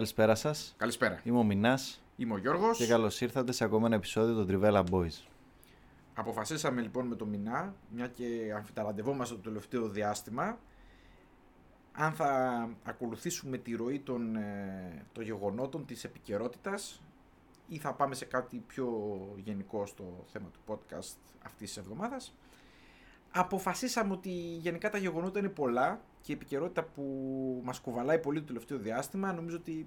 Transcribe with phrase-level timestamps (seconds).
[0.00, 0.74] Καλησπέρα σας.
[0.76, 1.20] Καλησπέρα.
[1.24, 2.78] Είμαι ο Μινάς Είμαι ο Γιώργος.
[2.78, 5.26] και καλώς ήρθατε σε ακόμα ένα επεισόδιο των Trivella Boys.
[6.14, 10.58] Αποφασίσαμε λοιπόν με το Μινά, μια και αμφιταραντευόμαστε το τελευταίο διάστημα,
[11.92, 17.02] αν θα ακολουθήσουμε τη ροή των, ε, των γεγονότων της επικαιρότητας
[17.68, 18.88] ή θα πάμε σε κάτι πιο
[19.44, 22.34] γενικό στο θέμα του podcast αυτής της εβδομάδας.
[23.30, 24.30] Αποφασίσαμε ότι
[24.60, 27.02] γενικά τα γεγονότα είναι πολλά και η επικαιρότητα που
[27.64, 29.86] μας κουβαλάει πολύ το τελευταίο διάστημα νομίζω ότι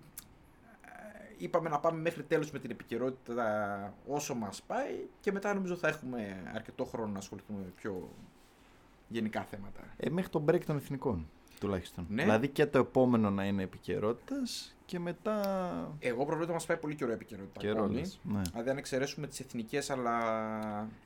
[0.81, 0.89] ε,
[1.37, 5.87] είπαμε να πάμε μέχρι τέλος με την επικαιρότητα όσο μας πάει και μετά νομίζω θα
[5.87, 8.09] έχουμε αρκετό χρόνο να ασχοληθούμε με πιο
[9.07, 9.79] γενικά θέματα.
[9.97, 12.05] Ε, μέχρι το break των εθνικών τουλάχιστον.
[12.09, 12.21] Ναι.
[12.21, 15.37] Δηλαδή και το επόμενο να είναι επικαιρότητας και μετά.
[15.99, 17.93] Εγώ προβλέπω να μας πάει πολύ καιρό η επικαιρότητα Καιρό, ακόμη.
[17.99, 18.19] λες.
[18.23, 18.41] Ναι.
[18.51, 20.17] Δηλαδή αν εξαιρέσουμε τις εθνικές αλλά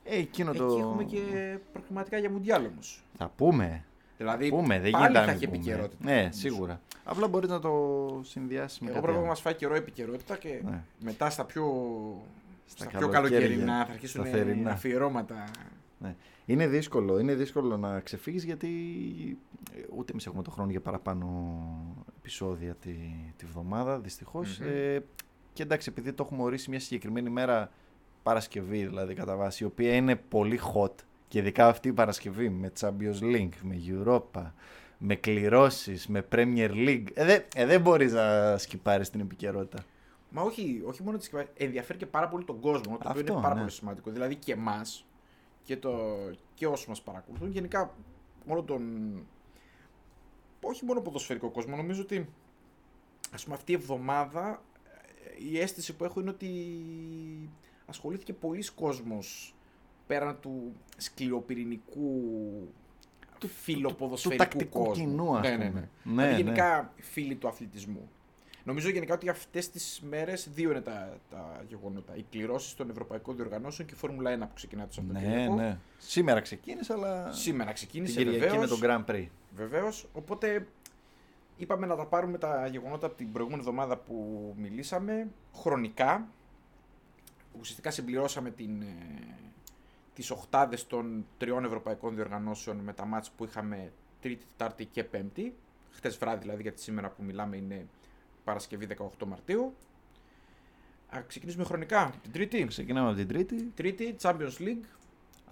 [0.03, 0.77] Ε, εκείνο εκεί το.
[0.79, 3.03] έχουμε και προκριματικά για Μουντιάλ όμως.
[3.17, 3.83] Θα πούμε.
[4.17, 5.57] Δηλαδή πούμε, δεν πάλι γίνεται θα να έχει μην πούμε.
[5.71, 6.03] επικαιρότητα.
[6.09, 6.39] Ναι, νομίζω.
[6.39, 6.81] σίγουρα.
[7.03, 7.71] Απλά μπορεί να το
[8.23, 9.27] συνδυάσει με Εγώ κάτι πρέπει να άλλο.
[9.27, 10.81] μας φάει καιρό η επικαιρότητα και Ναι.
[10.99, 11.63] μετά στα πιο,
[12.65, 14.71] στα πιο καλοκαίρια, καλοκαιρινά θα αρχίσουν στα θερινά.
[14.71, 15.43] αφιερώματα.
[15.97, 16.15] Ναι.
[16.49, 18.67] Είναι δύσκολο, είναι δύσκολο να ξεφύγεις γιατί
[19.73, 21.27] ε, ούτε εμείς έχουμε το χρόνο για παραπάνω
[22.17, 22.95] επεισόδια τη,
[23.37, 24.59] τη βδομάδα, δυστυχώς.
[24.59, 24.67] Μμμ.
[24.67, 25.03] Ε,
[25.53, 27.71] και εντάξει, επειδή το έχουμε ορίσει μια συγκεκριμένη μέρα
[28.23, 30.91] Παρασκευή, δηλαδή κατά βάση, η οποία είναι πολύ hot
[31.27, 34.51] και ειδικά αυτή η Παρασκευή με Champions League, με Europa,
[34.97, 37.05] με κληρώσεις, με Premier League.
[37.13, 39.83] Ε, δεν ε, δεν μπορείς να σκυπάρεις την επικαιρότητα.
[40.29, 43.41] Μα όχι, όχι μόνο τη ενδιαφέρει και πάρα πολύ τον κόσμο, το οποίο Αυτό, είναι
[43.41, 43.59] πάρα ναι.
[43.59, 44.11] πολύ σημαντικό.
[44.11, 45.06] Δηλαδή και εμάς
[45.67, 46.17] και, το,
[46.53, 47.93] και όσου μας παρακολουθούν, γενικά
[48.47, 48.81] όλο τον.
[50.61, 52.29] Όχι μόνο ποδοσφαιρικό κόσμο, νομίζω ότι
[53.33, 54.63] ας πούμε αυτή η εβδομάδα
[55.39, 56.49] ε, η αίσθηση που έχω είναι ότι
[57.85, 59.55] ασχολήθηκε πολλοί κόσμος
[60.07, 62.21] πέραν του σκληροπυρηνικού
[63.39, 65.05] του φιλοποδοσφαιρικού του τακτικού κόσμου.
[65.05, 65.89] κοινού, ας ναι, ναι, πούμε.
[66.03, 66.13] ναι.
[66.13, 66.37] Ναι, δηλαδή ναι.
[66.37, 68.09] γενικά φίλοι του αθλητισμού.
[68.67, 72.15] Νομίζω γενικά ότι αυτές τις μέρες δύο είναι τα, τα γεγονότα.
[72.15, 75.55] Οι κληρώσεις των ευρωπαϊκών διοργανώσεων και η Φόρμουλα 1 που ξεκινά το Ναι, Σαββατοκύριακο.
[75.55, 75.77] ναι.
[75.97, 78.79] Σήμερα ξεκίνησε, αλλά Σήμερα την ξεκίνησε Κυριακή βεβαίως.
[78.81, 79.27] με τον Grand Prix.
[79.55, 80.67] Βεβαίως, οπότε
[81.57, 86.27] είπαμε να τα πάρουμε τα γεγονότα από την προηγούμενη εβδομάδα που μιλήσαμε, χρονικά.
[87.59, 88.85] Ουσιαστικά συμπληρώσαμε την, ε,
[90.13, 93.91] τις οχτάδες των τριών ευρωπαϊκών διοργανώσεων με τα μάτς που είχαμε
[94.21, 95.55] Τρίτη, Τετάρτη και Πέμπτη.
[95.91, 97.85] Χτες βράδυ δηλαδή, γιατί σήμερα που μιλάμε είναι
[98.47, 99.73] Παρασκευή 18 Μαρτίου.
[101.15, 102.13] Α, ξεκινήσουμε χρονικά.
[102.21, 102.65] Την Τρίτη.
[102.65, 103.71] Ξεκινάμε από την Τρίτη.
[103.75, 104.85] Τρίτη, Champions League,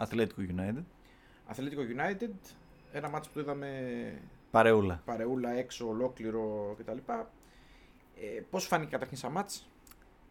[0.06, 0.84] Atletico United.
[1.54, 2.30] Atletico United.
[2.92, 3.70] Ένα μάτς που το είδαμε
[4.52, 5.02] Παρεούλα.
[5.06, 6.98] παρεούλα έξω, ολόκληρο κτλ.
[8.16, 9.70] Ε, Πώς φάνηκε καταρχήν σαν μάτς;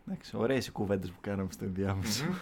[0.08, 2.25] Εντάξει, ωραίες οι κουβέντες που κάναμε στο ενδιάμεσο.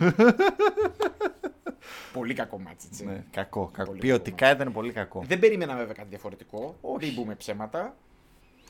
[2.12, 3.04] Πολύ κακό μάτς, έτσι.
[3.04, 3.88] ναι, κακό, κακό.
[3.88, 5.22] Πολύ Ποιοτικά ήταν πολύ κακό.
[5.26, 6.76] Δεν περίμενα βέβαια κάτι διαφορετικό.
[6.80, 7.06] Όχι.
[7.06, 7.96] Δεν πούμε ψέματα.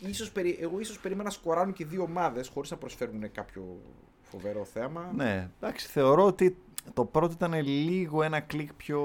[0.06, 3.78] Ίσως, περι- εγώ ίσως περίμενα να σκοράρουν και δύο ομάδες χωρίς να προσφέρουν κάποιο
[4.22, 5.12] φοβερό θέαμα.
[5.14, 6.56] Ναι, εντάξει, θεωρώ ότι
[6.94, 9.00] το πρώτο ήταν λίγο ένα κλικ πιο,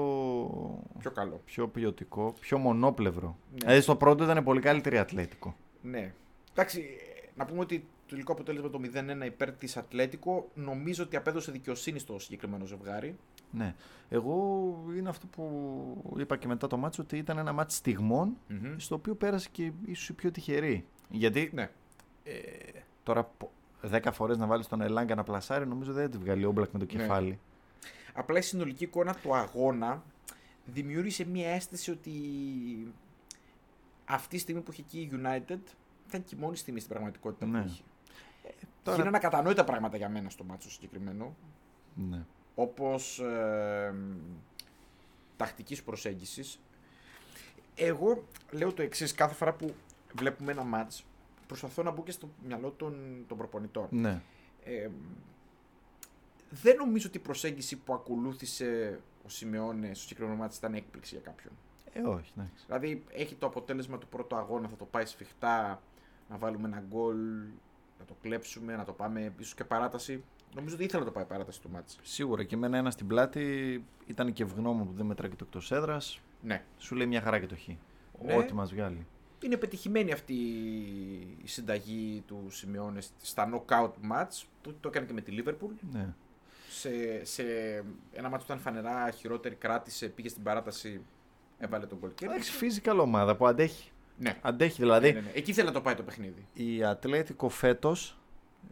[0.98, 1.40] Πιο καλό.
[1.44, 3.36] πιο ποιοτικό, πιο μονόπλευρο.
[3.50, 3.56] Ναι.
[3.58, 5.56] Δηλαδή στο πρώτο ήταν πολύ καλύτερη Ατλέτικο.
[5.82, 6.12] Ναι.
[6.52, 7.84] Εντάξει, ε, να πούμε ότι το
[8.14, 13.16] τελικό αποτέλεσμα το 0-1 υπέρ της Ατλέτικο νομίζω ότι απέδωσε δικαιοσύνη στο συγκεκριμένο ζευγάρι.
[13.50, 13.74] Ναι.
[14.08, 14.34] Εγώ
[14.96, 18.74] είναι αυτό που είπα και μετά το μάτσο ότι ήταν ένα μάτσο στιγμών Μμμ.
[18.76, 20.84] στο οποίο πέρασε και ίσως η πιο τυχερή.
[21.10, 21.70] Γιατί Ναι.
[22.24, 22.32] ε,
[23.02, 23.50] τώρα πο-
[23.82, 26.70] 10 φορές να βάλεις τον Ελάγκα να πλασάρει νομίζω δεν θα τη βγάλει ο Όμπλακ
[26.72, 27.00] με το Ναι.
[27.00, 27.38] κεφάλι.
[28.14, 30.02] Απλά η συνολική εικόνα του αγώνα
[30.64, 32.12] δημιούργησε μια αίσθηση ότι
[34.04, 35.58] αυτή τη στιγμή που είχε εκεί η United
[36.08, 37.60] ήταν και η μόνη στιγμή στην πραγματικότητα Ναι.
[37.62, 37.82] που είχε.
[38.82, 41.34] τώρα- Γίνανε ακατανόητα πράγματα για μένα στο μάτσο συγκεκριμένο,
[41.94, 42.24] Ναι.
[42.60, 43.94] Όπως ε,
[45.36, 46.60] τακτικής προσέγγισης.
[47.74, 49.74] Εγώ λέω το εξής κάθε φορά που
[50.14, 51.04] βλέπουμε ένα μάτς,
[51.46, 53.86] προσπαθώ να μπω και στο μυαλό των, των προπονητών.
[53.90, 54.22] ναι.
[54.64, 54.88] Ε,
[56.50, 61.24] δεν νομίζω ότι η προσέγγιση που ακολούθησε ο Σιμεώνες στο συγκεκριμένο μάτι ήταν έκπληξη για
[61.24, 61.52] κάποιον.
[61.92, 62.64] Ε, όχι, εντάξει.
[62.66, 65.82] Δηλαδή έχει το αποτέλεσμα του πρώτου αγώνα, θα το πάει σφιχτά,
[66.28, 67.16] να βάλουμε ένα γκολ,
[67.98, 70.24] να το κλέψουμε, να το πάμε ίσως και παράταση.
[70.54, 71.94] Νομίζω ότι ήθελα να το πάει παράταση το μάτι.
[72.02, 75.72] Σίγουρα και εμένα ένα στην πλάτη ήταν και ευγνώμων που δεν μετράει και το εκτός
[75.72, 76.20] έδρας.
[76.42, 76.64] Ναι.
[76.78, 77.68] Σου λέει μια χαρά και το χ.
[78.22, 78.34] Ναι.
[78.36, 79.06] Ό,τι μας βγάλει.
[79.40, 80.34] είναι πετυχημένη αυτή
[81.42, 84.44] η συνταγή του Σιμεώνες στα knockout match.
[84.60, 85.88] Το, το έκανε και με τη Liverpool.
[85.92, 86.14] Ναι.
[86.70, 87.42] Σε, σε
[88.12, 91.00] ένα μάτσο που ήταν φανερά χειρότερη, κράτησε, πήγε στην παράταση,
[91.58, 92.10] έβαλε τον κολ.
[92.22, 93.90] Εντάξει, physical ομάδα που αντέχει.
[94.18, 94.38] Ναι.
[94.42, 95.12] Αντέχει δηλαδή.
[95.12, 95.32] Ναι, ναι, ναι.
[95.34, 96.46] Εκεί θέλει να το πάει το παιχνίδι.
[96.52, 98.18] Η Ατλέτικο φέτος,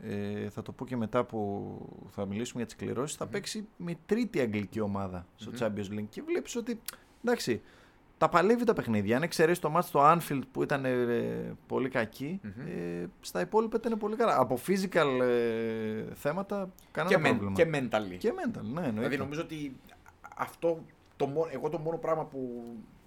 [0.02, 1.78] ε, θα το πω και μετά που
[2.08, 6.06] θα μιλήσουμε για τις κληρώσεις, θα παίξει με τρίτη αγγλική ομάδα στο Champions League.
[6.08, 6.80] Και βλέπεις ότι
[7.24, 7.62] εντάξει,
[8.18, 9.16] τα παλεύει τα παιχνίδια.
[9.16, 13.98] Αν εξαιρέσεις το μάτι στο Anfield που ήταν ε, πολύ κακή, ε, στα υπόλοιπα ήταν
[13.98, 14.40] πολύ καλά.
[14.40, 17.52] Από physical ε, θέματα, κανένα και, πρόβλημα.
[17.52, 18.16] Και mentally.
[18.18, 18.90] Και mental, ναι, εννοείται.
[18.90, 19.76] Δηλαδή νομίζω ότι
[20.36, 20.84] αυτό,
[21.16, 22.64] το, μό- εγώ το μόνο πράγμα που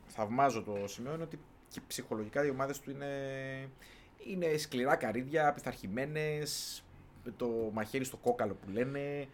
[0.07, 1.39] θαυμάζω το σημείο είναι ότι
[1.69, 3.07] και ψυχολογικά οι ομάδες του είναι,
[4.25, 6.83] είναι σκληρά καρύδια, πειθαρχημένες,
[7.23, 9.27] με το μαχαίρι στο κόκαλο που λένε,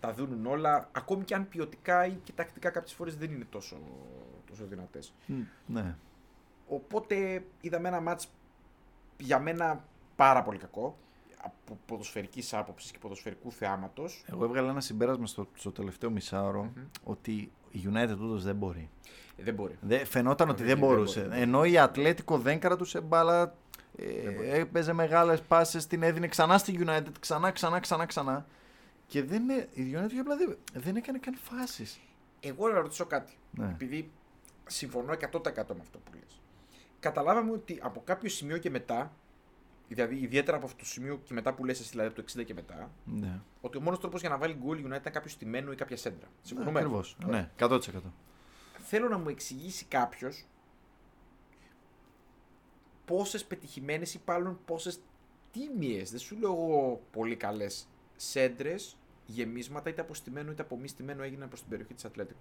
[0.00, 3.76] τα δίνουν όλα, ακόμη και αν ποιοτικά ή και τακτικά κάποιες φορές δεν είναι τόσο,
[4.46, 5.14] τόσο δυνατές.
[5.26, 5.34] Μ,
[5.66, 5.96] Ναι.
[6.68, 8.28] Οπότε είδαμε ένα μάτς
[9.18, 9.84] για μένα
[10.16, 10.96] πάρα πολύ κακό,
[11.42, 14.24] από ποδοσφαιρικής άποψης και ποδοσφαιρικού θεάματος.
[14.32, 16.72] Εγώ έβγαλα ένα συμπέρασμα στο, στο τελευταίο μισάωρο
[17.04, 18.90] ότι η United ούτως δεν μπορεί.
[19.36, 19.78] Ε, δεν μπορεί.
[19.80, 21.20] Δεν, φαινόταν ότι Δεν δεν μπορεί, μπορούσε.
[21.20, 21.40] δεν μπορεί.
[21.40, 23.54] Ενώ η Ατλέτικο δεν κρατούσε μπάλα.
[23.98, 28.46] Ε, έπαιζε μεγάλες πάσες, την έδινε ξανά στη United, ξανά, ξανά, ξανά, ξανά.
[29.06, 32.00] Και δεν, ε- η United για απλά δεν, δεν έκανε καν φάσεις.
[32.40, 33.32] Εγώ να ρωτήσω κάτι.
[33.50, 33.66] Ναι.
[33.66, 34.10] Επειδή
[34.66, 36.40] συμφωνώ 100% με αυτό που λες.
[37.00, 39.12] Καταλάβαμε ότι από κάποιο σημείο και μετά,
[39.88, 42.44] δηλαδή ιδιαίτερα από αυτό το σημείο και μετά που λες εσύ, δηλαδή από το 60
[42.44, 43.40] και μετά, Ναι.
[43.60, 45.96] ότι ο μόνος τρόπος για να βάλει γκολ η United ήταν κάποιος στημένο ή κάποια
[45.96, 46.28] σέντρα.
[46.42, 47.16] Συμφωνούμε; Ακριβώς.
[47.26, 47.40] Ωραία.
[47.40, 48.12] Ναι, 100%.
[48.88, 50.44] Θέλω να μου εξηγήσει κάποιος
[53.06, 54.98] πόσες πετυχημένες ή πάλι πόσες
[55.52, 60.88] τίμιες, δεν σου λέω εγώ πολύ καλές, σέντρες, γεμίσματα είτε από στημένο είτε από μη
[60.88, 62.40] στημένο έγιναν προς την περιοχή της Ατλέτικο.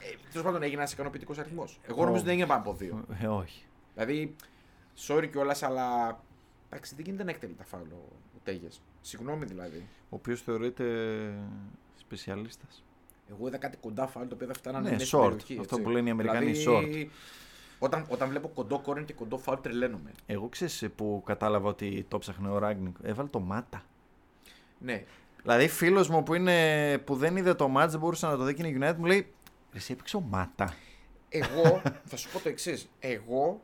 [0.00, 1.80] Ε, Τέλος πάντων έγινε ένας ικανοποιητικός αριθμός.
[1.88, 3.04] Εγώ νομίζω ότι δεν έγινε πάνω από δύο.
[3.20, 3.64] Ε, όχι.
[3.94, 4.36] Δηλαδή,
[5.06, 6.20] sorry κιόλας, αλλά.
[6.70, 8.68] Εντάξει, δεν γίνεται να εκτελεί τα φάουλ ο, ο Τέγε.
[9.00, 9.86] Συγγνώμη δηλαδή.
[10.02, 10.84] Ο οποίος θεωρείται
[11.96, 12.84] σπεσιαλίστας.
[13.30, 15.22] Εγώ είδα κάτι κοντά φάουλ το οποίο δεν φτάνανε Ναι, μέσα στην short.
[15.22, 15.58] περιοχή.
[15.60, 15.82] Αυτό έτσι.
[15.82, 17.10] που λένε οι Αμερικανοί, δηλαδή,
[17.78, 20.12] Όταν, όταν βλέπω κοντό κόρεν και κοντό φάουλ, τρελαίνομαι.
[20.26, 22.96] Εγώ ξέρεις που κατάλαβα ότι το ψάχνε ο Ράγκνικ.
[23.02, 23.82] Έβαλε το μάτα.
[24.78, 25.04] Ναι.
[25.42, 28.54] Δηλαδή, φίλος μου που, είναι, που δεν είδε το match, δεν μπορούσε να το δει
[28.54, 29.32] και είναι United, μου λέει
[29.72, 30.74] Εσύ έπαιξε ο Μάτα.
[31.28, 32.88] Εγώ θα σου πω το εξής.
[32.98, 33.60] Εγώ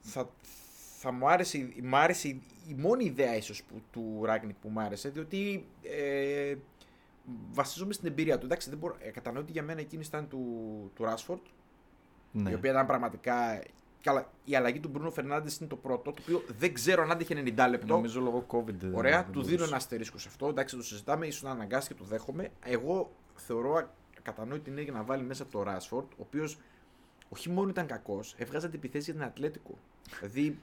[0.00, 0.28] θα,
[0.98, 4.68] θα μου άρεσε, η- μ' άρεσε η, η μόνη ιδέα ίσως που, του Ράγκνικ που
[4.68, 6.54] μου άρεσε, διότι ε,
[7.52, 8.44] βασίζομαι στην εμπειρία του.
[8.46, 10.40] Εντάξει, δεν μπορώ, ε, κατανοώ ότι για μένα εκείνη ήταν του,
[10.94, 11.40] του Ράσφορντ,
[12.36, 12.50] Ναι.
[12.50, 13.62] η οποία ήταν πραγματικά.
[14.02, 17.34] Καλά, η αλλαγή του Μπρούνο Φερνάντες είναι το πρώτο, το οποίο δεν ξέρω αν άντεχε
[17.56, 17.94] 90 λεπτό.
[17.94, 18.74] Νομίζω λόγω COVID.
[18.74, 19.64] δεν- Ωραία, δεν του δίνω μπορούσε.
[19.68, 20.48] ένα αστερίσκο σε αυτό.
[20.48, 22.48] Εντάξει, το συζητάμε, ίσως να αναγκάσει και το δέχομαι.
[22.64, 23.88] Εγώ θεωρώ α-
[24.22, 26.58] κατανόητη είναι για να βάλει μέσα το Ράσφορντ, ο οποίος
[27.28, 29.78] όχι μόνο ήταν κακός, έβγαζε αντιπιθέσεις για την Ατλέτικο.
[30.18, 30.58] δηλαδή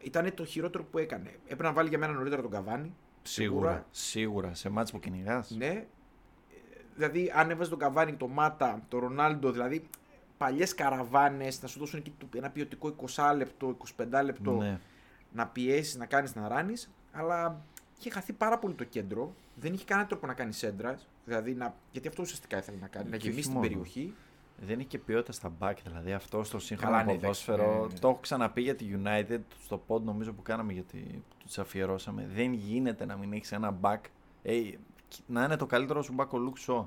[0.00, 1.30] ήταν το χειρότερο που έκανε.
[1.44, 2.94] Έπρεπε να βάλει για μένα νωρίτερα τον Καβάνη.
[3.22, 3.86] Σίγουρα.
[3.90, 4.54] Σίγουρα.
[4.54, 5.50] Σε μάτς που κυνηγάς.
[5.50, 5.66] Ναι.
[5.66, 5.84] Ε,
[6.96, 9.88] Δηλαδή, αν έβαζε τον Καβάνη, τον Μάτα, τον Ρονάλντο, δηλαδή
[10.40, 14.80] παλιές καραβάνες να σου δώσουν εκεί το- ένα ποιοτικό 20 λεπτό, 25 λεπτό Ναι.
[15.32, 16.90] να πιέσεις, να κάνεις, να ράνεις.
[17.12, 17.64] Αλλά
[17.98, 19.34] είχε χαθεί πάρα πολύ το κέντρο.
[19.54, 20.98] Δεν είχε κανένα τρόπο να κάνει σέντρα.
[21.24, 21.74] Δηλαδή, να...
[21.92, 23.10] γιατί αυτό ουσιαστικά ήθελε να κάνει.
[23.10, 23.66] να Και γεμίσει όχι την μόνο.
[23.68, 24.14] περιοχή.
[24.62, 25.74] Δεν είχε και ποιότητα στα back.
[25.84, 27.72] Δηλαδή αυτό στο σύγχρονο Καλά, ναι, εντάξει, ποδόσφαιρο.
[27.74, 27.98] ναι, ναι, ναι.
[27.98, 32.28] Το έχω ξαναπεί για τη United στο pod νομίζω που κάναμε γιατί τους αφιερώσαμε.
[32.34, 33.98] Δεν γίνεται να μην έχεις ένα back.
[34.42, 34.60] Ε,
[35.26, 36.86] να είναι το καλύτερο σου back ο Luke Shaw.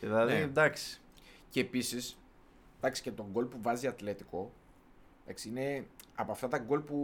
[0.00, 0.38] Δηλαδή Ναι.
[0.38, 1.00] εντάξει.
[1.50, 2.18] Και επίσης,
[2.84, 4.52] εντάξει, και τον γκολ που βάζει Ατλέτικο.
[5.22, 6.96] Εντάξει, είναι από αυτά τα γκολ που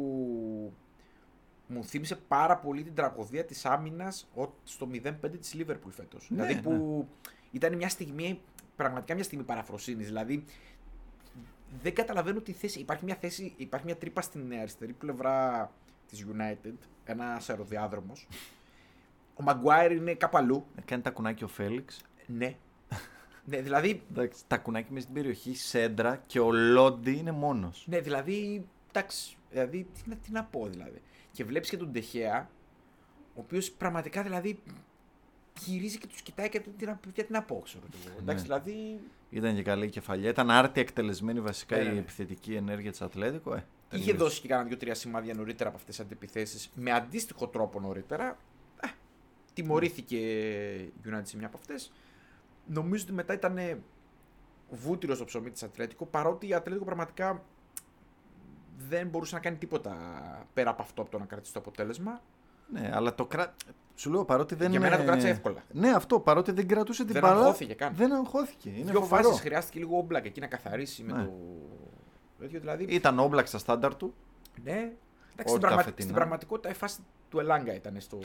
[1.66, 6.30] μου θύμισε πάρα πολύ την τραγωδία της άμυνας ο- στο 0-5 της Liverpool φέτος.
[6.30, 7.06] Ναι, δηλαδή που
[7.50, 8.40] ήταν μια στιγμή,
[8.76, 10.06] πραγματικά μια στιγμή παραφροσύνης.
[10.06, 10.44] Δηλαδή
[11.82, 12.80] δεν καταλαβαίνω τη θέση.
[12.80, 15.70] Υπάρχει μια θέση, υπάρχει μια τρύπα στην αριστερή πλευρά
[16.08, 16.72] της United,
[17.04, 18.28] ένας αεροδιάδρομος.
[19.40, 20.66] Ο Maguire είναι κάπου αλλού.
[20.84, 22.00] Κάνει τα κουνάκι ο Φέληξ.
[22.26, 22.56] Ναι.
[23.44, 27.84] Ναι, δηλαδή Εντάξει, τα κουνάκι μέσα στην περιοχή, σέντρα και ο Λόντι είναι μόνος.
[27.88, 31.00] Ναι, δηλαδή, εντάξει, δηλαδή, τι, να- τι να πω δηλαδή.
[31.32, 32.50] Και βλέπεις και τον Τεχέα,
[33.34, 34.62] ο οποίος πραγματικά δηλαδή
[35.58, 38.16] γυρίζει και τους κοιτάει και του τι να, τι να πω, ξέρω εγώ.
[38.18, 38.54] Εντάξει, Ναι.
[38.62, 40.28] δηλαδή, Ήταν και καλή η κεφαλιά.
[40.30, 41.98] Ήταν άρτια εκτελεσμένη βασικά Ναι, ναι, η ναι.
[41.98, 43.54] επιθετική ενέργεια της Ατλέτικο.
[43.54, 43.64] Ε, είχε
[44.04, 44.12] τελείωσε.
[44.24, 48.38] δώσει και κάνα δύο-τρία σημάδια νωρίτερα από αυτές τις αντιπιθέσεις, με αντίστοιχο τρόπο νωρίτερα.
[48.80, 48.88] Ε,
[49.54, 51.92] τιμωρήθηκε η United σε μια από αυτές.
[52.72, 53.58] Νομίζω ότι μετά ήταν
[54.70, 57.42] βούτυρο στο ψωμί της Ατλέτικο, παρότι η Ατλέτικο πραγματικά
[58.88, 59.96] δεν μπορούσε να κάνει τίποτα
[60.54, 62.20] πέρα από αυτό από το να κρατήσει το αποτέλεσμα.
[62.72, 63.54] Ναι, αλλά το κρά...
[63.94, 64.70] Σου λέω παρότι δεν.
[64.70, 65.62] Για μένα το ε, κράτησε εύκολα.
[65.72, 67.40] Ναι, αυτό παρότι δεν κρατούσε την Δεν μπάλα.
[67.40, 67.94] αγχώθηκε καν.
[67.94, 68.68] Δεν αγχώθηκε.
[68.70, 69.22] Είναι Δύο φοβερό.
[69.28, 71.24] φάσεις χρειάστηκε λίγο όμπλακ εκεί να καθαρίσει με, Ναι.
[71.24, 74.14] το, Δηλαδή, Ήταν όμπλαξ στα στάνταρ του.
[74.64, 74.92] ναι.
[75.32, 75.82] Εντάξει, Όχι στην, τα πραγμα...
[75.82, 76.02] φετινά.
[76.02, 76.98] στην πραγματικότητα η φάση
[77.30, 78.18] του Ελάγκα ήταν στο.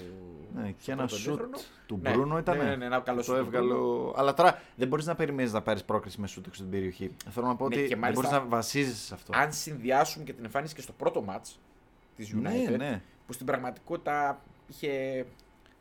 [0.56, 1.58] Ναι, και στο ένα πρώτο σουτ ημίχρονο.
[1.86, 2.58] του Ναι, Μπρούνο ήταν.
[2.58, 3.74] ναι, ναι, ναι, ένα καλό το σουτ του έβγαλε.
[3.74, 7.12] ο- Αλλά τώρα δεν μπορείς να περιμένεις να πάρεις πρόκριση με σουτ έξω την περιοχή.
[7.30, 9.32] Θέλω να πω Ναι, ότι και δεν μάλιστα- μπορεί να βασίζεσαι σε αυτό.
[9.36, 11.60] Αν συνδυάσουμε και την εμφάνιση και στο πρώτο μάτς
[12.16, 13.02] της United, Ναι, ναι.
[13.28, 14.90] που στην πραγματικότητα είχε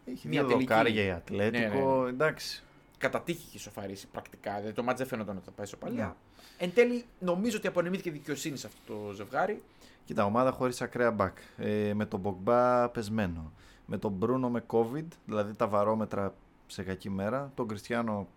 [0.04, 0.66] Έχει μια δύο τελική.
[0.66, 1.94] δοκάρια η Ατλέτικο.
[1.96, 2.62] Ναι, ναι, Εντάξει.
[2.98, 4.54] κατά τύχη είχε σοφαρίσει πρακτικά.
[4.56, 6.04] Δηλαδή το μάτς δεν φαίνονταν ότι θα πάει σοπαλία.
[6.04, 6.12] Ναι.
[6.58, 9.62] Εν τέλει, νομίζω ότι απονεμήθηκε δικαιοσύνη σε αυτό το ζευγάρι.
[10.04, 11.38] Κοίτα, ομάδα χωρίς ακραία μπακ.
[11.56, 13.52] Ε, με τον Μπογκμπά πεσμένο.
[13.86, 16.34] Με τον Μπρούνο με COVID, δηλαδή τα βαρόμετρα
[16.66, 17.52] σε κακή μέρα.
[17.54, 18.28] Τον Κριστιανό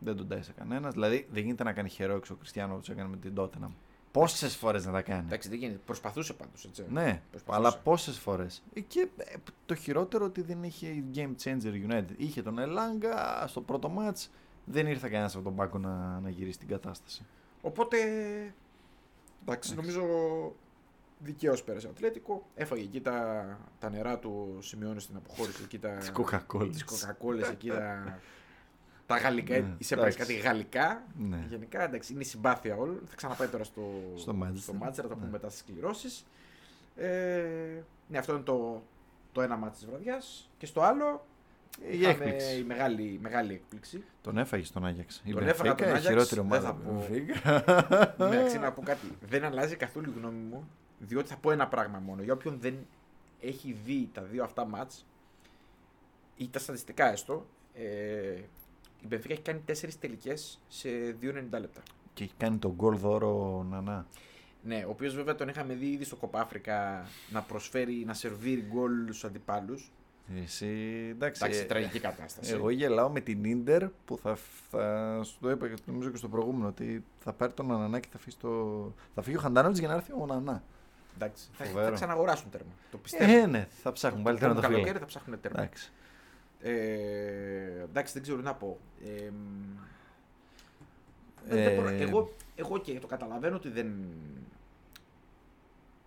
[0.00, 0.92] δεν τον τάισε κανένας.
[0.92, 3.70] Δηλαδή δεν γίνεται να κάνει χερό έξω ο Κριστιανό όπως έκανε με την Τότεναμ.
[4.10, 5.24] Πόσες φορές να τα κάνει.
[5.26, 5.80] Εντάξει, δεν γίνεται.
[5.84, 6.64] Προσπαθούσε πάντως.
[6.64, 6.84] Έτσι.
[6.88, 7.68] Ναι, Προσπαθούσε.
[7.68, 8.62] αλλά πόσες φορές.
[8.88, 9.34] Και ε,
[9.66, 12.14] το χειρότερο ότι δεν είχε game changer United.
[12.16, 14.26] Είχε τον Ελάγκα στο πρώτο match.
[14.64, 17.24] Δεν ήρθε κανένας από τον πάγκο να, να γυρίσει την κατάσταση.
[17.62, 17.96] Οπότε.
[19.42, 20.02] Εντάξει, νομίζω
[21.18, 22.46] δικαίως πέρασε ο Ατλέτικο.
[22.54, 23.46] Έφαγε εκεί τα,
[23.78, 25.62] τα νερά του, σημειώνει στην αποχώρηση.
[25.64, 26.68] Εκεί τα, Τις Coca-Colas.
[26.72, 28.18] τις Coca-Colas, εκεί τα,
[29.06, 29.58] τα γαλλικά.
[29.58, 30.34] Ναι, Εισέπραξε εντάξει.
[30.34, 31.02] κάτι γαλλικά.
[31.18, 31.44] Ναι.
[31.48, 33.00] Γενικά εντάξει, είναι η συμπάθεια όλων.
[33.06, 33.82] Θα ξαναπάει τώρα στο,
[34.16, 34.56] Στο Manchester.
[34.56, 35.30] στο Manchester, θα το πούμε Ναι.
[35.30, 36.24] μετά στις κληρώσεις.
[36.96, 37.42] Ε,
[38.08, 38.82] ναι, αυτό είναι το,
[39.32, 40.50] το ένα μάτι της βραδιάς.
[40.58, 41.26] Και στο άλλο.
[41.90, 42.58] Η είχαμε έκπληξη.
[42.58, 44.04] η μεγάλη, μεγάλη έκπληξη.
[44.22, 45.22] Τον έφαγες στον Άγιαξ.
[45.24, 46.66] Η Τον έφαγα Benfica, τον η Άγιαξ, χειρότερη δεν ομάδα.
[46.66, 47.06] θα του πω.
[47.10, 48.12] Benfica.
[48.32, 49.06] Εντάξει, να πω κάτι.
[49.28, 50.68] Δεν αλλάζει καθόλου η γνώμη μου,
[50.98, 52.22] διότι θα πω ένα πράγμα μόνο.
[52.22, 52.86] Για όποιον δεν
[53.40, 55.06] έχει δει τα δύο αυτά μάτς,
[56.36, 58.40] ή τα στατιστικά έστω, ε,
[59.00, 60.88] η Benfica έχει κάνει τέσσερις τελικές σε
[61.20, 61.82] 2,90 λεπτά.
[62.14, 64.06] Και έχει κάνει τον γκολ δώρο Νανά.
[64.62, 69.02] Ναι, ο οποίος βέβαια τον είχαμε δει ήδη στο Κοπάφρικα να προσφέρει, να σερβίρει γκολ
[69.02, 69.92] στους αντιπάλους.
[70.42, 70.66] Εσύ,
[71.10, 71.42] εντάξει.
[71.44, 72.52] Εντάξει, ε, τραγική κατάσταση.
[72.52, 74.36] Εγώ γελάω με την ντερ που θα,
[74.70, 78.08] θα σου το είπα και νομίζω και στο προηγούμενο ότι θα πάρει τον Νανά και
[78.12, 78.92] θα φύγει, στο...
[79.14, 80.62] θα φύγει ο Χαντάνοβιτς για να έρθει ο Νανά.
[81.16, 81.86] Εντάξει, θα, Φοβερό.
[81.86, 82.70] θα ξαναγοράσουν τέρμα.
[82.90, 83.32] Το πιστεύω.
[83.32, 84.98] Ε, ναι, θα ψάχνουν πάλι το τώρα το καλοκαίρι φίλο.
[84.98, 85.60] θα ψάχνουν τέρμα.
[85.60, 85.92] Εντάξει.
[86.60, 88.78] Ε, εντάξει, δεν ξέρω τι να πω.
[89.04, 89.30] Ε,
[91.48, 93.92] Ε, δεν μπορώ- εγώ, εγώ και το καταλαβαίνω ότι δεν.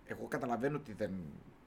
[0.06, 1.10] Εγώ καταλαβαίνω ότι δεν.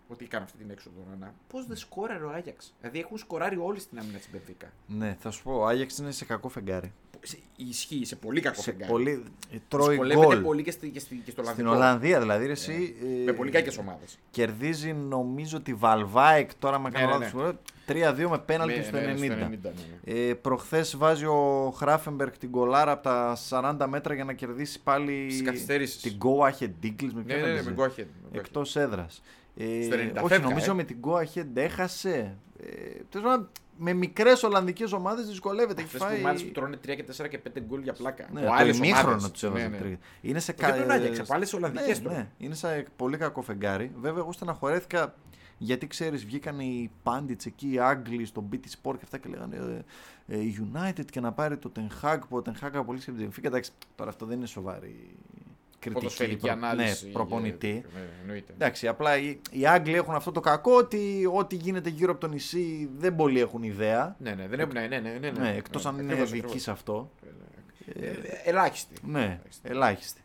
[0.07, 1.33] Ότι έκανε αυτή την έξοδο να.
[1.47, 2.73] Πώς δεν σκόραρε ο Άγιαξ.
[2.79, 4.67] Δηλαδή έχουν σκοράρει όλοι στην άμυνα της Μπενφίκα.
[4.87, 6.93] Ναι, θα σου πω, ο Άγιαξ είναι σε κακό φεγγάρι.
[7.25, 8.91] Σε- Ισχύει σε πολύ κακό σε φεγγάρι.
[8.91, 9.23] πολύ...
[9.53, 10.41] ε, Τρώει Δυσκολεύεται γκολ.
[10.41, 11.71] πολύ και, στη, και, στη, και στο Στην Ολλανδικό.
[11.71, 14.17] Ολλανδία δηλαδή, ρε, εσύ, ε, Με πολύ κακές ομάδες.
[14.31, 17.53] Κερδίζει νομίζω τη Βαλβάικ τώρα με Ναι, κάνω ναι, λάθος,
[18.25, 19.17] 3-2 με πέναλτι στο 90.
[19.19, 19.57] ναι, ναι.
[20.03, 25.27] Ε, Προχθές βάζει ο Χράφενμπεργκ την κολάρα από τα 40 μέτρα για να κερδίσει πάλι
[25.29, 26.01] Στις καθυστερήσεις.
[26.01, 27.11] την Go Ahead Eagles.
[27.13, 28.07] Με Ναι, ποιον ναι, ναι, έπαιζε; με Γκόχεν.
[28.31, 29.21] Εκτός έδρας.
[29.57, 30.75] Ε, Στο 90 όχι, φεύγα, νομίζω ε.
[30.75, 32.37] με την Go Ahead έχασε.
[32.59, 32.65] Ε,
[33.09, 35.81] τέλος πάντων, με μικρές Ολλανδικές ομάδες δυσκολεύεται.
[35.81, 36.15] Έχει Αυτές φάει...
[36.15, 38.27] που ομάδε που τρώνε 3 και 4 και 5 γκολ για πλάκα.
[38.31, 39.31] Ναι, Ο το άλλες ημίχρονο ομάδες.
[39.31, 39.77] του έβαζε Ναι, ναι.
[39.77, 39.97] τρία.
[40.21, 42.17] Είναι σε Και τον Άγιαξ, από άλλες Ολλανδικές ναι, τώρα.
[42.17, 43.91] ναι, είναι σε πολύ κακό φεγγάρι.
[43.99, 45.15] Βέβαια, εγώ στεναχωρέθηκα
[45.57, 49.83] γιατί ξέρεις, βγήκαν οι πάντιτς εκεί, οι Άγγλοι στο BT Sport και αυτά και λέγανε
[50.27, 50.39] ε, ε,
[50.73, 53.43] United και να πάρει το Ten Hag που ο Ten Hag απολύσει από την Benfica.
[53.45, 55.15] Εντάξει, τώρα αυτό δεν είναι σοβαρή
[55.83, 57.05] κριτική Ποδοσφαιρική προ- ανάλυση.
[57.05, 57.85] ναι, προπονητή.
[57.93, 58.53] Ναι, εννοείται.
[58.53, 62.27] Εντάξει, απλά οι, οι Άγγλοι έχουν αυτό το κακό ότι ό,τι γίνεται γύρω από το
[62.27, 64.15] νησί δεν πολλοί έχουν ιδέα.
[64.19, 64.79] Ναι, ναι, δεν είναι.
[64.79, 66.61] Ναι, ναι, ναι, ναι, Ναι, εκτός αν είναι Ακριβώς, δική ακριβώς.
[66.63, 67.11] σε αυτό.
[67.99, 68.13] Ε, ε,
[68.43, 68.95] Ελάχιστη.
[69.05, 69.69] Ναι, Ελάχιστη.
[69.69, 70.21] ελάχιστη.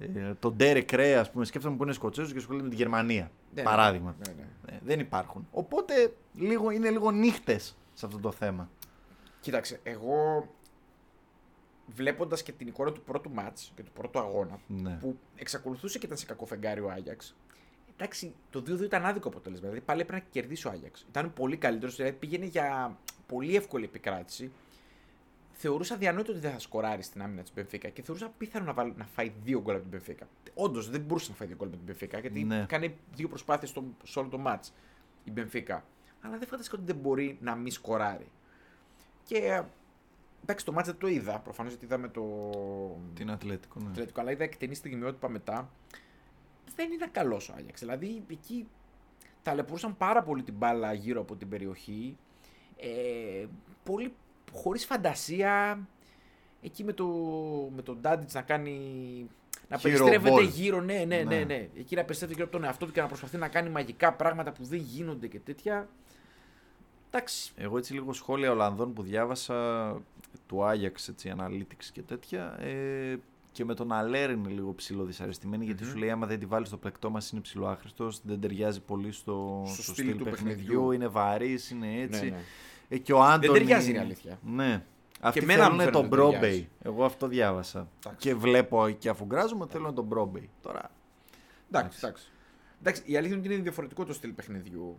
[0.00, 3.30] Ε, τον Derek Ray, ας πούμε, σκέφτομαι που είναι Σκοτσέζος και ασχολείται με τη Γερμανία.
[3.54, 4.14] Ναι, παράδειγμα.
[4.26, 4.74] ναι, ναι.
[4.76, 5.46] Ε, δεν υπάρχουν.
[5.50, 8.70] Οπότε λίγο, είναι λίγο νύχτες σε αυτό το θέμα.
[9.40, 10.46] Κοίταξε, εγώ
[11.94, 14.96] βλέποντας και την εικόνα του πρώτου μάτς και του πρώτου αγώνα, Ναι.
[15.00, 17.36] που εξακολουθούσε και ήταν σε κακό φεγγάρι ο Άγιαξ.
[17.96, 19.66] Εντάξει, το 2-2 ήταν άδικο αποτέλεσμα.
[19.68, 21.06] Δηλαδή πάλι έπρεπε να κερδίσει ο Άγιαξ.
[21.08, 24.52] Ήταν πολύ καλύτερος, δηλαδή πήγαινε για πολύ εύκολη επικράτηση.
[25.52, 28.94] Θεωρούσα διανόητο ότι δεν θα σκοράρει στην άμυνα της Μπενφίκα και θεωρούσα πιθανό να, βάλει,
[28.96, 30.28] να φάει δύο γκολ από την Μπενφίκα.
[30.54, 32.64] Όντως δεν μπορούσε να φάει δύο γκολ από την Μπενφίκα γιατί Ναι.
[32.68, 34.72] κάνει δύο προσπάθειες στο, σε όλο το μάτς
[35.24, 35.84] η Μπενφίκα.
[36.20, 38.26] Αλλά δεν φανταστήκα ότι δεν μπορεί να μη σκοράρει.
[39.24, 39.62] Και ε,
[40.42, 41.38] εντάξει, το μάτς δεν το είδα.
[41.38, 42.22] Προφανώς γιατί είδαμε το.
[43.14, 43.88] Την Ατλέτικο, ναι.
[43.88, 45.70] Ατλέτικο, αλλά είδα εκτενή στιγμιότυπα μετά.
[46.76, 47.80] Δεν ήταν καλός ο Άγιαξ.
[47.80, 48.66] Δηλαδή εκεί
[49.42, 52.16] ταλαιπωρούσαν πάρα πολύ την μπάλα γύρω από την περιοχή.
[52.76, 53.46] Ε,
[53.84, 54.14] πολύ
[54.52, 55.78] χωρίς φαντασία.
[56.62, 57.06] Εκεί με, το,
[57.76, 58.78] με τον Ντάντιτς να κάνει.
[59.68, 60.48] Να Hero περιστρέφεται ball.
[60.48, 61.44] γύρω, ναι, ναι, ναι, Ναι.
[61.44, 61.68] ναι.
[61.78, 64.52] Εκεί να περιστρέφεται γύρω από τον εαυτό του και να προσπαθεί να κάνει μαγικά πράγματα
[64.52, 65.88] που δεν γίνονται και τέτοια.
[67.10, 67.52] Εντάξει.
[67.56, 69.96] Εγώ έτσι λίγο σχόλια Ολλανδών που διάβασα
[70.46, 72.60] του Άγιαξ, έτσι, analytics και τέτοια.
[72.60, 73.16] Ε,
[73.52, 75.90] και με τον Αλέρ είναι λίγο ψηλό δυσαρεστημένη, γιατί Μμμ.
[75.90, 79.12] σου λέει άμα δεν τη βάλεις στο πλεκτό μας είναι ψηλό άχρηστος, δεν ταιριάζει πολύ
[79.12, 80.90] στο, Στο στο στυλ στυλ του παιχνιδιού, παιχνιδιού.
[80.90, 82.24] είναι βαρύς, είναι έτσι.
[82.24, 82.42] Ναι, ναι.
[82.88, 83.58] Ε, και ο Άντωνη...
[83.58, 84.38] ταιριάζει, είναι αλήθεια.
[84.44, 84.82] Ναι.
[85.20, 86.38] Αυτοί και εμένα μου θέλουν φαίνεται τον ότι ταιριάζει.
[86.38, 86.68] Μπρόμπεϊ.
[86.82, 87.88] Εγώ αυτό διάβασα.
[87.98, 88.28] Εντάξει.
[88.28, 90.50] Και βλέπω και αφού γκράζομαι θέλουν τον Μπρόμπεϊ.
[90.62, 90.90] Τώρα.
[91.70, 92.30] Εντάξει, εντάξει.
[92.80, 94.98] Εντάξει, η αλήθεια είναι ότι είναι διαφορετικό το στυλ παιχνιδιού.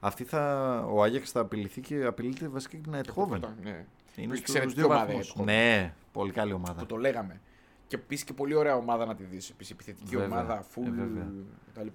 [0.00, 3.44] Αυτή θα, ο Άγιαξ θα απειληθεί και απειλείται βασικά και την Αιτχόβεν.
[3.62, 3.84] Ναι.
[4.16, 5.34] Είναι Που στους εξαιρετική δύο ομάδα η βαθμούς.
[5.38, 5.44] Eindhoven.
[5.44, 6.80] Ναι, πολύ καλή ομάδα.
[6.80, 7.40] Που το λέγαμε.
[7.86, 9.50] Και επίσης και πολύ ωραία ομάδα να τη δεις.
[9.50, 10.26] Επίσης επιθετική Βέβαια.
[10.26, 11.28] ομάδα, full Ε, βέβαια.
[11.74, 11.86] κτλ.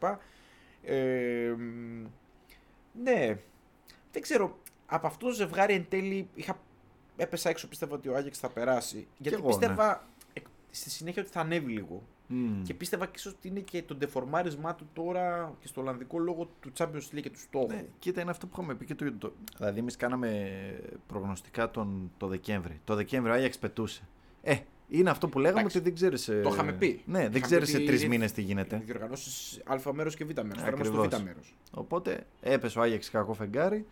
[0.83, 2.05] Ε, μ,
[3.03, 3.38] ναι.
[4.12, 4.57] Δεν ξέρω.
[4.85, 6.59] Από αυτό το ζευγάρι εν τέλει είχα,
[7.17, 7.67] έπεσα έξω.
[7.67, 9.07] Πίστευα ότι ο Άγιαξ θα περάσει.
[9.17, 9.57] Γιατί εγώ, ναι.
[9.57, 12.03] πίστευα εκ- στη συνέχεια ότι θα ανέβει λίγο.
[12.27, 12.62] Μμ.
[12.63, 16.50] Και πίστευα και ίσως ότι είναι και το ντεφορμάρισμά του τώρα και στο Ολλανδικό λόγω
[16.60, 17.67] του Champions League και του στόχου.
[17.67, 19.12] Ναι, κοίτα, είναι αυτό που είχαμε πει και το.
[19.12, 20.51] το δηλαδή, εμείς κάναμε
[21.08, 22.79] προγνωστικά τον, το Δεκέμβρη.
[22.84, 24.08] Το Δεκέμβρη ο Άγιαξ πετούσε.
[24.41, 24.55] Ε,
[24.89, 26.25] είναι αυτό που λέγαμε Εντάξει, ότι δεν ξέρεις.
[26.25, 27.01] Το είχαμε πει.
[27.05, 28.82] Ναι, δεν Είχαμε ξέρεις πει σε τρεις ότι μήνες τι γίνεται.
[28.86, 30.58] Διοργανώσεις Α μέρος και Β μέρος.
[30.58, 31.22] Τώρα είμαστε στο Ακριβώς.
[31.22, 31.55] Β μέρος.
[31.72, 33.86] Οπότε έπεσε ο Άγιαξ κακό φεγγάρι.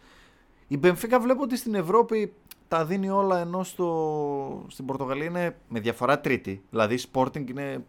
[0.67, 2.33] Η Μπενφίκα βλέπω ότι στην Ευρώπη
[2.67, 6.63] τα δίνει όλα ενώ στο, στην Πορτογαλία είναι με διαφορά τρίτη.
[6.69, 7.85] Δηλαδή η Sporting είναι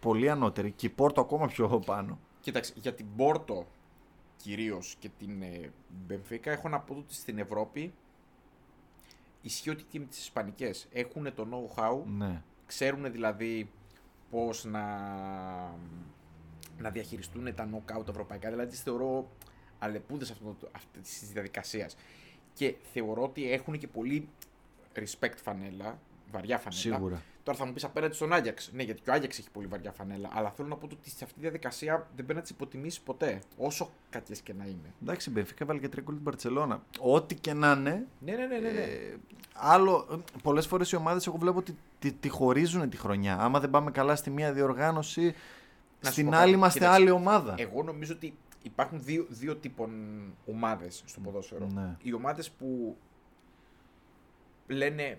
[0.00, 2.18] πολύ ανώτερη και η Πόρτο ακόμα πιο πάνω.
[2.40, 3.66] Κοίταξε, για την Πόρτο
[4.36, 5.72] κυρίως και την ε,
[6.06, 7.92] Μπενφίκα έχω να πω ότι στην Ευρώπη
[9.42, 12.42] ισχύει ότι και με τι Ισπανικές έχουν το know-how, Ναι.
[12.66, 13.70] ξέρουν δηλαδή
[14.30, 14.86] πώς να,
[16.78, 18.50] να διαχειριστούν τα knockout ευρωπαϊκά.
[18.50, 19.28] Δηλαδή τις θεωρώ
[19.78, 20.34] αλεπούδες
[20.72, 21.96] αυτής της διαδικασίας.
[22.54, 24.28] Και θεωρώ ότι έχουν και πολύ
[24.94, 25.98] respect φανέλα,
[26.30, 26.80] βαριά φανέλα.
[26.80, 27.22] Σίγουρα.
[27.42, 28.70] Τώρα θα μου πεις απέναντι στον Άγιαξ.
[28.72, 30.28] Ναι, γιατί και ο Άγιαξ έχει πολύ βαριά φανέλα.
[30.32, 33.40] Αλλά θέλω να πω ότι σε αυτή τη διαδικασία δεν πρέπει να τις υποτιμήσεις ποτέ.
[33.56, 34.94] Όσο κακές και να είναι.
[35.02, 36.82] Εντάξει, η Μπενφίκα βάλει και τρία γκολ την Παρσελώνα.
[37.00, 38.06] Ό,τι και να είναι.
[38.18, 38.58] Ναι, ναι, ναι.
[38.58, 38.80] ναι, ναι.
[38.80, 39.16] Ε,
[39.52, 43.38] άλλο, πολλές φορές οι ομάδες εγώ βλέπω ότι τη, τη χωρίζουν τη χρονιά.
[43.38, 45.22] Άμα δεν πάμε καλά στη μία διοργάνωση,
[46.00, 46.54] Να σου στην πω άλλη κάτι.
[46.54, 47.54] είμαστε Κοίταξε, άλλη ομάδα.
[47.58, 49.90] Εγώ νομίζω ότι υπάρχουν δύο, δύο τύπων
[50.46, 51.66] ομάδες στο ποδόσφαιρο.
[51.74, 51.96] Ναι.
[52.02, 52.96] Οι ομάδες που
[54.66, 55.18] λένε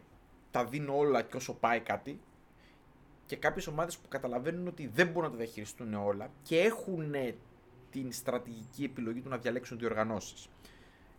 [0.52, 2.20] τα δίνω όλα και όσο πάει κάτι.
[3.26, 7.16] Και κάποιες ομάδες που καταλαβαίνουν ότι δεν μπορούν να τα διαχειριστούν όλα και έχουν
[7.92, 10.50] την στρατηγική επιλογή του να διαλέξουν διοργανώσεις.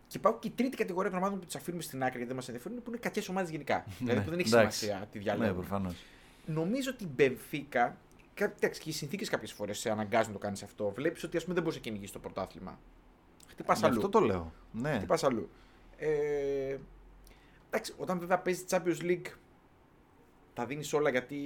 [0.07, 2.35] Και υπάρχουν και η τρίτη κατηγορία των ομάδων που τις αφήνουμε στην άκρη γιατί δεν
[2.35, 3.85] μας ενδιαφέρουν, που είναι κακές ομάδες γενικά.
[3.99, 4.85] δηλαδή που δεν έχει Ναι, εντάξει.
[4.85, 5.55] σημασία τι Ναι, διαλέγουν.
[5.55, 5.95] προφανώς.
[6.45, 7.97] Νομίζω ότι η Μπενφίκα.
[8.35, 10.89] Εντάξει, και οι συνθήκες κάποιες φορές σε αναγκάζουν να το κάνεις αυτό.
[10.89, 12.79] Βλέπεις ότι ας πούμε, δεν μπορείς να κυνηγήσεις το πρωτάθλημα.
[13.47, 13.95] Χτυπάς Γι' αλλού.
[13.95, 14.53] αυτό το λέω.
[14.71, 14.93] Ναι.
[14.97, 15.49] Χτυπάς αλλού.
[15.97, 16.77] Ε,
[17.73, 19.25] εντάξει, όταν βέβαια παίζεις Champions League,
[20.53, 21.37] τα δίνεις όλα γιατί.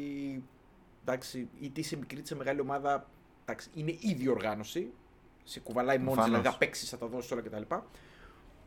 [1.02, 3.10] Εντάξει, είτε είσαι μικρή είτε σε μεγάλη ομάδα,
[3.42, 4.94] εντάξει, είναι ήδη οργάνωση.
[5.44, 6.30] Σε κουβαλάει μόνη, Προφανώς.
[6.30, 7.62] δηλαδή θα παίξει, θα τα δώσεις όλα κτλ.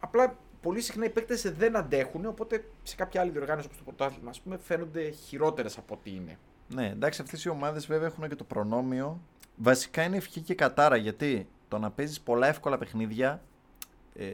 [0.01, 4.31] Απλά πολύ συχνά οι παίκτες δεν αντέχουν, οπότε σε κάποια άλλη διοργάνωση όπως το πρωτάθλημα,
[4.31, 6.39] ας πούμε, φαίνονται χειρότερες από ό,τι είναι.
[6.69, 9.21] Ναι, εντάξει, αυτές οι ομάδες βέβαια έχουν και το προνόμιο.
[9.57, 13.43] Βασικά είναι ευχή και κατάρα γιατί το να παίζεις πολλά εύκολα παιχνίδια
[14.15, 14.31] ε,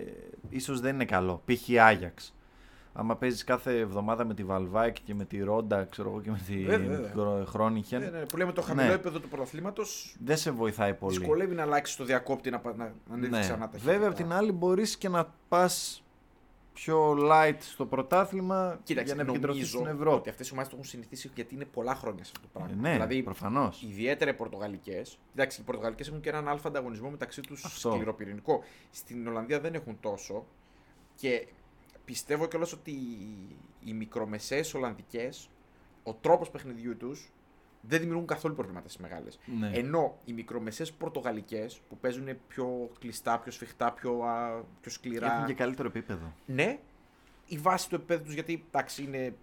[0.49, 1.43] ίσως δεν είναι καλό.
[1.45, 1.69] Π.χ.
[1.69, 2.35] η Άγιαξ.
[2.99, 6.41] Άμα παίζεις κάθε εβδομάδα με τη Βαλβάκη και με τη Ρόντα, ξέρω εγώ και με
[6.47, 7.13] τη Βέβαια, βέβαια.
[7.17, 8.93] Γρο- Χρόνιχεν, Ναι, ναι, που λέμε το χαμηλό Ναι.
[8.93, 11.19] επίπεδο του πρωταθλήματος δεν σε βοηθάει πολύ.
[11.19, 13.41] δυσκολεύει να αλλάξει το διακόπτη να, πα- να, να ανέβει Ναι.
[13.41, 16.01] ξανά τα Βέβαια, απ' την άλλη μπορείς και να πας
[16.73, 20.17] πιο light στο πρωτάθλημα Κοίταξε, για να επικεντρωθείς νομίζω στην Ευρώπη.
[20.19, 22.65] ότι αυτές οι ομάδες το έχουν συνηθίσει γιατί είναι πολλά χρόνια σε αυτό το Ε,
[22.67, 22.83] πράγμα.
[22.83, 23.83] ναι, δηλαδή, προφανώς.
[23.83, 25.19] ιδιαίτερα οι Πορτογαλικές.
[25.35, 27.91] Εντάξει, οι Πορτογαλικές έχουν και έναν αλφα ανταγωνισμό μεταξύ τους Αυτό.
[27.91, 28.63] σκληροπυρηνικό.
[28.91, 30.45] Στην Ολλανδία δεν έχουν τόσο.
[31.15, 31.47] Και
[32.07, 35.49] πιστεύω κιόλας ότι οι- οι μικρομεσαίες Ολλανδικές,
[36.03, 37.31] ο τρόπος παιχνιδιού τους
[37.81, 39.39] δεν δημιουργούν καθόλου προβλήματα στις μεγάλες.
[39.59, 39.71] Ναι.
[39.75, 45.33] Ενώ οι μικρομεσαίες Πορτογαλικές που παίζουν πιο κλειστά, πιο σφιχτά, πιο, α, πιο σκληρά.
[45.35, 46.33] Έχουν και καλύτερο επίπεδο.
[46.47, 46.79] Ναι,
[47.47, 49.35] η βάση του επίπεδου τους γιατί εντάξει, είναι,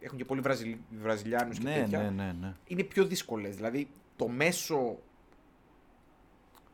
[0.00, 1.98] έχουν και πολλοί Βραζιλ, Βραζιλιάνους και Ναι, τέτοια.
[2.02, 2.54] ναι, ναι, ναι.
[2.66, 3.56] Είναι πιο δύσκολες.
[3.56, 4.98] Δηλαδή το μέσο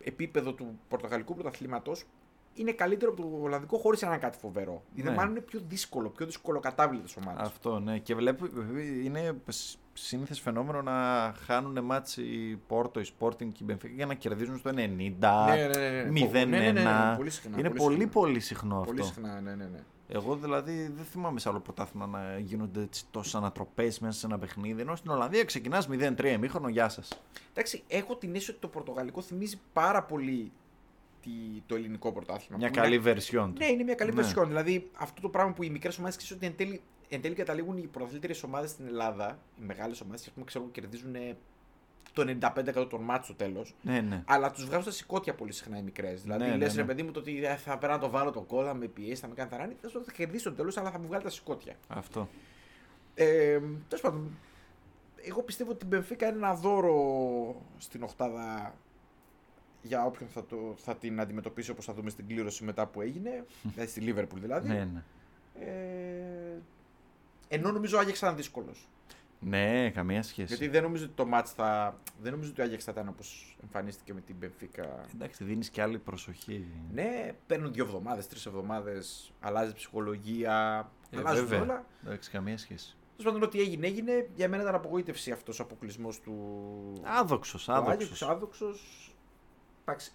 [0.05, 2.05] επίπεδο του Πορτογαλικού πρωταθλήματος
[2.55, 4.83] είναι καλύτερο από το Ολλανδικό χωρίς να είναι κάτι φοβερό.
[4.95, 5.03] Ναι.
[5.03, 5.11] Ναι.
[5.17, 7.43] Μάλλον είναι πιο δύσκολο, πιο δυσκολοκατάβλητε ομάδε.
[7.43, 7.99] Αυτό, ναι.
[7.99, 8.47] Και βλέπω,
[9.05, 9.37] είναι
[9.93, 10.93] σύνηθες φαινόμενο να
[11.47, 14.87] χάνουν μάτς η Πόρτο, η Sporting και η Benfica για να κερδίζουν στο 90, Ναι,
[14.87, 16.29] ναι, ναι, ναι.
[16.31, 16.33] 0-1.
[16.33, 18.11] Ναι, ναι, ναι, ναι, πολύ συχνά, είναι πολύ πολύ, συχνά.
[18.11, 19.13] πολύ συχνό Πολύ αυτό.
[19.13, 19.79] συχνά, ναι, ναι, ναι.
[20.09, 24.39] Εγώ δηλαδή δεν θυμάμαι σε άλλο πρωτάθλημα να γίνονται έτσι τόσες ανατροπές μέσα σε ένα
[24.39, 24.81] παιχνίδι.
[24.81, 27.09] Ενώ στην Ολλανδία ξεκινάς 0-3 ημίχρονο, γεια σας.
[27.51, 30.53] Εντάξει, έχω την αίσθηση ότι το Πορτογαλικό θυμίζει πάρα πολύ
[31.25, 32.57] τη- το ελληνικό πρωτάθλημα.
[32.59, 33.59] Μια Που καλή είναι- βερσιόν του.
[33.59, 34.21] Ναι, είναι μια καλή Ναι.
[34.23, 34.47] βερσιόν.
[34.49, 37.77] Δηλαδή αυτό το πράγμα που οι μικρές ομάδες ξέρεις ότι εν τέλει, εν τέλει καταλήγουν
[37.77, 41.37] οι πρωταθλήτερε ομάδες στην Ελλάδα, οι μεγάλες ομάδες, ας πούμε, ξέρω, κερδίζουν ε,
[42.13, 43.75] το 95% των μάτς στο τέλος.
[43.83, 44.23] Ναι, ναι.
[44.27, 46.23] Αλλά τους βγάζουν στα σηκώτια πολύ συχνά οι μικρές.
[46.23, 46.81] Δηλαδή Ναι, ναι, λες, ναι.
[46.81, 48.87] ρε παιδί μου, το ότι ε, θα πέρα να το βάλω το κόλλα, θα με
[48.87, 49.77] πιέσει, θα με κάνει θαράνι.
[49.81, 51.75] Θα θα κερδίσει στο τέλος, αλλά θα μου βγάλει τα σηκώτια.
[51.89, 52.29] Αυτό.
[53.15, 53.59] Ε,
[53.89, 54.31] Τέλος πάντων,
[55.23, 56.97] εγώ πιστεύω ότι η Μπενφίκα είναι ένα δώρο
[57.79, 58.75] στην Οχτάδα
[59.87, 63.45] για όποιον θα, το, θα την αντιμετωπίσει όπως θα δούμε στην κλήρωση μετά που έγινε,
[63.63, 64.69] δηλαδή στη Λίβερπουλ δηλαδή.
[64.69, 65.03] Ναι, ναι.
[65.59, 66.63] Ε,
[67.49, 68.89] Ενώ νομίζω ο Άγιαξ θα ήταν δύσκολος.
[69.39, 70.47] Ναι, καμία σχέση.
[70.49, 71.99] Γιατί δεν νομίζω ότι το μάτς θα.
[72.23, 75.05] Δεν νομίζω ότι ο Άγιαξ θα ήταν όπως εμφανίστηκε με την Μπενφίκα.
[75.15, 76.67] Εντάξει, δίνεις και άλλη προσοχή.
[76.93, 80.91] Ναι, παίρνουν δύο εβδομάδες, τρεις εβδομάδες, αλλάζει ψυχολογία.
[81.11, 81.63] Ε, αλλάζουν βέβαια.
[81.65, 81.85] όλα.
[82.05, 82.97] Εντάξει, καμία σχέση.
[83.17, 84.29] Τέλος πάντων, ό,τι έγινε, έγινε.
[84.35, 86.35] Για μένα ήταν απογοήτευση αυτός ο αποκλεισμός του.
[87.03, 89.14] Άδοξος, του Άγιαξ, άδοξος.
[89.85, 90.11] Άδοξος.
[90.11, 90.13] Εντάξει.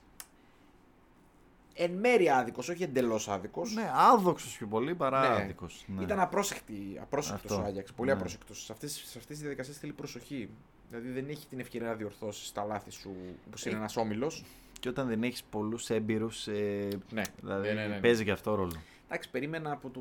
[1.81, 3.73] Εν μέρει άδικος, όχι εντελώς άδικος.
[3.73, 5.43] Ναι, άδοξος πιο πολύ παρά Ναι.
[5.43, 5.85] άδικος.
[5.87, 6.03] Ναι.
[6.03, 7.63] Ήταν απρόσεκτη, απρόσεκτος Αυτό.
[7.63, 7.93] ο Άγιαξ.
[7.93, 8.15] Πολύ Ναι.
[8.15, 8.63] απρόσεκτος.
[8.63, 10.49] Σε αυτές σε αυτές τις διαδικασίες θέλει προσοχή.
[10.89, 13.11] Δηλαδή δεν έχει την ευκαιρία να διορθώσει τα λάθη σου
[13.47, 14.43] όπως είναι Ε, ένας όμιλος.
[14.79, 16.47] Και όταν δεν έχεις πολλούς έμπειρους.
[16.47, 17.99] Ε, Ναι, δηλαδή ναι, ναι, ναι.
[17.99, 18.71] παίζει και αυτό ρόλο.
[19.07, 19.99] Εντάξει, περίμενα από το,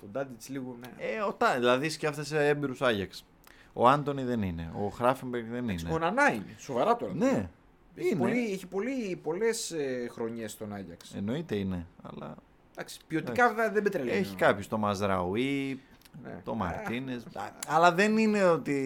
[0.00, 0.76] τον Ντάντιτ λίγο.
[0.80, 0.92] Ναι.
[0.98, 3.24] Ε, ο Τά, δηλαδή σκέφτεσαι έμπειρους Άγιαξ.
[3.72, 4.72] Ο Άντωνη δεν είναι.
[4.78, 5.90] Ο Χράφενμπεργκ δεν είναι.
[5.92, 6.54] Ο Νανά είναι.
[6.58, 7.14] Σοβαρά τώρα.
[7.14, 7.48] Ναι,
[7.96, 8.18] Έχει, είναι.
[8.18, 11.14] πολύ, έχει πολύ, πολλές ε, χρονιές στον Άγιαξ.
[11.14, 11.86] Εννοείται είναι.
[12.02, 12.34] Αλλά
[12.72, 14.18] Εντάξει, ποιοτικά βέβαια δεν με τρελαίνει.
[14.18, 14.64] έχει κάποιου.
[14.68, 15.80] Το Μαζραουί,
[16.22, 16.40] Ναι.
[16.44, 17.22] το Ε, Μαρτίνε.
[17.68, 18.78] αλλά δεν είναι ότι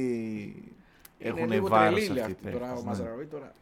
[1.18, 2.88] είναι έχουν λίγο βάρο τρελή αυτοί οι αυτή τώρα ο παίκτες, ναι.
[2.88, 3.26] Μαζραουί.
[3.26, 3.52] Τώρα,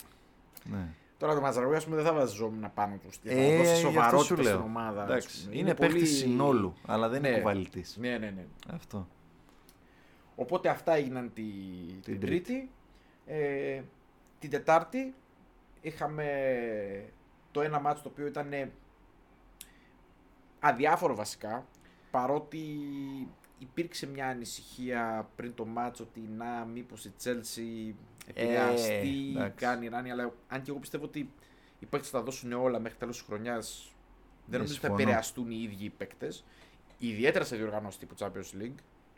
[0.65, 0.87] Ναι.
[1.19, 3.19] τώρα το Μαζραουί ας πούμε δεν θα βαζόμουν πάνω τους.
[3.25, 4.53] Ε, θα δώσεις γι' αυτό σου σοβαρότητα λέω.
[4.53, 5.03] στην ομάδα.
[5.03, 5.59] ας Εντάξει, πούμε.
[5.59, 7.37] είναι, παίκτης συνόλου, αλλά δεν είναι Ναι.
[7.37, 7.97] κουβαλητής.
[8.01, 8.45] Ναι, ναι, ναι.
[8.75, 9.09] Αυτό.
[10.37, 11.43] Οπότε αυτά έγιναν τη,
[12.03, 12.27] την, Τρίτη.
[12.27, 12.71] Τρίτη.
[13.27, 13.81] Ε,
[14.39, 15.15] την Τετάρτη
[15.89, 16.25] είχαμε
[17.51, 18.71] το ένα μάτσο το οποίο ήταν
[20.61, 21.67] αδιάφορο βασικά
[22.11, 22.59] παρότι
[23.59, 27.95] υπήρξε μια ανησυχία πριν το μάτσο ότι να μήπως η Chelsea
[28.27, 29.55] επηρεαστεί, εντάξει.
[29.65, 31.31] κάνει ράνι αλλά αν και εγώ πιστεύω ότι
[31.79, 33.93] οι παίκτες θα δώσουν όλα μέχρι τέλος της χρονιάς
[34.47, 35.03] δεν Ναι, νομίζω ότι θα συμφωνώ.
[35.03, 36.45] επηρεαστούν οι ίδιοι οι παίκτες
[36.99, 38.75] ιδιαίτερα σε διοργανώσεις τύπου Champions League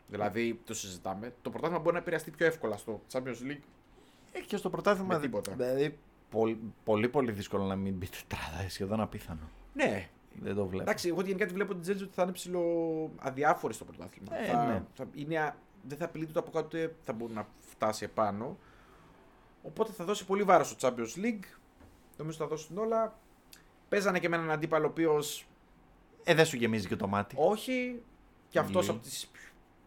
[0.07, 3.59] δηλαδή το συζητάμε το πρωτάθλημα μπορεί να επηρεαστεί πιο εύκολα στο Champions League
[4.31, 5.15] Ε, και στο πρωτάθλημα.
[5.15, 5.51] Με τίποτα.
[5.53, 5.97] Δηλαδή,
[6.31, 8.69] πολύ, πολύ, πολύ δύσκολο να μην μπει τετράδα.
[8.69, 9.49] Σχεδόν απίθανο.
[9.73, 10.09] ναι
[10.41, 10.81] Δεν το βλέπω.
[10.83, 12.63] Εντάξει, εγώ γενικά τη βλέπω την Chelsea ότι θα είναι ψηλό
[13.19, 14.37] αδιάφορη στο πρωτάθλημα.
[14.37, 14.83] Ε, θα, ναι.
[14.93, 15.55] θα είναι, α-
[15.87, 18.57] δεν θα απειλείται ούτε από κάτω, ούτε θα μπορεί να φτάσει επάνω.
[19.63, 21.43] Οπότε θα δώσει πολύ βάρος στο Champions League.
[22.17, 23.19] Νομίζω θα δώσουν όλα.
[23.89, 25.47] Παίζανε και με έναν αντίπαλο ο οποίος
[26.23, 27.35] Ε, δεν σου γεμίζει και το μάτι.
[27.39, 28.01] όχι.
[28.49, 28.95] Και αυτός Λέει.
[28.95, 29.31] από τις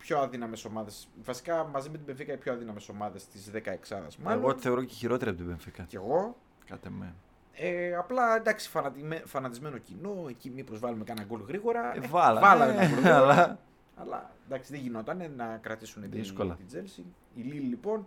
[0.06, 1.08] πιο αδύναμες ομάδες.
[1.24, 4.42] Βασικά μαζί με την Benfica οι πιο αδύναμες ομάδες της 16 μάλλον.
[4.42, 5.82] Εγώ τη θεωρώ και χειρότερη από την Πενφύκα.
[5.82, 6.36] Κι εγώ.
[6.66, 7.14] Κάτε με.
[7.52, 10.24] Ε, απλά εντάξει, φανατιμέ- φανατισμένο κοινό.
[10.28, 11.94] Εκεί μήπως βάλουμε κανένα γκολ γρήγορα.
[11.94, 12.40] Ε, Ε, βάλα.
[12.40, 13.22] βάλαμε ε, ένα γκολ γρήγορα.
[13.24, 13.58] αλλά
[13.96, 16.54] Αλλά εντάξει, δεν γινόταν να κρατήσουν την, Δύσκολα.
[16.54, 17.02] την Chelsea.
[17.34, 18.06] Η Λίλ λοιπόν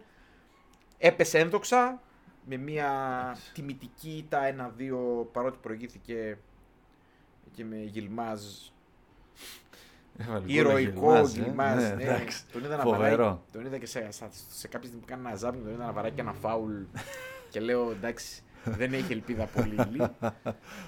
[0.97, 2.01] έπεσε ένδοξα
[2.45, 2.91] με μια
[3.53, 4.39] τιμητική ήττα
[4.77, 6.37] 1-2 παρότι προηγήθηκε
[7.51, 8.41] και με Γιλμάζ.
[10.17, 11.41] Έβαλε γκολ ο Ηρωικό Γιλμάζ, ε.
[11.41, 11.83] Γιλμάζ.
[11.83, 12.43] Ναι, Ναι, εντάξει.
[12.51, 13.23] Τον είδα να Φοβερό.
[13.23, 13.37] βαράει.
[13.51, 15.91] Τον είδα και σε, σε, σε κάποια στιγμή που κάνει ένα ζάπινγκ, τον είδα να
[15.91, 16.73] βαράει και ένα φάουλ.
[17.51, 20.07] και λέω εντάξει, δεν έχει ελπίδα πολύ η Λίλ.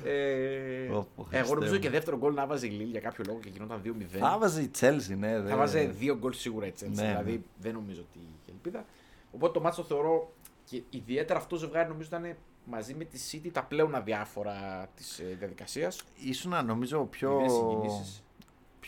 [0.03, 1.79] Ε, Ω, πω, εγώ Χριστέ νομίζω μου.
[1.79, 4.17] και δεύτερο γκολ να βάζει η Λίλ για κάποιο λόγο και γινόταν 2-0.
[4.19, 5.31] Θα βάζει η Τσέλσι, ναι.
[5.33, 6.87] Θα δεν- βάζει δύο γκολ σίγουρα η Chelsea.
[6.93, 7.39] Ναι, δηλαδή ναι.
[7.57, 8.85] δεν νομίζω ότι είχε ελπίδα.
[9.31, 10.33] Οπότε το μάτσο το θεωρώ
[10.65, 15.21] και ιδιαίτερα αυτό το ζευγάρι νομίζω ήταν μαζί με τη City τα πλέον αδιάφορα της
[15.39, 16.01] διαδικασίας.
[16.23, 17.41] Ήσουν νομίζω πιο,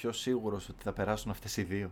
[0.02, 0.10] Πιο...
[0.10, 1.92] πιο σίγουρος ότι θα περάσουν αυτές οι δύο.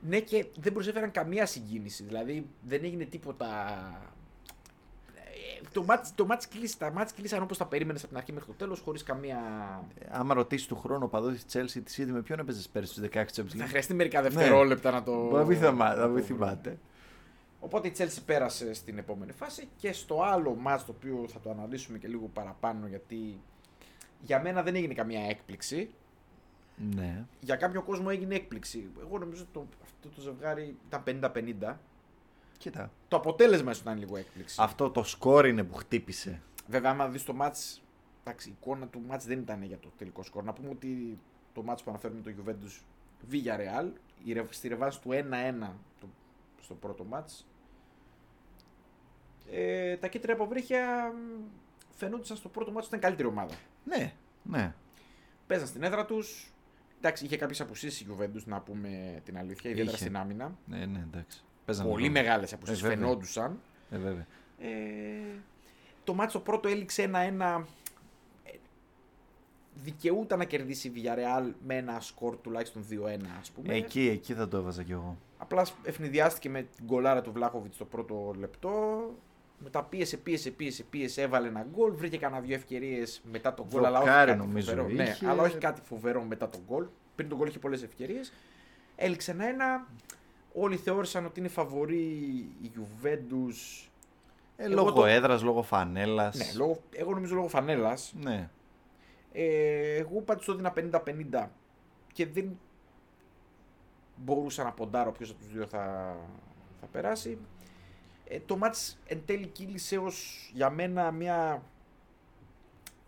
[0.00, 2.04] Ναι, και δεν προσέφεραν καμία συγκίνηση.
[2.04, 3.46] Δηλαδή δεν έγινε τίποτα.
[5.14, 8.32] Ε, Το μάτς, το μάτς κλείσει, τα μάτς κλείσαν όπως τα περίμενες από την αρχή
[8.32, 9.38] μέχρι το τέλος χωρίς καμία...
[9.98, 12.92] Ε, Άμα ρωτήσεις του χρόνου ο παδό της Τσέλσι, της είδε με ποιον έπαιζες πέρυσι
[12.92, 13.68] στους 16 Champions Θα League.
[13.68, 15.12] χρειαστεί μερικά δευτερόλεπτα να το...
[15.12, 16.44] Μα μην θυμά- να να το μην βρούμε.
[16.46, 16.78] θυμάται.
[17.60, 21.50] Οπότε η Chelsea πέρασε στην επόμενη φάση και στο άλλο μάτς το οποίο θα το
[21.50, 23.40] αναλύσουμε και λίγο παραπάνω γιατί
[24.20, 25.90] για μένα δεν έγινε καμία έκπληξη.
[26.76, 27.24] Ναι.
[27.40, 28.90] Για κάποιο κόσμο έγινε έκπληξη.
[29.00, 31.32] Εγώ νομίζω ότι το, αυτό το ζευγάρι ήταν
[31.62, 31.74] 50-50.
[32.58, 32.90] Κοίτα.
[33.08, 34.56] Το αποτέλεσμα ίσως ήταν λίγο έκπληξη.
[34.60, 36.42] Αυτό το σκόρ είναι που χτύπησε.
[36.68, 37.82] Βέβαια, άμα δεις το μάτς,
[38.24, 40.44] εντάξει, η εικόνα του μάτς δεν ήταν για το τελικό σκορ.
[40.44, 41.18] Να πούμε ότι
[41.52, 42.82] το μάτς που αναφέρουμε το Juventus
[43.32, 43.90] Villarreal,
[44.24, 46.06] η ρευ- στη ρεβάνς του 1-1 το,
[46.62, 47.46] στο πρώτο μάτς,
[49.50, 51.42] ε, τα κίτρινα αποβρύχια μ,
[51.90, 53.54] φαινόντουσαν στο πρώτο μάτς ότι ήταν καλύτερη ομάδα.
[53.84, 54.74] Ναι, ναι.
[55.46, 56.52] Παίζαν στην έδρα τους,
[57.06, 60.04] εντάξει, είχε κάποιες απουσίες η Juventus, να πούμε την αλήθεια, ιδιαίτερα Είχε.
[60.04, 60.56] στην άμυνα.
[60.66, 61.44] Ναι, ναι, εντάξει.
[61.64, 62.12] Παίζανε Πολύ ρόλο.
[62.14, 62.96] μεγάλες απουσίες Ε, βέβαια.
[62.96, 63.60] φαινόντουσαν.
[63.90, 64.26] Ε, βέβαια.
[64.58, 64.68] Ε,
[66.04, 67.64] το μάτσο πρώτο έληξε 1-1.
[68.44, 68.50] Ε,
[69.82, 73.74] Δικαιούταν να κερδίσει η Villarreal με ένα σκορ τουλάχιστον 2-1 ας πούμε.
[73.74, 75.16] Εκεί, εκεί θα το έβαζα κι εγώ.
[75.38, 79.00] Απλά ευνηδιάστηκε με την γκολάρα του Βλάχοβιτς στο πρώτο λεπτό.
[79.58, 81.92] Μετά πίεσε, πίεσε, πίεσε, πίεσε, έβαλε ένα γκολ.
[81.94, 83.84] Βρήκε κανένα δύο ευκαιρίες μετά τον γκολ.
[83.84, 84.88] Αλλά όχι Δοκάρι κάτι νομίζω φοβερό.
[84.94, 85.28] Ναι, είχε.
[85.28, 86.86] αλλά όχι κάτι φοβερό μετά τον γκολ.
[87.14, 88.32] Πριν τον γκολ είχε πολλές ευκαιρίες.
[88.96, 89.86] Έληξε ένα-ένα.
[90.52, 92.02] Όλοι θεώρησαν ότι είναι φαβορή
[92.62, 93.88] η Juventus.
[94.56, 96.36] Ε, Εγώ λόγω το- έδρας, λόγω φανέλας.
[96.36, 98.14] Ναι, λόγω, εγώ νομίζω λόγω φανέλας.
[98.20, 98.48] Ναι.
[99.32, 101.50] Ε, εγώ πάντω το έδινα 50-50
[102.12, 102.58] και δεν.
[104.16, 106.16] μπορούσα να ποντάρω ποιος από τους δύο θα,
[106.80, 107.38] θα περάσει.
[108.28, 111.62] Ε, το μάτς εν τέλει κύλησε ως για μένα μια,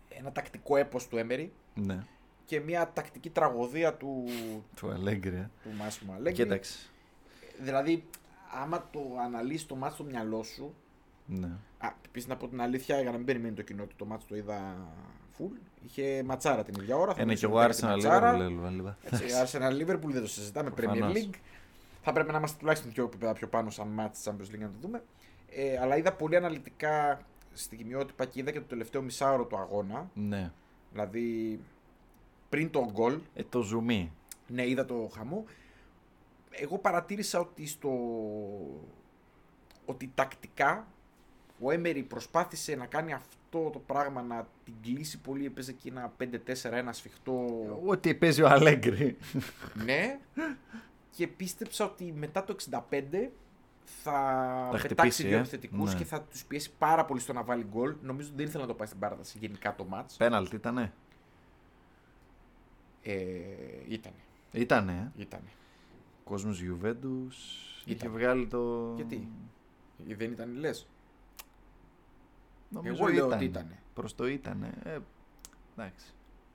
[0.09, 2.03] ένα τακτικό έπος του Έμερι Ναι.
[2.45, 4.23] και μια τακτική τραγωδία του,
[4.75, 5.35] Του Αλέγκρι.
[5.35, 5.49] ε.
[5.63, 6.43] του Μάσιμου Αλέγκρι.
[6.43, 6.77] Κοίταξε.
[7.59, 8.03] Δηλαδή,
[8.61, 10.75] άμα το αναλύσει το μάτς στο μυαλό σου.
[11.25, 11.47] Ναι.
[11.77, 14.25] Α, επίση να πω την αλήθεια, για να μην περιμένει το κοινό του, το μάτς
[14.25, 14.75] το είδα
[15.37, 15.57] full.
[15.85, 17.13] Είχε ματσάρα την ίδια ώρα.
[17.13, 18.37] θα Είναι μιλήσουμε και εγώ μετά για τη Arsenal ματσάρα.
[18.37, 18.95] Liverpool, λίγο.
[19.01, 20.69] Έτσι, Arsenal Liverpool δεν το συζητάμε.
[20.69, 21.13] Premier Προφανώς.
[21.15, 21.35] League.
[22.09, 24.67] Θα πρέπει να είμαστε τουλάχιστον δύο επίπεδα πιο πάνω σαν μάτς της Champions League να
[24.67, 25.03] το δούμε.
[25.49, 27.21] Ε, αλλά είδα πολύ αναλυτικά
[27.53, 30.09] στιγμιότυπα και είδα και το τελευταίο μισάωρο του αγώνα.
[30.13, 30.51] Ναι.
[30.91, 31.59] Δηλαδή
[32.49, 34.11] πριν το γκολ, Ε, το ζουμί.
[34.47, 35.45] ναι, είδα το χαμό.
[36.51, 37.91] Εγώ παρατήρησα ότι στο.
[39.85, 40.87] ότι τακτικά
[41.59, 45.45] ο Έμερι προσπάθησε να κάνει αυτό το πράγμα να την κλείσει πολύ.
[45.45, 47.45] Έπαιζε και ένα 5-4, ένα σφιχτό.
[47.85, 49.17] Ό,τι παίζει ο Αλέγκρι.
[49.85, 50.19] ναι.
[51.17, 52.79] Και πίστεψα ότι μετά το 65
[53.83, 54.11] θα,
[54.71, 55.39] Θα πετάξει χτυπήσει, δύο ε.
[55.39, 55.97] επιθετικούς Ναι.
[55.99, 57.95] και θα τους πιέσει πάρα πολύ στο να βάλει γκολ.
[58.01, 60.05] Νομίζω ότι δεν ήθελε να το πάει στην παράταση γενικά το match.
[60.17, 60.93] Πέναλτ ήτανε.
[63.03, 63.13] Ε,
[63.87, 64.15] ήτανε.
[64.51, 65.11] Ήτανε.
[65.17, 65.21] Ε.
[65.21, 65.49] ήτανε.
[66.23, 67.35] Κόσμος Γιουβέντους.
[67.85, 68.11] Είχε Ήταν.
[68.11, 68.93] βγάλει το.
[68.95, 69.27] Γιατί;
[70.09, 70.87] Ε, Δεν ήταν λες.
[72.69, 73.31] Νομίζω Εγώ λέω ήταν.
[73.37, 73.79] ότι ήτανε.
[73.93, 74.73] Προς το ήτανε.
[74.83, 74.97] Ε,
[75.77, 76.05] εντάξει.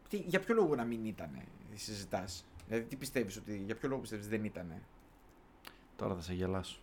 [0.08, 1.30] Τι, για ποιο λόγο να μην ήταν,
[1.74, 4.72] συζητάς; Δηλαδή, τι πιστεύεις, ότι για ποιο λόγο πιστεύεις δεν ήταν.
[5.96, 6.78] Τώρα θα σε γελάσω.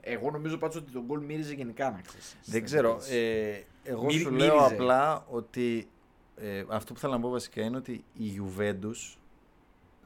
[0.00, 2.36] Εγώ νομίζω πάντως ότι τον γκολ μύριζε γενικά να ξέρεις.
[2.44, 2.98] Δεν ξέρω.
[3.10, 4.74] Ε, εγώ Μύρι- σου λέω μύριζε.
[4.74, 5.88] απλά ότι
[6.36, 9.16] ε, αυτό που θέλω να πω βασικά είναι ότι η Juventus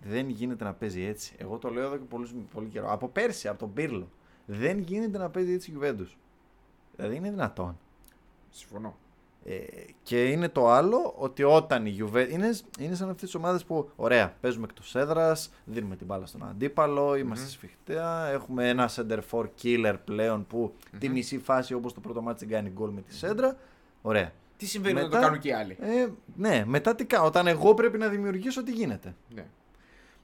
[0.03, 1.35] δεν γίνεται να παίζει έτσι.
[1.38, 2.93] Εγώ το λέω εδώ και πολύ, πολύ καιρό.
[2.93, 4.09] Από πέρσι, από τον Πύρλο.
[4.47, 6.14] Δεν γίνεται να παίζει έτσι η Juventus.
[6.97, 7.79] Δηλαδή είναι δυνατόν.
[8.51, 8.97] Συμφωνώ.
[9.46, 9.57] Ε,
[10.02, 12.28] και είναι το άλλο ότι όταν η Juventus.
[12.30, 16.44] Είναι, είναι σαν αυτές τις ομάδες που, ωραία, παίζουμε εκτός έδρας, δίνουμε την μπάλα στον
[16.48, 17.50] αντίπαλο, είμαστε Μμμ.
[17.50, 18.26] σφιχτέα.
[18.26, 21.14] Έχουμε ένα center for killer πλέον που τη Μμμ.
[21.14, 23.57] μισή φάση όπως το πρώτο μάτι κάνει γκολ με τη σέντρα.
[24.02, 24.33] Ωραία.
[24.57, 27.24] Τι συμβαίνει όταν Μετά- το κάνουν και οι άλλοι; Ε, ναι, μετά τι κάνω.
[27.26, 29.44] Όταν εγώ πρέπει να δημιουργήσω, τι γίνεται; Ναι.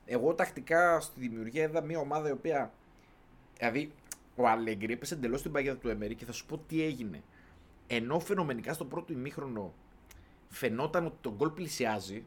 [0.07, 2.73] Εγώ τακτικά στη δημιουργία είδα μια ομάδα η οποία.
[3.59, 3.93] Δηλαδή,
[4.37, 7.23] ο Αλέγκρι έπεσε εντελώς στην παγίδα του Εμέρη και θα σου πω τι έγινε.
[7.93, 9.73] Ενώ φαινομενικά στο πρώτο ημίχρονο
[10.49, 12.25] φαινόταν ότι το γκολ πλησιάζει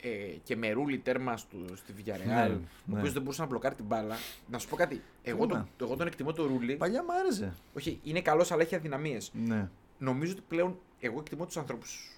[0.00, 0.08] ε,
[0.42, 2.98] και με ρούλι τέρμα στο, στη Villarreal, Ναι, ο ναι.
[2.98, 4.16] οποίος δεν μπορούσε να μπλοκάρει την μπάλα.
[4.50, 5.02] Να σου πω κάτι.
[5.22, 5.68] Εγώ, Κρίμα.
[5.76, 6.76] τον, εγώ τον εκτιμώ το ρούλι.
[6.76, 7.54] Παλιά μ' άρεσε.
[7.74, 9.30] Όχι, είναι καλός, αλλά έχει αδυναμίες.
[9.34, 9.68] Ναι.
[9.98, 12.10] Νομίζω ότι πλέον εγώ εκτιμώ τους ανθρώπους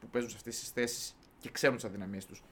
[0.00, 2.42] που παίζουν σε αυτές τις θέσεις και ξέρουν τις αδυναμίες τους.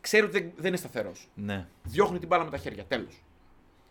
[0.00, 1.28] Ξέρουν ότι δεν- δεν είναι σταθερός.
[1.34, 1.66] Ναι.
[1.82, 2.84] Διώχνει την μπάλα με τα χέρια.
[2.84, 3.22] Τέλος.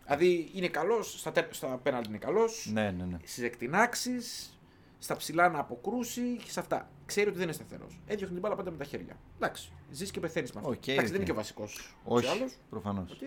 [0.08, 3.18] Δηλαδή είναι καλός, στα, τε- στα πέναλτι είναι καλός, Ναι, ναι, ναι.
[3.22, 4.52] στις εκτινάξεις,
[4.98, 6.90] στα ψηλά να αποκρούσει και σε αυτά.
[7.06, 8.00] Ξέρει ότι δεν είναι σταθερός.
[8.06, 9.16] Έδιωχνε την μπάλα πάντα με τα χέρια.
[9.36, 9.72] Εντάξει.
[9.90, 10.70] Ζεις και πεθαίνεις με αυτό.
[10.72, 11.06] Οκ, Εντάξει, οκ.
[11.06, 11.96] δεν είναι και ο βασικός.
[12.04, 12.44] Όχι.
[12.70, 13.18] Προφανώς.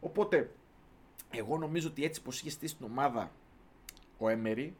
[0.00, 0.50] Οπότε,
[1.30, 3.30] εγώ νομίζω ότι έτσι πως είχε στήσει την ομάδα
[4.18, 4.76] ο Έμερι,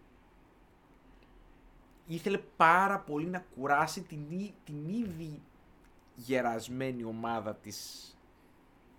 [2.06, 5.40] ήθελε πάρα πολύ να κουράσει την, ί- την ήδη
[6.14, 8.04] γερασμένη ομάδα της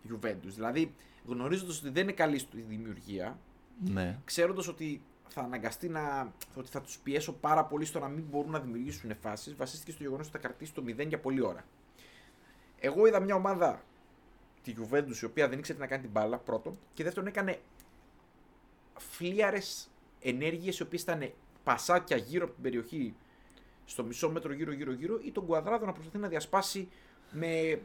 [0.09, 0.51] Juventus.
[0.55, 0.93] Δηλαδή,
[1.25, 3.39] γνωρίζοντας ότι δεν είναι καλή στη δημιουργία,
[3.83, 4.19] Ναι.
[4.25, 6.33] ξέροντας ότι θα αναγκαστεί να.
[6.55, 10.03] ότι θα τους πιέσω πάρα πολύ στο να μην μπορούν να δημιουργήσουν φάσεις, βασίστηκε στο
[10.03, 11.65] γεγονός ότι θα κρατήσει το 0 για πολλή ώρα.
[12.79, 13.83] Εγώ είδα μια ομάδα,
[14.63, 17.59] τη Juventus, η οποία δεν ήξερε τι να κάνει την μπάλα, πρώτον, και δεύτερον έκανε
[18.97, 19.89] φλίαρες
[20.21, 21.31] ενέργειες οι οποίες ήταν
[21.63, 23.15] πασάκια γύρω από την περιοχή
[23.85, 26.89] στο μισό μέτρο γύρω γύρω γύρω ή τον κουαδράδο να προσπαθεί να διασπάσει
[27.31, 27.81] με,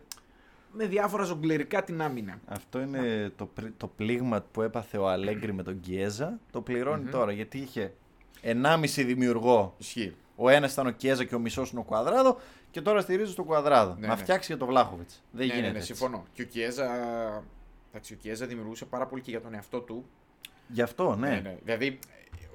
[0.73, 2.41] με διάφορα ζογκλερικά την άμυνα.
[2.47, 6.39] Αυτό είναι το, πρι- το πλήγμα που έπαθε ο Αλέγκρι με τον Κιέζα.
[6.53, 7.11] Το πληρώνει Μμμ.
[7.11, 7.93] τώρα γιατί είχε
[8.43, 9.75] 1,5 δημιουργό.
[9.79, 10.15] Ισχύει.
[10.37, 12.39] Ο ένας ήταν ο Κιέζα και ο μισός είναι ο Κουαδράδο.
[12.71, 13.97] Και τώρα στηρίζει τον Κουαδράδο.
[13.99, 14.21] Ναι, να ναι.
[14.21, 15.23] φτιάξει για τον Βλάχοβιτς.
[15.31, 15.63] Δεν ναι, γίνεται.
[15.67, 15.95] ναι, ναι, έτσι.
[15.95, 16.25] συμφωνώ.
[16.33, 16.87] Και ο Κιέζα,
[17.91, 20.05] εντάξει, ο Κιέζα δημιουργούσε πάρα πολύ και για τον εαυτό του.
[20.69, 21.57] Γι' αυτό, ναι.
[21.65, 21.99] Δηλαδή,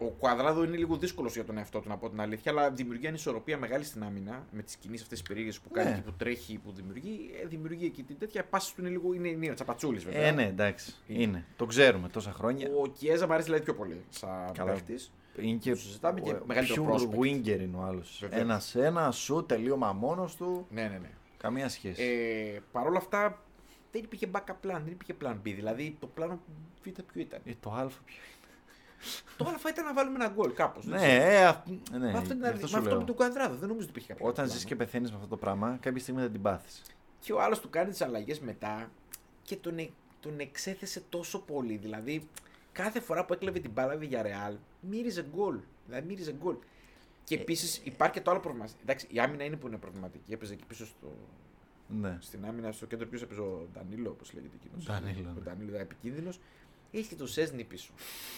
[0.05, 3.07] ο Κουαδράδο είναι λίγο δύσκολος για τον εαυτό του, να πω την αλήθεια, αλλά δημιουργεί
[3.07, 5.95] ανισορροπία μεγάλη στην άμυνα με τις κινήσεις αυτές τις περίεργε που κάνει Ναι.
[5.95, 7.31] και που τρέχει, που δημιουργεί.
[7.43, 9.13] Ε, δημιουργεί εκεί την τέτοια πάσης του είναι λίγο.
[9.13, 10.21] είναι, είναι τσαπατσούλης βέβαια.
[10.21, 10.95] Ε, ναι, εντάξει.
[11.07, 11.21] Είναι.
[11.23, 11.45] Είναι.
[11.55, 12.69] Το ξέρουμε τόσα χρόνια.
[12.81, 14.71] Ο Κιέζα μου αρέσει δηλαδή πιο πολύ σαν Καλά.
[14.71, 14.95] παίχτη.
[15.37, 17.19] Είναι και, το συζητάμε και ο- μεγαλύτερο pure prospect.
[17.19, 18.17] winger είναι ο άλλος.
[18.21, 18.75] Βεβαίως.
[18.75, 20.65] Ένα-ένα, σου τελείωμα μόνος του.
[20.69, 21.09] Ναι, ναι, ναι.
[21.37, 22.03] Καμία σχέση.
[22.03, 23.41] Ε, Παρ' όλα αυτά
[23.91, 25.39] δεν υπήρχε backup plan, δεν υπήρχε plan B.
[25.55, 26.39] Δηλαδή το πλάνο
[26.83, 28.15] Β ποιο ήταν; Ε, το Α ποιο
[29.37, 30.85] Το Α ήταν να βάλουμε ένα γκολ κάπως.
[30.85, 32.99] Ναι, ε, αυ- ναι, Με αυτό, γι' με αυτό σου αυτό λέω.
[32.99, 34.25] με τον κουαδράδο δεν νομίζω ότι υπήρχε κάποιο.
[34.25, 34.51] Όταν πλάνο.
[34.59, 36.81] ζεις και πεθαίνεις με αυτό το πράγμα, κάποια στιγμή θα την πάθεις.
[37.19, 38.91] Και ο άλλος του κάνει τις αλλαγές μετά
[39.43, 41.77] και τον, ε- τον εξέθεσε τόσο πολύ.
[41.77, 42.27] Δηλαδή,
[42.71, 44.55] κάθε φορά που έκλεβε την μπάλα για Real,
[44.89, 45.57] μύριζε γκολ.
[45.87, 46.55] Δηλαδή, μύριζε γκολ.
[47.23, 48.67] Και επίσης υπάρχει και το άλλο πρόβλημα.
[48.81, 50.33] Εντάξει, η άμυνα είναι που είναι προβληματική.
[50.33, 51.13] Έπαιζε εκεί πίσω στο
[52.01, 52.17] Ναι.
[52.21, 54.87] Στην άμυνα στο κέντρο ποιος έπαιζε ο Ντανίλο, όπως λέγεται εκείνος.
[54.87, 55.39] Ο Ντανίλο, Ο ναι.
[55.41, 56.39] Ντανίλο ήταν επικίνδυνος.
[56.91, 57.91] Έχει και τον Σέσνη πίσω.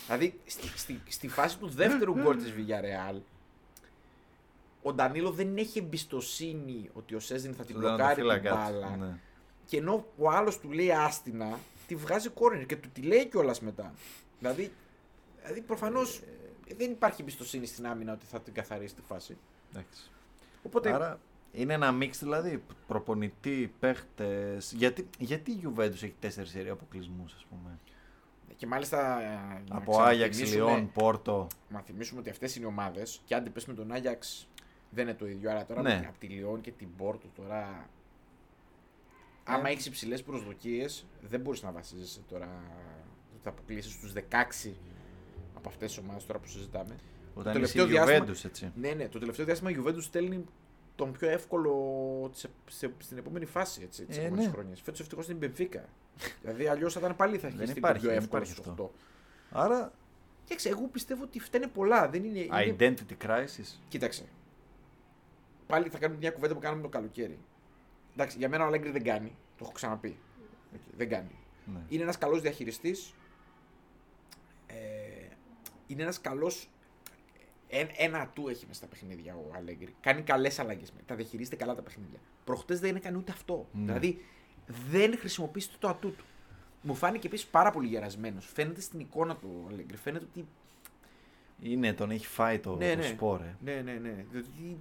[0.05, 3.19] δηλαδή στη, στη, στη φάση του δεύτερου γκολ της Villarreal,
[4.81, 8.79] ο Ντανίλο δεν έχει εμπιστοσύνη ότι ο Σέσνη θα την Στον μπλοκάρει την τερματοφύλακα του,
[8.79, 8.95] μπάλα.
[8.95, 9.19] ναι.
[9.65, 13.59] Και ενώ ο άλλος του λέει άστινα, τη βγάζει κόρνερ και του τη λέει κιόλας
[13.61, 13.93] μετά.
[14.39, 14.71] Δηλαδή,
[15.41, 16.21] δηλαδή προφανώς
[16.77, 19.37] δεν υπάρχει εμπιστοσύνη στην άμυνα ότι θα την καθαρίσει τη φάση.
[19.71, 20.11] Εντάξει.
[20.63, 21.19] Οπότε Άρα
[21.51, 24.73] είναι ένα μίξ δηλαδή προπονητή, παίχτες.
[24.75, 27.79] Γιατί, γιατί η Juventus έχει τέσσερις σερή αποκλεισμούς, ας πούμε;
[28.57, 29.21] Και μάλιστα.
[29.21, 31.47] ε, να Από Άγιαξ, ξαναθυμίσουμε- Λιόν, Πόρτο.
[31.69, 34.47] Να θυμίσουμε ότι αυτές είναι οι ομάδες και αν την πες με τον Άγιαξ
[34.89, 35.49] δεν είναι το ίδιο.
[35.51, 36.05] Άρα τώρα Ναι.
[36.09, 37.89] από τη Λιόν και την Πόρτο τώρα.
[39.43, 42.63] Άμα έχεις υψηλές προσδοκίες, δεν μπορείς να βασίζεσαι τώρα.
[43.33, 44.75] ότι Θα αποκλείσεις στου 16
[45.55, 46.95] από αυτές τις ομάδες τώρα που συζητάμε.
[47.35, 48.71] Όταν τελευταίο είσαι η διάστημα- Juventus, έτσι.
[48.75, 50.45] Ναι, ναι, το τελευταίο διάστημα η Juventus στέλνει
[50.95, 51.73] τον πιο εύκολο
[52.31, 54.51] της, σε- στην επόμενη φάση έτσι, της Ε, επόμενης ναι.
[54.51, 54.81] χρονιάς.
[54.81, 55.83] Φέτος ευτυχώς την Benfica.
[56.41, 58.59] Δηλαδή αλλιώς θα ήταν πάλι θα έχει Δεν στείλει υπάρχει, τον πιο δεν εύκολο υπάρχει
[58.59, 58.91] στους αυτό.
[59.51, 59.55] 8.
[59.55, 59.91] Άρα,
[60.43, 62.09] Κοίταξε, εγώ πιστεύω ότι φταίνε πολλά.
[62.09, 62.75] Δεν είναι, είναι...
[62.79, 63.77] identity crisis.
[63.87, 64.25] Κοίταξε.
[65.67, 67.39] Πάλι θα κάνουμε μια κουβέντα που κάνουμε το καλοκαίρι.
[68.13, 69.35] Εντάξει, για μένα ο Αλέγκρι δεν κάνει.
[69.57, 70.17] Το έχω ξαναπεί.
[70.73, 71.35] Okay, δεν κάνει.
[71.65, 71.79] Ναι.
[71.89, 73.13] Είναι ένας καλός διαχειριστής.
[74.67, 74.73] Ε,
[75.87, 76.51] είναι ένας καλό.
[77.97, 79.95] ένα του έχει μέσα στα παιχνίδια ο Αλέγκρι.
[80.01, 80.93] Κάνει καλές αλλαγές.
[81.05, 82.19] Τα διαχειρίζεται καλά τα παιχνίδια.
[82.43, 83.67] Προχτές δεν έκανε ούτε αυτό.
[83.71, 83.85] Ναι.
[83.85, 84.25] Δηλαδή
[84.89, 86.23] δεν χρησιμοποίησε το ατού του.
[86.81, 88.49] Μου φάνηκε επίσης πάρα πολύ γερασμένος.
[88.53, 89.97] Φαίνεται στην εικόνα του ο Αλέγκρι.
[89.97, 90.47] Φαίνεται ότι
[91.61, 93.03] Είναι, τον έχει φάει το, Ναι, το ναι.
[93.07, 93.55] σπορ, ε.
[93.63, 94.25] ναι, ναι, ναι.
[94.31, 94.77] Δηλαδή,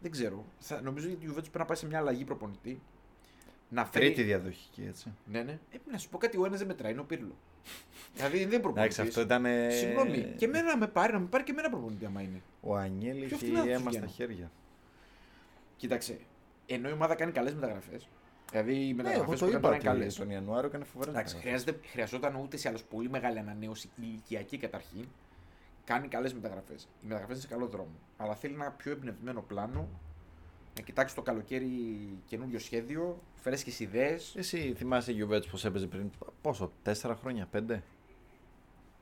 [0.00, 0.44] δεν ξέρω.
[0.58, 2.80] Θα, νομίζω ότι η Juventus πρέπει να πάει σε μια αλλαγή προπονητή.
[3.68, 4.04] Να φέρει...
[4.06, 5.12] Τρίτη διαδοχική, έτσι.
[5.26, 5.58] Ναι, ναι.
[5.70, 7.36] Ε, να σου πω κάτι, ο ένας δεν μετράει, είναι ο Πύρλο.
[8.14, 8.98] δηλαδή δεν προπονητής.
[8.98, 9.44] Εντάξει, αυτό ήταν.
[9.44, 10.34] ε, Συγγνώμη.
[10.36, 12.42] Και εμένα να με πάρει, να με πάρει και εμένα προπονητή, άμα είναι.
[12.60, 14.06] Ο Ανιέλ Ποιο είχε φθηνά θα τους αίμα στα βγαίνω.
[14.06, 14.50] χέρια.
[15.76, 16.18] Κοίταξε.
[16.66, 18.08] Ενώ η ομάδα κάνει καλές μεταγραφές.
[18.52, 20.18] Δηλαδή οι Ναι, μεταγραφέ εγώ που το έκανε είπα τώρα είναι καλές.
[20.18, 24.58] ότι τον Ιανουάριο έκανε φοβερές Εντάξει, χρειάζεται, χρειαζόταν ούτε σε άλλω πολύ μεγάλη ανανέωση ηλικιακή
[24.58, 25.04] καταρχήν.
[25.84, 26.82] Κάνει καλές μεταγραφές.
[26.82, 27.90] Οι μεταγραφές είναι σε καλό δρόμο.
[28.16, 29.88] Αλλά θέλει ένα πιο εμπνευσμένο πλάνο.
[30.76, 31.68] Να κοιτάξει το καλοκαίρι
[32.26, 34.34] καινούριο σχέδιο, φρέσκες ιδέες.
[34.36, 36.10] Εσύ θυμάσαι η Juventus πώς έπαιζε πριν
[36.42, 37.82] πόσο, τέσσερα χρόνια, πέντε;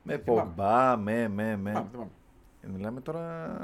[0.03, 0.41] Με θυμάμαι.
[0.41, 1.69] Πογμπά, με, με, με.
[1.69, 2.09] Θυμάμαι, θυμάμαι.
[2.61, 3.59] Ε, Μιλάμε τώρα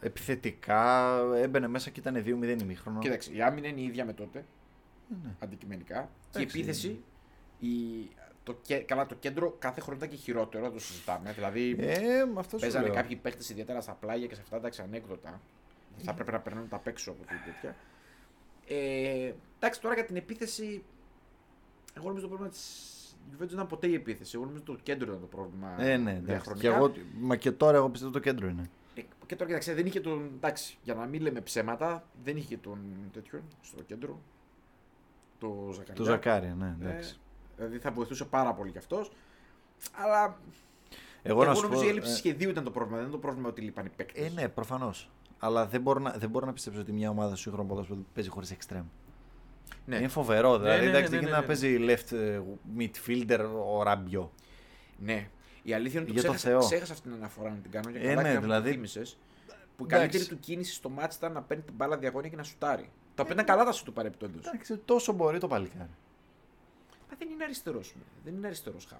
[0.00, 2.98] επιθετικά, έμπαινε μέσα και ήταν 2-0 ημίχρονο.
[2.98, 4.44] Κοίταξε, η άμυνα είναι η ίδια με τότε.
[5.24, 5.34] Ναι.
[5.38, 6.10] Αντικειμενικά.
[6.30, 6.58] Και η Εντάξει.
[6.58, 7.02] επίθεση.
[7.60, 7.68] Η,
[8.42, 11.32] το, κε- καλά, το κέντρο κάθε χρόνο ήταν και χειρότερο, το συζητάμε.
[11.32, 12.94] Δηλαδή, Ε, με αυτό σου Παίζανε λέω.
[12.94, 15.40] κάποιοι παίχτε ιδιαίτερα στα πλάγια και σε αυτά εντάξει ανέκδοτα.
[16.02, 17.76] Θα έπρεπε να περνάνε τα απ' έξω από την τέτοια.
[18.66, 20.82] Ε, εντάξει, τώρα για την επίθεση.
[21.96, 22.94] Εγώ νομίζω το πρόβλημα της
[23.32, 24.32] Juventus ήταν ποτέ η επίθεση.
[24.36, 25.82] Εγώ νομίζω το κέντρο ήταν το πρόβλημα.
[25.82, 26.24] Ε, ναι, εντάξει.
[26.26, 26.68] διαχρονικά.
[26.68, 28.70] Και εγώ, μα και τώρα εγώ πιστεύω το κέντρο είναι.
[28.94, 30.30] Ε, και τώρα κοιτάξτε, δεν είχε τον.
[30.34, 32.78] Εντάξει, για να μην λέμε ψέματα, δεν είχε τον
[33.12, 34.20] τέτοιον στο κέντρο.
[35.38, 35.94] Το Ζακαριά.
[35.94, 37.18] Το Ζακάρια, ναι, Ε, εντάξει.
[37.56, 39.10] δηλαδή θα βοηθούσε πάρα πολύ κι αυτός.
[39.92, 40.38] Αλλά
[41.22, 42.96] Εγώ, εγώ, να σου νομίζω πω, η έλλειψη ε, σχεδίου ήταν το πρόβλημα.
[42.96, 44.26] Δεν είναι το πρόβλημα ότι λείπαν οι παίκτες.
[44.26, 45.10] Ε, ναι, προφανώς.
[45.38, 48.30] Αλλά δεν μπορώ, να, δεν μπορώ να πιστέψω ότι μια ομάδα σου σύγχρονο ποδόσφαιρο παίζει
[48.30, 48.84] χωρίς extreme.
[49.86, 49.96] ναι.
[49.96, 50.58] Είναι φοβερό.
[50.58, 51.90] Δηλαδή, ναι, ναι, εντάξει, ναι, δεν ναι, γίνεται ναι.
[51.90, 52.40] να παίζει left ε,
[52.78, 54.32] midfielder ο Ραμπιό.
[54.98, 55.28] Ναι.
[55.62, 56.68] Η αλήθεια είναι ότι Για το ξέχασα, Θεό.
[56.68, 57.90] ξέχασα αυτή την αναφορά να την κάνω.
[57.90, 59.18] Και Ε, καλά ναι, έκανα που δηλαδή- το θύμισες,
[59.76, 59.96] Που η Εντάξει.
[60.08, 62.90] καλύτερη του κίνηση στο μάτι ήταν να παίρνει την μπάλα διαγώνια και να σουτάρει.
[63.18, 64.38] Τα οποία ήταν καλά τα σου του παρεπτόντω.
[64.46, 65.90] Εντάξει, τόσο μπορεί το παλικάρι.
[67.10, 67.94] Μα δεν είναι αριστερός.
[68.24, 68.98] Δεν είναι αριστερός χαφ.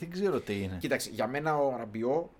[0.00, 0.76] Δεν ξέρω τι είναι.
[0.80, 2.30] Κοίταξε, για μένα ο Ραμπιό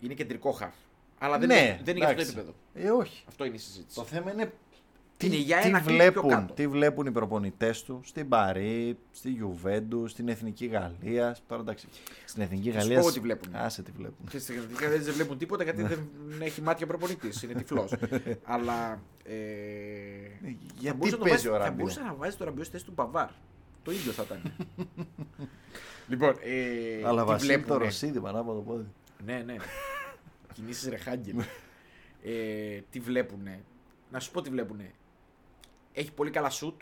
[0.00, 0.74] είναι κεντρικό χαφ.
[1.18, 2.38] Αλλά δεν, Ναι, είναι, δεν είναι για αυτό το εντάξει.
[2.38, 2.54] επίπεδο.
[2.74, 3.24] Ε, όχι.
[3.28, 3.94] Αυτό είναι η συζήτηση.
[3.98, 4.52] Το θέμα είναι
[5.16, 6.54] τι, Είναι για τι ένα κλικ πιο βλέπουν, κάτω.
[6.54, 11.42] τι βλέπουν οι προπονητές του στην Παρή, στη Γιουβέντους, στην Εθνική Γαλλίας.
[11.48, 11.88] Τώρα εντάξει,
[12.24, 13.02] στην Εθνική Θα σου Γαλλία.
[13.04, 13.54] πω τι βλέπουν.
[13.54, 14.26] Άσε τι βλέπουν.
[14.30, 15.88] Και στην Εθνική δεν βλέπουν τίποτα γιατί Ναι.
[15.88, 16.08] δεν
[16.42, 17.42] έχει μάτια προπονητής.
[17.42, 17.92] Είναι τυφλός.
[18.44, 19.00] Αλλά.
[19.28, 20.28] Ε,
[20.78, 21.76] Γιατί θα μπορούσε να το παίζει βάζει- ο Θα Ραμπιό.
[21.76, 23.28] μπορούσε να βάζει το ραμπιό στη θέση του Παβάρ.
[23.82, 24.42] Το ίδιο θα ήταν.
[26.10, 27.84] λοιπόν, ε, Αλλά τι Βασίλη το βλέπουνε.
[27.84, 28.86] Ρωσίδη πάνω από το πόδι.
[29.24, 29.56] Ναι, ναι.
[30.52, 31.36] Κινήσεις Ρεχάγκελ.
[32.22, 33.62] ε, τι βλέπουνε;
[34.10, 34.90] Να σου πω τι βλέπουνε.
[35.92, 36.80] Έχει πολύ καλά σουτ.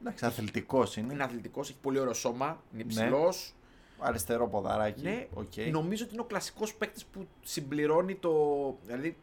[0.00, 1.22] Εντάξει, αθλητικός Είναι είναι.
[1.22, 2.46] αθλητικός, έχει πολύ ωραίο σώμα.
[2.46, 2.92] Είναι Ναι.
[2.92, 3.54] υψηλός.
[3.98, 5.02] Αριστερό ποδαράκι.
[5.02, 5.52] Ναι, οκ.
[5.70, 8.32] νομίζω ότι είναι ο κλασικός παίκτης που συμπληρώνει το.
[8.86, 9.16] Δηλαδή,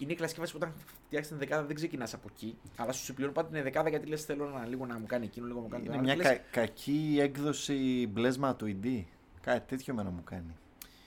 [0.00, 0.74] είναι η κλασική φάση που όταν
[1.06, 2.58] φτιάξεις την δεκάδα δεν ξεκινάς από εκεί.
[2.76, 5.46] Αλλά σου συμπληρώνει πάντα την δεκάδα γιατί λες: Θέλω να, λίγο να μου κάνει εκείνο,
[5.46, 6.06] λίγο να μου κάνει το Είναι άλλο.
[6.14, 9.02] μια Και λες, κα- κακή έκδοση μπλέσμα του ID.
[9.40, 10.56] Κάτι τέτοιο εμένα μου κάνει.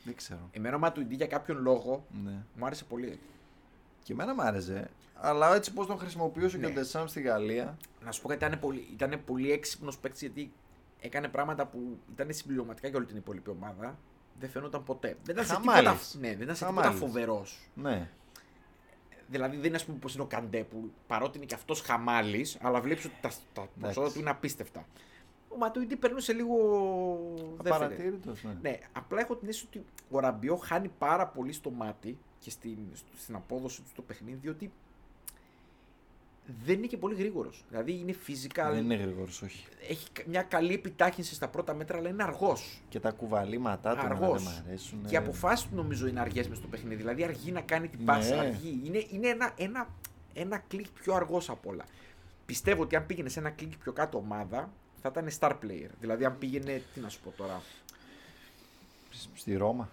[0.03, 0.49] Δεν ξέρω.
[0.51, 2.43] Εμένα, μα του για κάποιον λόγο, Ναι.
[2.55, 3.19] μου άρεσε πολύ.
[4.03, 4.89] Και εμένα μου άρεσε.
[5.15, 6.65] Αλλά έτσι πώς τον χρησιμοποιούσε Ναι.
[6.65, 7.77] και ο Ντεσάμ στη Γαλλία.
[8.05, 10.51] Να σου πω κάτι, ήταν πολύ, ήτανε πολύ έξυπνος παίκτης γιατί
[10.99, 13.97] έκανε πράγματα που ήταν συμπληρωματικά για όλη την υπόλοιπη ομάδα.
[14.39, 15.17] Δεν φαίνονταν ποτέ.
[15.23, 16.09] Δεν ήταν σε Χαμάλης.
[16.09, 17.05] τίποτα, ναι, δεν ήταν σε τίποτα Χαμάλης.
[17.05, 17.69] φοβερός.
[17.73, 18.09] Ναι.
[19.31, 22.57] Δηλαδή δεν είναι ας πούμε πώ είναι ο Καντέ που παρότι είναι και αυτός χαμάλης,
[22.61, 24.85] αλλά βλέπεις ότι τα, τα προσόντα του είναι απίστευτα.
[25.47, 26.55] Ο Ματουίτη περνούσε λίγο.
[27.61, 27.75] δεύτερη.
[27.75, 28.57] Απαρατήρητος, ναι.
[28.61, 32.77] Ναι, απλά έχω την αίσθηση ότι ο Ραμπιό χάνει πάρα πολύ στο μάτι και στην,
[33.17, 34.71] στην απόδοση του στο παιχνίδι, διότι
[36.65, 37.63] δεν είναι και πολύ γρήγορος.
[37.69, 39.65] Δηλαδή είναι physical, Δεν είναι γρήγορος, όχι.
[39.89, 42.81] έχει μια καλή επιτάχυνση στα πρώτα μέτρα, αλλά είναι αργός.
[42.89, 44.33] Και τα κουβαλήματά του Αργό.
[44.33, 45.05] δεν μ' αρέσουν.
[45.05, 46.95] Και οι αποφάσεις του νομίζω είναι αργές μες στο παιχνίδι.
[46.95, 48.35] Δηλαδή αργεί να κάνει την πάσα.
[48.35, 48.41] Ναι.
[48.41, 48.81] Αργεί.
[48.83, 49.87] Είναι, είναι ένα, ένα,
[50.33, 51.85] ένα κλικ πιο αργός απ' όλα.
[52.45, 54.69] Πιστεύω ότι αν πήγαινε σε ένα κλικ πιο κάτω ομάδα,
[55.01, 55.89] θα ήταν star player.
[55.99, 56.81] Δηλαδή αν πήγαινε.
[56.93, 57.61] Τι να σου πω τώρα;
[59.33, 59.89] Στη Ρώμα,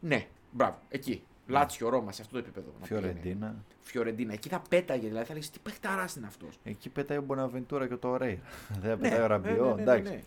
[0.00, 1.22] Ναι, μπράβο, εκεί.
[1.46, 2.72] Λάτσιο, Ρώμα, σε αυτό το επίπεδο.
[2.80, 3.00] να πήγαινε.
[3.00, 3.64] Φιωρεντίνα.
[3.82, 4.32] Φιωρεντίνα.
[4.32, 6.58] Εκεί θα πέταγε, δηλαδή θα λες τι παιχταράς είναι αυτός.
[6.64, 8.40] Εκεί πετάει ο Μποναβεντούρα και το Ρέιρα.
[8.80, 9.64] Δεν πετάει ο Ραμπιό.
[9.68, 10.12] ναι, ναι, εντάξει.
[10.12, 10.20] ναι.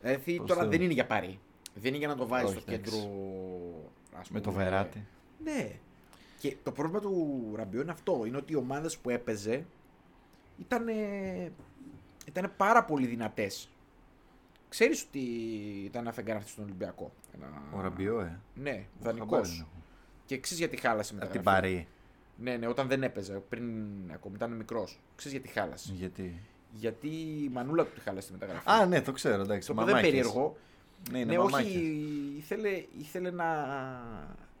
[0.00, 0.70] Δηλαδή Προς τώρα Θεού.
[0.70, 1.38] δεν είναι για παρή.
[1.74, 2.90] Δεν είναι για να το βάζει Όχι, στο εντάξει.
[2.90, 3.10] κέντρο.
[4.18, 4.62] ας Με το πούμε.
[4.64, 5.06] Βεράτη.
[5.44, 5.70] Ναι.
[6.38, 8.22] Και το πρόβλημα του Ραμπιό είναι αυτό.
[8.26, 9.64] Είναι ότι οι ομάδες που έπαιζε
[10.58, 10.84] ήταν,
[12.26, 13.68] ήταν πάρα πολύ δυνατές.
[14.68, 15.18] Ξέρεις ότι
[15.84, 17.12] ήταν αφεντικά στον Ολυμπιακό.
[17.34, 17.62] Ένα...
[17.76, 18.38] Ο Ραμπιό, ε.
[18.54, 19.66] Ναι, δανεικός.
[20.28, 20.38] Χαμπάρι δεν έχω.
[20.38, 21.24] Και ξέρεις γιατί χάλασε μετά.
[21.24, 21.86] Από την Παρή.
[22.36, 23.64] Ναι, ναι, όταν δεν έπαιζε, πριν
[24.12, 25.00] ακόμα ήταν μικρός.
[25.16, 26.40] Ξέρεις γιατί χάλασε; Γιατί;
[26.72, 28.70] Γιατί η μανούλα του τη χάλασε τη μεταγραφή.
[28.70, 29.66] Α, ναι, το ξέρω, εντάξει.
[29.66, 30.10] το οποίο δεν μαμάκες.
[30.10, 30.56] περίεργο.
[31.10, 31.66] Ναι, είναι ναι, μαμάκες.
[31.66, 33.46] όχι, ήθελε, ήθελε να.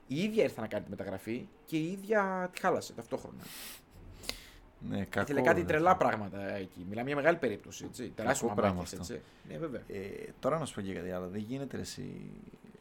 [0.06, 3.42] Η ίδια ήρθε να κάνει τη μεταγραφή και η ίδια τη χάλασε ταυτόχρονα.
[4.90, 5.20] Ναι, κακό.
[5.20, 5.66] Ήθελε κάτι ρε.
[5.66, 6.86] τρελά πράγματα εκεί.
[6.88, 7.84] Μιλάμε για μεγάλη περίπτωση.
[7.84, 8.12] Έτσι.
[8.14, 9.14] Τεράστιο πράγμα μαμάκες, αυτό.
[9.14, 9.26] έτσι.
[9.48, 9.80] Ναι, βέβαια.
[9.86, 11.28] Ε, τώρα να σου πω και κάτι άλλο.
[11.28, 12.30] Δεν γίνεται ρε, εσύ.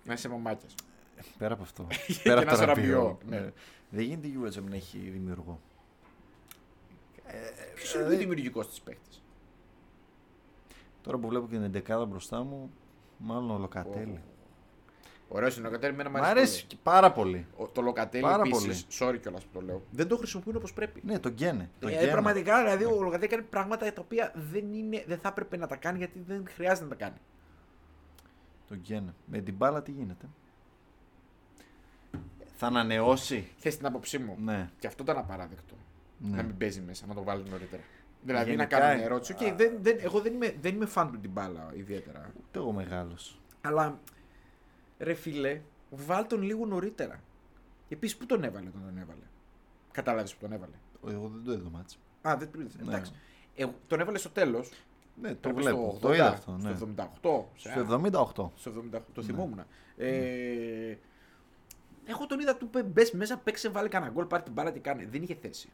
[0.04, 0.70] Να είσαι μαμάκια.
[1.38, 1.88] Πέρα από αυτό.
[2.08, 2.98] Και πέρα να από το είσαι Ραμπιό.
[2.98, 3.40] Ραμπιό, ναι.
[3.40, 3.52] ναι.
[3.90, 5.60] Δεν γίνεται η Juventus να μην έχει δημιουργό.
[7.76, 9.24] Ποιος είναι ο δηλαδή- δημιουργικός της παίκτης;
[11.02, 12.72] Τώρα που βλέπω και την 11 μπροστά μου,
[13.18, 14.22] μάλλον ο Λοκατέλη.
[15.28, 17.48] Ωραίος είναι ο Λοκατέλη, εμένα Μ' μου αρέσει και πάρα πολύ.
[17.58, 21.02] Ο- Το Λοκατέλη Πάρα επίσης, sorry κιόλας που το λέω, δεν το χρησιμοποιούν όπως πρέπει.
[21.06, 21.70] Ναι, τον Γκένε.
[21.80, 22.12] Τον Ε, Γκένε.
[22.12, 25.76] πραγματικά, δηλαδή ο Λοκατέλη κάνει πράγματα τα οποία δεν, είναι, δεν θα έπρεπε να τα
[25.76, 27.18] κάνει γιατί δεν χρειάζεται να τα κάνει.
[28.68, 29.14] Τον Γκένε.
[29.26, 30.26] Με την μπάλα τι γίνεται;
[32.56, 33.48] Θα ανανεώσει.
[33.58, 34.38] Θες την άποψή μου.
[34.44, 34.70] Ναι.
[34.80, 35.76] Και αυτό ήταν απαράδεκτο.
[36.18, 36.36] ναι.
[36.36, 37.82] Να μην παίζει μέσα, να το βάλει νωρίτερα.
[38.26, 39.32] Δηλαδή Γενικά, να κάνω ε, μια ερώτηση.
[39.34, 42.32] Οκ, δεν, δεν, εγώ δεν είμαι, δεν είμαι φαν του Ντιμπάλα ιδιαίτερα.
[42.48, 43.40] Ούτε εγώ μεγάλος.
[43.62, 44.00] Αλλά
[45.00, 47.20] ρε φίλε, βάλ τον λίγο νωρίτερα.
[47.90, 49.22] Επίσης, πού τον έβαλε όταν τον έβαλε;
[49.92, 50.74] Κατάλαβες που τον έβαλε;
[51.08, 51.98] Εγώ δεν το είδα ματς.
[52.22, 52.76] Α, δεν το είδες.
[52.76, 52.82] Ναι.
[52.92, 53.12] Εντάξει.
[53.56, 54.72] Ε, τον έβαλε στο τέλος.
[55.22, 55.98] Ναι, το βλέπω.
[56.02, 56.52] Το είδα αυτό.
[56.52, 56.76] Ναι.
[56.76, 57.46] Στο 78.
[57.56, 58.52] σε- Στο 78.
[58.56, 59.02] Στο 78.
[59.14, 59.28] Το Ναι.
[59.28, 59.60] θυμόμουν.
[59.98, 60.96] Ε,
[62.06, 64.80] εγώ τον είδα του είπε μπες μέσα, παίξε, βάλε κανένα γκολ, πάρε την μπάλα, τι
[64.80, 65.06] κάνει.
[65.06, 65.70] Δεν είχε θέση.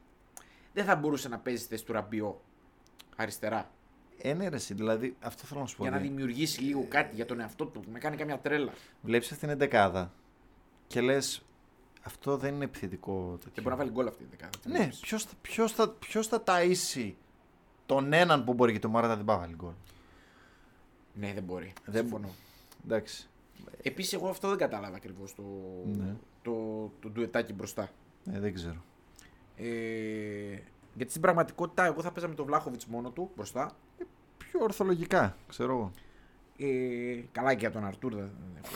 [0.74, 2.42] Δεν θα μπορούσε να παίζει στη θέση του Ραμπιό
[3.16, 3.72] αριστερά.
[4.22, 5.82] Ε, ναι, ρε, εσύ, δηλαδή αυτό θέλω να σου πω.
[5.84, 6.08] Για να δει.
[6.08, 8.74] δημιουργήσει λίγο κάτι για τον εαυτό του, να κάνει καμιά τρέλα.
[9.02, 10.12] Βλέπεις αυτήν την εντεκάδα
[10.88, 11.42] και λες
[12.04, 13.64] αυτό δεν είναι επιθετικό Δεν τέτοιο.
[13.64, 14.58] μπορεί να βάλει γκολ αυτή η δεκάδα.
[14.64, 15.00] Τι Ναι, βλέπεις.
[15.00, 17.14] ποιος, θα- ποιος, θα, ποιος θα ταΐσει
[17.86, 19.74] τον έναν που μπορεί και τον Μάρατα δεν πάει να βάλει γκολ;
[21.14, 21.74] Ναι, δεν μπορεί.
[21.86, 22.30] Δεν Συμφωνώ.
[22.86, 23.29] Εντάξει.
[23.82, 25.44] Επίσης, εγώ αυτό δεν κατάλαβα ακριβώς το,
[25.86, 26.16] Ναι.
[26.42, 27.90] το, το ντουετάκι μπροστά.
[28.34, 28.84] Ε, δεν ξέρω.
[29.56, 30.58] Ε,
[30.96, 33.72] γιατί στην πραγματικότητα, εγώ θα παίζα με τον Βλάχοβιτς μόνο του μπροστά.
[34.38, 35.92] Πιο ορθολογικά, ξέρω εγώ.
[36.58, 38.30] Ε, καλά και για τον Αρτούρ δεν
[38.64, 38.74] έχω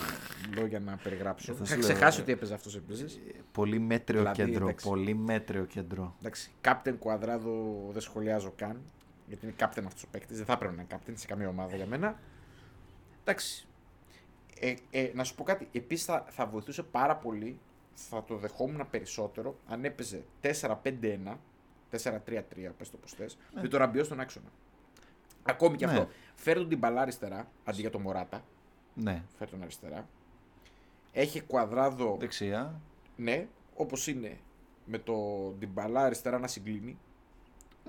[0.62, 1.52] λόγια να περιγράψω.
[1.52, 3.16] Ε, θα Είχα σου ξεχάσει λέω, ότι έπαιζε αυτός επίσης.
[3.16, 3.20] Ε,
[3.52, 4.64] Πολύ μέτριο Δηλαδή, κέντρο.
[4.66, 4.88] εντάξει.
[4.88, 6.16] Πολύ μέτριο κέντρο.
[6.20, 8.82] Εντάξει, Captain Κουαδράδο δεν σχολιάζω καν.
[9.28, 10.38] Γιατί είναι captain αυτός ο παίκτης.
[10.38, 12.20] Δεν θα έπρεπε να είναι captain σε καμία ομάδα για μένα.
[13.22, 13.68] Εντάξει.
[14.64, 15.68] Ε, ε, να σου πω κάτι.
[15.72, 17.60] Επίσης θα, θα βοηθούσε πάρα πολύ.
[17.94, 21.38] Θα το δεχόμουν περισσότερο αν έπαιζε 4-5-1.
[21.92, 24.52] 4-3-3, πες το πως θες, με το ραμπιό στον άξονα.
[25.44, 25.92] Ακόμη και Ναι.
[25.92, 26.08] αυτό.
[26.36, 28.44] Φέρ τον την μπαλά αριστερά, αντί για τον Μωράτα.
[28.94, 29.24] Ναι.
[29.38, 30.08] Φέρ τον αριστερά.
[31.12, 32.82] Έχει κουαδράδο Δεξιά.
[33.16, 34.38] ναι, όπως είναι
[34.86, 35.14] με το
[35.58, 36.98] Ντιμπαλά αριστερά να συγκλίνει.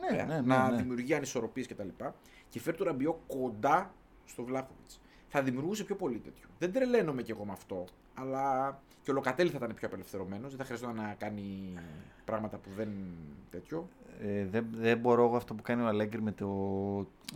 [0.00, 0.40] Ναι, ναι, ναι.
[0.40, 0.76] να ναι.
[0.76, 1.88] δημιουργεί ανισορροπίες κτλ.
[1.96, 2.04] Και,
[2.48, 3.94] και φέρει το ραμπιό κοντά
[4.24, 5.00] στο Βλάχοβιτς.
[5.36, 6.48] Θα δημιουργούσε πιο πολύ τέτοιο.
[6.58, 7.84] Δεν τρελαίνομαι κι εγώ με αυτό.
[8.14, 10.48] Αλλά και ο Λοκατέλη θα ήταν πιο απελευθερωμένος.
[10.48, 11.74] Δεν θα χρειαζόταν να κάνει
[12.24, 12.88] πράγματα που δεν
[13.50, 13.88] τέτοιο.
[14.22, 16.48] Ε, δεν, δεν μπορώ εγώ αυτό που κάνει ο Αλέγκρι με το,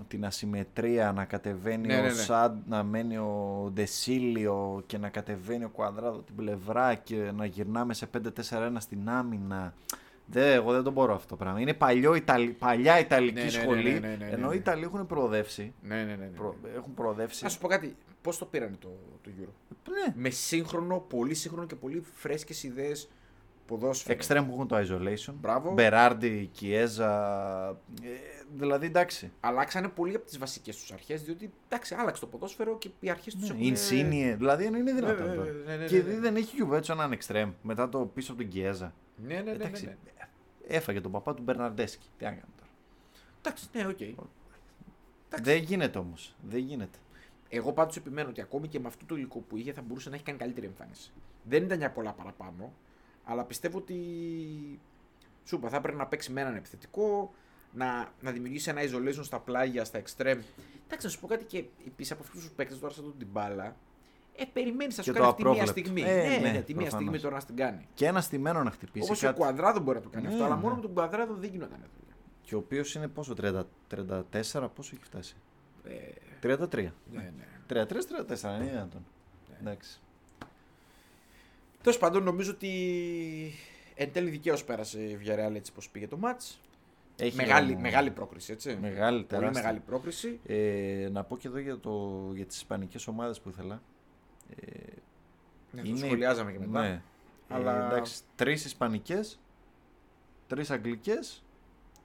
[0.09, 2.13] την ασυμμετρία να κατεβαίνει Ναι, ο ναι, ναι.
[2.13, 7.95] Σαντ, να μένει ο Ντεσίλιο και να κατεβαίνει ο Κουαδράδο την πλευρά και να γυρνάμε
[7.95, 8.09] σε
[8.51, 9.75] 5-4-1 στην άμυνα.
[10.31, 11.61] Δεν, εγώ δεν το μπορώ αυτό το πράγμα.
[11.61, 13.83] Είναι παλιό, Ιταλ, παλιά Ιταλική Ναι, ναι, ναι, σχολή.
[13.93, 14.55] ναι, ναι, ναι, ναι, ενώ ναι.
[14.55, 15.75] οι Ιταλοί έχουν προοδεύσει.
[15.83, 16.15] Ναι, ναι, ναι.
[16.17, 16.27] ναι.
[16.27, 17.43] Προ- έχουν προοδεύσει.
[17.45, 17.97] Να σου πω κάτι.
[18.23, 18.89] Πώς το πήρανε το,
[19.23, 19.49] το Euro;
[19.91, 20.15] Ναι.
[20.17, 23.09] Με σύγχρονο, πολύ σύγχρονο και πολύ φρέσκες ιδέες
[23.67, 24.15] ποδόσφαιρο.
[24.15, 25.33] Εξτρέμ που έχουν το isolation.
[25.41, 25.73] Μπράβο.
[25.73, 27.11] Μπεράρντι, Κιέζα.
[28.03, 28.09] Ε,
[28.57, 29.33] δηλαδή εντάξει.
[29.41, 33.35] Αλλάξανε πολύ από τις βασικές τους αρχές, διότι εντάξει, άλλαξε το ποδόσφαιρο και οι αρχές
[33.35, 33.75] τους Ναι, έχουν.
[33.75, 35.27] Insigne, δηλαδή είναι δυνατόν.
[35.29, 35.51] Ναι, τώρα.
[35.51, 36.01] ναι, ναι, ναι, Και ναι.
[36.01, 38.95] επειδή δεν έχει Juventus έναν εξτρέμ μετά το πίσω από τον Κιέζα.
[39.27, 39.43] Ναι, ναι, ναι.
[39.43, 39.97] ναι, Εντάξει, ναι.
[40.69, 42.07] Έφαγε τον παπά του Μπερναρντέσκι.
[42.19, 42.71] Τι να κάνουμε τώρα.
[43.39, 44.01] Εντάξει, ναι, οκ.
[44.01, 44.27] Εντάξει.
[45.43, 46.35] Δεν γίνεται όμως.
[46.49, 46.99] Δεν γίνεται.
[47.49, 50.15] Εγώ πάντως επιμένω ότι ακόμη και με αυτό το υλικό που είχε θα μπορούσε να
[50.15, 51.13] έχει κάνει καλύτερη εμφάνιση.
[51.43, 52.73] Δεν ήταν για πολλά παραπάνω,
[53.25, 53.95] αλλά πιστεύω ότι.
[55.45, 57.35] Σου είπα, θα έπρεπε να παίξει με έναν επιθετικό,
[57.73, 60.41] να, να δημιουργήσει ένα isolation στα πλάγια, στα εξτρέμ.
[60.87, 63.77] Εντάξει, να σου πω κάτι και επίσης από αυτούς τους παίκτες τώρα σαν τον Ντιμπάλα,
[64.39, 65.81] ε, περιμένεις να σου Και κάνει το αυτή μία απρόβλεπτο.
[65.81, 66.03] στιγμή.
[66.03, 66.93] Ε, ναι, ναι, ναι, τη μία προφανώς.
[66.93, 67.87] στιγμή τώρα να την κάνει.
[67.95, 69.05] Και ένα στημένο να χτυπήσει.
[69.05, 70.61] Όπως ο κάτι- Κουαδράδο μπορεί να το κάνει Ναι, αυτό, αλλά ναι.
[70.63, 72.15] μόνο με τον Κουαδράδο δεν γινόταν δουλειά.
[72.43, 75.37] Και ο οποίος είναι πόσο, 30, 34, πόσο έχει φτάσει;
[75.85, 75.93] Ε,
[76.41, 76.93] 33.
[77.13, 77.47] ναι, ναι.
[77.67, 79.05] 33-34, είναι δυνατόν.
[79.61, 80.01] Εντάξει.
[81.83, 82.71] Τέλος πάντων, νομίζω ότι
[83.95, 86.57] εν τέλει δικαίως πέρασε η Villarreal έτσι πώ πήγε το match.
[87.21, 88.79] Έχει Μεγάλη, όμω- μεγάλη πρόκριση, έτσι.
[88.81, 89.63] Μεγάλη, Πολύ τεράστια.
[89.63, 90.41] μεγάλη πρόκριση.
[90.47, 93.83] Ε, να πω και εδώ για, το, για τις ισπανικές ομάδες που ήθελα.
[94.57, 94.67] Ε,
[95.73, 96.81] Ναι, το σχολιάζαμε και μετά.
[96.81, 97.03] Ναι.
[97.49, 99.39] Αλλά- Ε, εντάξει, τρεις ισπανικές,
[100.47, 101.43] τρεις αγγλικές.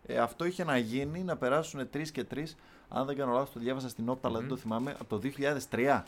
[0.05, 2.55] Ε, αυτό είχε να γίνει, να περάσουν τρεις και τρεις.
[2.89, 4.91] Αν δεν κάνω λάθος, το διάβασα στην όπτα, αλλά δεν το θυμάμαι.
[4.91, 6.03] Από το 2003.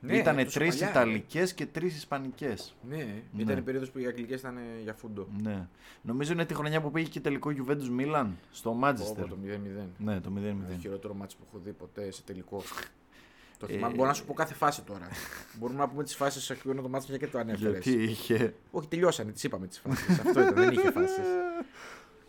[0.00, 2.74] Ναι, Ήτανε τόσο τρεις παλιά, Ιταλικές και τρεις Ισπανικές.
[2.88, 2.96] Ναι,
[3.32, 3.42] Ναι.
[3.42, 5.26] ήταν η περίοδος που οι Αγγλικές ήταν για φούντο.
[5.42, 5.66] Ναι.
[6.02, 9.28] Νομίζω είναι τη χρονιά που πήγε και τελικό Juventus Μίλαν στο Όπω Μάντζεστερ.
[9.28, 9.86] το 0-0.
[9.98, 10.72] Ναι, το 0-0.
[10.74, 12.62] Το χειρότερο μάτσο που έχω δει ποτέ σε τελικό.
[13.58, 13.94] Το Ε, θυμάμαι.
[13.94, 15.08] Μπορώ να σου πω κάθε φάση τώρα.
[15.58, 17.84] Μπορούμε να πούμε τις φάσεις σε ποιο είναι το μάτσο μια και το ανέφερες.
[17.84, 18.54] Γιατί είχε.
[18.70, 20.18] Όχι, τελειώσανε, τις είπαμε τις φάσεις.
[20.26, 21.24] Αυτό ήταν, δεν είχε φάσεις.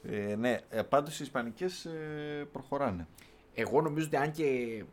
[0.04, 3.08] Ε, ναι, ε, πάντως οι Ισπανικές ε, προχωράνε.
[3.54, 4.84] Εγώ νομίζω ότι αν και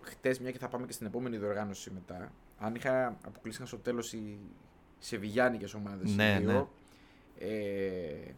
[0.00, 4.12] χτες, μια και θα πάμε και στην επόμενη διοργάνωση μετά, αν είχα αποκλείσει στο τέλος
[4.12, 4.38] οι
[4.98, 6.14] σεβιγιάνικες ομάδες.
[6.14, 6.70] Ναι, δύο,
[7.38, 8.32] Ε,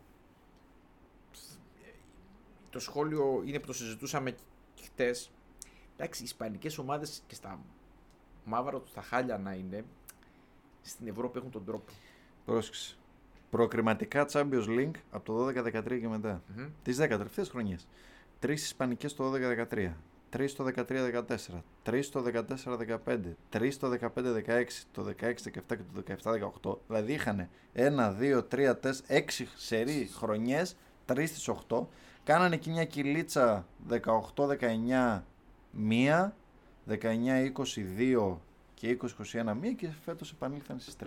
[2.70, 4.34] το σχόλιο είναι που το συζητούσαμε
[4.84, 5.30] χτες.
[6.00, 7.58] Εντάξει, οι ισπανικές ομάδες και στα
[8.44, 9.84] μαύρα τους, στα χάλια να είναι,
[10.82, 11.92] στην Ευρώπη έχουν τον τρόπο.
[12.44, 12.96] Πρόσεξε.
[13.50, 16.42] Προκριματικά Champions League από το 12-13 και μετά.
[16.56, 16.68] Μμμ.
[16.82, 17.86] Τις 10 τελευταίες χρονιές.
[18.38, 19.92] Τρεις Ισπανικές το 12-13.
[20.30, 21.62] Τρεις το 13-14.
[21.82, 23.36] Τρεις το 14-15.
[23.48, 24.86] Τρεις το 15-16.
[24.92, 25.60] Το 16-17 και
[25.94, 26.78] το 17-18.
[26.86, 30.76] Δηλαδή είχαν 1, 2, 3, 4, 6 σερή χρονιές.
[31.06, 31.86] 3 στις 8.
[32.24, 35.22] Κάνανε εκεί μια κυλίτσα 18-19
[35.70, 36.36] μία.
[36.88, 38.36] 19-22
[38.74, 41.04] και 20-21 μία και φέτος επανήλθαν στις 3.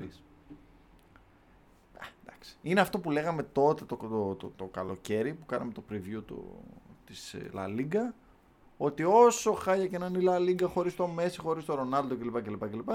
[1.97, 2.55] Α, εντάξει.
[2.61, 6.63] Είναι αυτό που λέγαμε τότε το, το, το, το καλοκαίρι που κάναμε το preview του,
[7.05, 8.13] της ε, La Liga
[8.77, 12.15] ότι όσο χάλια και να είναι η La Liga χωρίς το Messi, χωρίς το Ronaldo
[12.19, 12.89] κλπ, κλπ, κλπ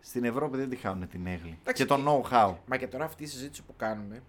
[0.00, 2.54] στην Ευρώπη δεν τη χάνουν την έγλη Εντάξει, και το και- know-how.
[2.66, 4.22] Μα και τώρα αυτή η συζήτηση που κάνουμε,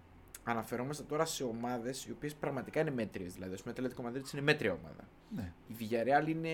[0.52, 3.34] αναφερόμαστε τώρα σε ομάδες οι οποίες πραγματικά είναι μέτριες.
[3.34, 5.08] Δηλαδή, ας πούμε, η Ατλέτικο Μαδρίτη είναι μέτρια ομάδα.
[5.36, 5.52] Ναι.
[5.68, 6.50] Η Villarreal είναι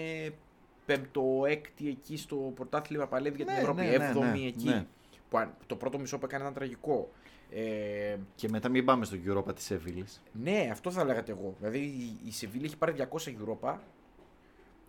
[0.85, 3.81] πέμπτο-έκτη εκεί στο πρωτάθλημα, παλεύει για την Ναι, Ευρώπη.
[3.81, 4.67] ναι, ναι, Έβδομη ναι, εκεί.
[4.69, 4.85] ναι.
[5.29, 7.11] Που αν- το πρώτο μισό που έκανε ήταν τραγικό.
[7.49, 10.21] Ε, Και μετά μην πάμε στο Europa της Σεβίλης.
[10.31, 11.55] ναι, αυτό θα λέγατε εγώ.
[11.59, 13.77] Δηλαδή η- η Σεβίλη έχει πάρει 200 Europa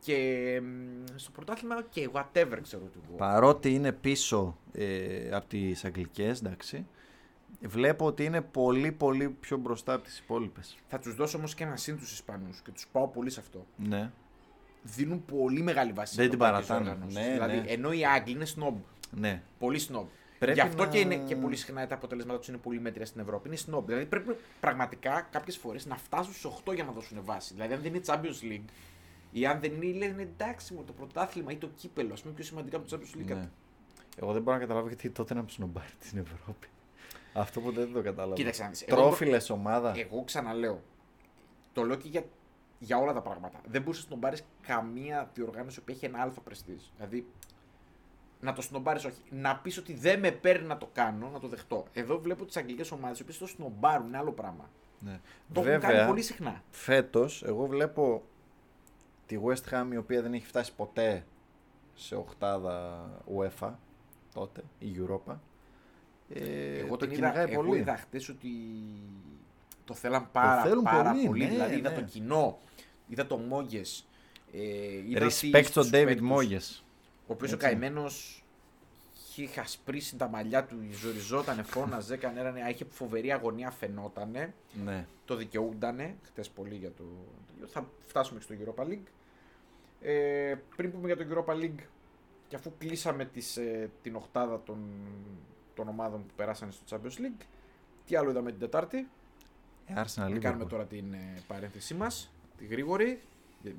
[0.01, 3.17] και μ, στο πρωτάθλημα και whatever ξέρω του εγώ.
[3.17, 6.87] Παρότι είναι πίσω ε, από τις Αγγλικές, εντάξει,
[7.61, 10.77] βλέπω ότι είναι πολύ πολύ πιο μπροστά από τις υπόλοιπες.
[10.89, 13.67] Θα τους δώσω όμως και ένα συν τους Ισπανούς και τους πάω πολύ σε αυτό.
[13.77, 14.11] Ναι.
[14.83, 16.15] Δίνουν πολύ μεγάλη βάση.
[16.17, 16.91] Δεν σε την ευρωπαϊκές παρατάνε.
[16.91, 17.19] οργανώσεις.
[17.27, 17.71] Ναι, δηλαδή, ναι.
[17.73, 18.75] ενώ οι Άγγλοι είναι snob.
[19.11, 19.43] Ναι.
[19.59, 20.05] Πολύ snob.
[20.39, 23.07] Πρέπει Γι' αυτό να- και, είναι, και πολύ συχνά τα αποτελέσματα τους είναι πολύ μέτρια
[23.07, 23.49] στην Ευρώπη.
[23.49, 23.83] Είναι snob.
[23.87, 27.55] Δηλαδή πρέπει πραγματικά κάποιες φορές να φτάσουν στου 8 για να δώσουν βάση.
[27.55, 28.65] Δηλαδή αν δεν είναι Champions League
[29.33, 32.45] ή αν δεν είναι, λένε εντάξει μου το πρωτάθλημα ή το κύπελο, ας πούμε πιο
[32.45, 33.35] σημαντικά από το Champions League.
[33.35, 33.49] Ναι.
[34.17, 36.67] Εγώ δεν μπορώ να καταλάβω γιατί τότε να ψηνομπάρει την Ευρώπη.
[37.37, 38.34] Αυτό ποτέ δεν το κατάλαβα.
[38.34, 38.82] Κοίταξε να δεις.
[38.82, 39.95] Εγώ Τρόφιλες ομάδα.
[39.97, 40.82] Εγώ ξαναλέω.
[41.72, 42.24] Το λέω και για,
[42.78, 43.61] για όλα τα πράγματα.
[43.66, 46.78] Δεν μπορεί να σνομπάρει καμία διοργάνωση που έχει ένα αλφα πρεστή.
[46.97, 47.26] Δηλαδή,
[48.41, 49.20] να το σνομπάρεις, όχι.
[49.30, 51.84] Να πεις ότι δεν με παίρνει να το κάνω, να το δεχτώ.
[51.93, 54.70] Εδώ βλέπω τις αγγλικές ομάδες οι οποίες το σνομπάρουν, είναι άλλο πράγμα.
[55.01, 55.20] Ναι.
[55.53, 56.62] Το έχουν κάνει πολύ συχνά.
[56.70, 58.22] φέτος εγώ βλέπω
[59.26, 61.26] τη West Ham η οποία δεν έχει φτάσει ποτέ
[61.95, 63.09] σε οχτάδα
[63.39, 63.72] UEFA
[64.34, 65.37] τότε, η Europa.
[66.29, 67.79] Ε, εγώ το την είδα, κυνηγάει εγώ πολύ.
[67.81, 68.49] είδα χτες ότι
[69.85, 71.45] το θέλαν πάρα, θέλουν πάρα πολύ, πολύ.
[71.45, 71.95] ναι, δηλαδή, είδα ναι.
[71.97, 72.59] το κοινό,
[73.07, 73.83] είδα το Μόγκε.
[74.53, 74.61] Ε,
[75.09, 76.29] είδα τι- Respect στον τους David παίκτους.
[76.31, 76.83] Moyes.
[77.27, 77.66] Ο οποίος ο Έτσι.
[77.68, 78.45] καημένος
[79.29, 84.55] είχε χασπρίσει τα μαλλιά του, ζοριζότανε, φώναζε, έκανε ένα, είχε φοβερή αγωνία, φαινότανε.
[84.85, 85.07] Ναι.
[85.24, 87.05] Το δικαιούντανε χτε πολύ για το.
[87.66, 89.07] Θα φτάσουμε και στο Europa League.
[90.01, 91.81] Ε, πριν πούμε για το Europa League,
[92.49, 94.79] και αφού κλείσαμε τις, ε, την οχτάδα των,
[95.77, 97.45] των ομάδων που περάσανε στο Champions League,
[98.07, 99.09] τι άλλο είδαμε την Τετάρτη;
[99.87, 100.68] Ε, Arsenal Να κάνουμε Liverpool.
[100.68, 103.20] τώρα την ε, παρένθεσή μας, τη γρήγορη.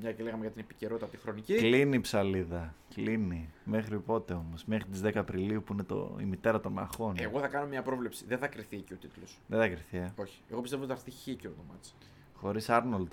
[0.02, 1.56] μια και λέγαμε για την επικαιρότητα από τη χρονική.
[1.56, 2.74] Κλείνει η ψαλίδα.
[2.94, 3.50] Κλείνει.
[3.64, 7.16] Μέχρι πότε όμως; Μέχρι τις 10 Απριλίου που είναι το, η μητέρα των μαχών.
[7.20, 8.26] Εγώ θα κάνω μια πρόβλεψη.
[8.28, 9.40] Δεν θα κρυθεί εκεί ο τίτλος.
[9.48, 10.14] Δεν θα κρυθεί, ε.
[10.16, 10.42] Όχι.
[10.52, 11.96] Εγώ πιστεύω ότι θα έρθει χ και το μάτς.
[12.34, 13.12] Χωρίς Άρνολντ.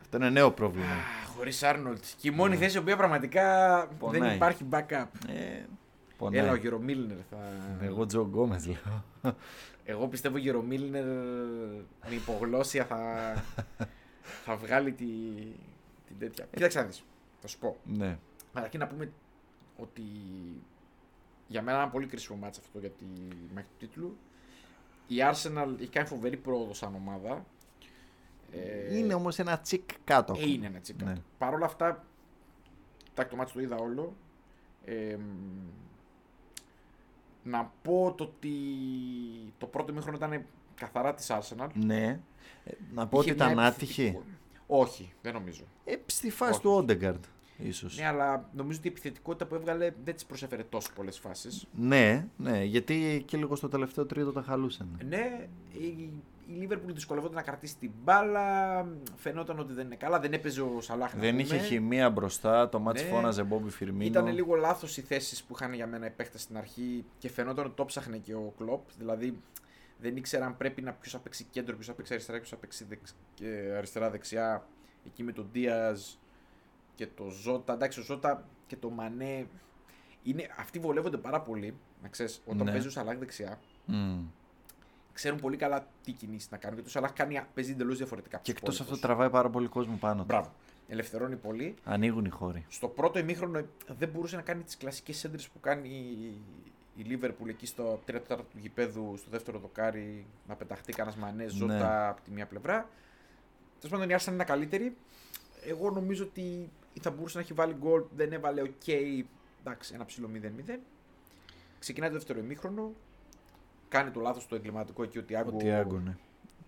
[0.00, 0.94] Αυτό είναι νέο πρόβλημα.
[1.36, 2.04] Χωρίς Άρνολτ.
[2.16, 4.20] Και η μόνη θέση η οποία πραγματικά Πονάει.
[4.20, 5.06] δεν υπάρχει backup.
[5.28, 5.62] Ε,
[6.20, 6.40] πονάει.
[6.40, 7.38] Έλα, ο Γερομίλνερ θα.
[7.80, 9.34] Εγώ Τζο Γκόμez λέω.
[9.84, 11.04] Εγώ πιστεύω ο Γερομίλνερ
[12.08, 13.32] με υπογλώσια θα,
[14.44, 15.04] θα βγάλει τη...
[16.06, 16.46] την τέτοια.
[16.54, 17.04] Κοίταξε να δεις.
[17.40, 17.76] Θα σου πω.
[17.84, 18.18] ναι.
[18.52, 19.12] Καταρχήν να πούμε
[19.76, 20.02] ότι
[21.46, 23.04] για μένα είναι ένα πολύ κρίσιμο μάτς αυτό για τη
[23.54, 24.16] μάχη του τίτλου.
[25.06, 27.44] Η Arsenal έχει κάνει φοβερή πρόοδο σαν ομάδα.
[28.52, 30.34] Ε, Είναι όμως ένα τσικ κάτω.
[30.38, 31.04] ε, είναι ένα τσίκα.
[31.04, 31.14] Ναι.
[31.38, 32.04] Παρ' όλα αυτά,
[33.10, 34.16] εντάξει, το μάτι το είδα όλο.
[34.84, 35.16] Ε,
[37.42, 38.50] να πω το ότι
[39.58, 41.68] το πρώτο μήχρονο ήταν καθαρά της Arsenal.
[41.74, 42.20] Ναι.
[42.64, 44.02] Ε, να πω ότι Είχε μια ήταν άτυχη.
[44.02, 44.24] επιθετικό-
[44.66, 45.62] Όχι, δεν νομίζω.
[45.84, 46.60] Ε, στη φάση Όχι.
[46.60, 47.24] του Όντεγκαρντ,
[47.58, 47.96] ίσως.
[47.98, 51.66] Ναι, αλλά νομίζω ότι η επιθετικότητα που έβγαλε δεν της προσέφερε τόσο πολλές φάσεις.
[51.74, 55.00] Ναι, ναι, γιατί και λίγο στο τελευταίο τρίτο τα χαλούσαν.
[55.08, 55.48] Ναι,
[56.54, 58.86] η, η Liverpool δυσκολευόταν να κρατήσει την μπάλα.
[59.16, 60.20] Φαινόταν ότι δεν είναι καλά.
[60.20, 61.14] Δεν έπαιζε ο Σαλάχ.
[61.14, 61.42] να Δεν πούμε.
[61.42, 63.08] είχε χημεία μπροστά, το μάτι Ναι.
[63.08, 64.04] φώναζε Μπόμπι Φιρμίνο.
[64.04, 67.64] Ήταν λίγο λάθος οι θέσεις που είχαν για μένα οι παίχτε στην αρχή και φαινόταν
[67.66, 68.88] ότι το ψάχνε και ο Κλοπ.
[68.98, 69.40] Δηλαδή
[69.98, 72.56] δεν ήξερα αν πρέπει να ποιος θα παίξει κέντρο, ποιος θα παίξει αριστερά, ποιος θα
[72.56, 73.14] παίξει δεξ...
[73.34, 74.66] και αριστερά-δεξιά.
[75.06, 76.20] Εκεί με τον Δίας
[76.94, 77.72] και το Ζώτα.
[77.72, 79.46] Εντάξει, ο Ζώτα και το Μανέ.
[80.22, 81.74] Είναι, αυτοί βολεύονται πάρα πολύ.
[82.02, 82.70] Να ξέρεις, όταν Ναι.
[82.70, 84.20] παίζει ο Σαλάχ δεξιά, Μμ.
[85.12, 86.74] Ξέρουν πολύ καλά τι κινήσεις να κάνουν.
[86.76, 88.36] Γιατί ο Σαλάχ κάνει, παίζει εντελώς διαφορετικά.
[88.36, 89.08] από Και τους εκτός αυτό υπόλοιπους.
[89.08, 90.20] τραβάει πάρα πολύ κόσμο πάνω.
[90.20, 90.26] του.
[90.26, 90.52] Μπράβο.
[90.88, 91.74] Ελευθερώνει πολύ.
[91.84, 92.64] Ανοίγουν οι χώροι.
[92.68, 93.62] Στο πρώτο ημίχρονο
[93.98, 95.88] δεν μπορούσε να κάνει τις κλασικές έντρε που κάνει
[96.96, 101.46] η Λίβερπουλ εκεί στο 3 τέταρτο του γηπέδου, στο δεύτερο δοκάρι, να πεταχτεί κανένας Μανέ,
[101.48, 102.08] Ζότα Ναι.
[102.08, 102.88] από τη μία πλευρά.
[103.80, 104.96] Τέλος πάντων η Arsenal είναι καλύτερη.
[105.66, 108.88] Εγώ νομίζω ότι θα μπορούσε να έχει βάλει γκολ, δεν έβαλε οκ.
[109.60, 110.78] εντάξει, ένα ψηλό 0-0.
[111.78, 112.92] Ξεκινάει το δεύτερο ημίχρονο.
[113.90, 115.50] Κάνει το λάθος το εγκληματικό εκεί ο Τιάγκο.
[115.54, 116.16] Ο Τιάγκο, ναι.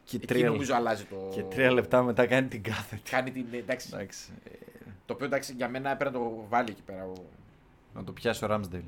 [0.04, 1.16] Και Εκεί τρία, νομίζω αλλάζει το.
[1.34, 3.10] και τρία λεπτά μετά κάνει την κάθετη.
[3.10, 3.46] Κάνει την.
[3.52, 4.30] Εντάξει, Εντάξει.
[4.44, 4.50] ε,
[5.06, 7.04] το οποίο εντάξει για μένα έπρεπε να το βάλει εκεί πέρα.
[7.04, 7.12] Ο...
[7.94, 8.80] Να το πιάσει ο Ράμσντελ.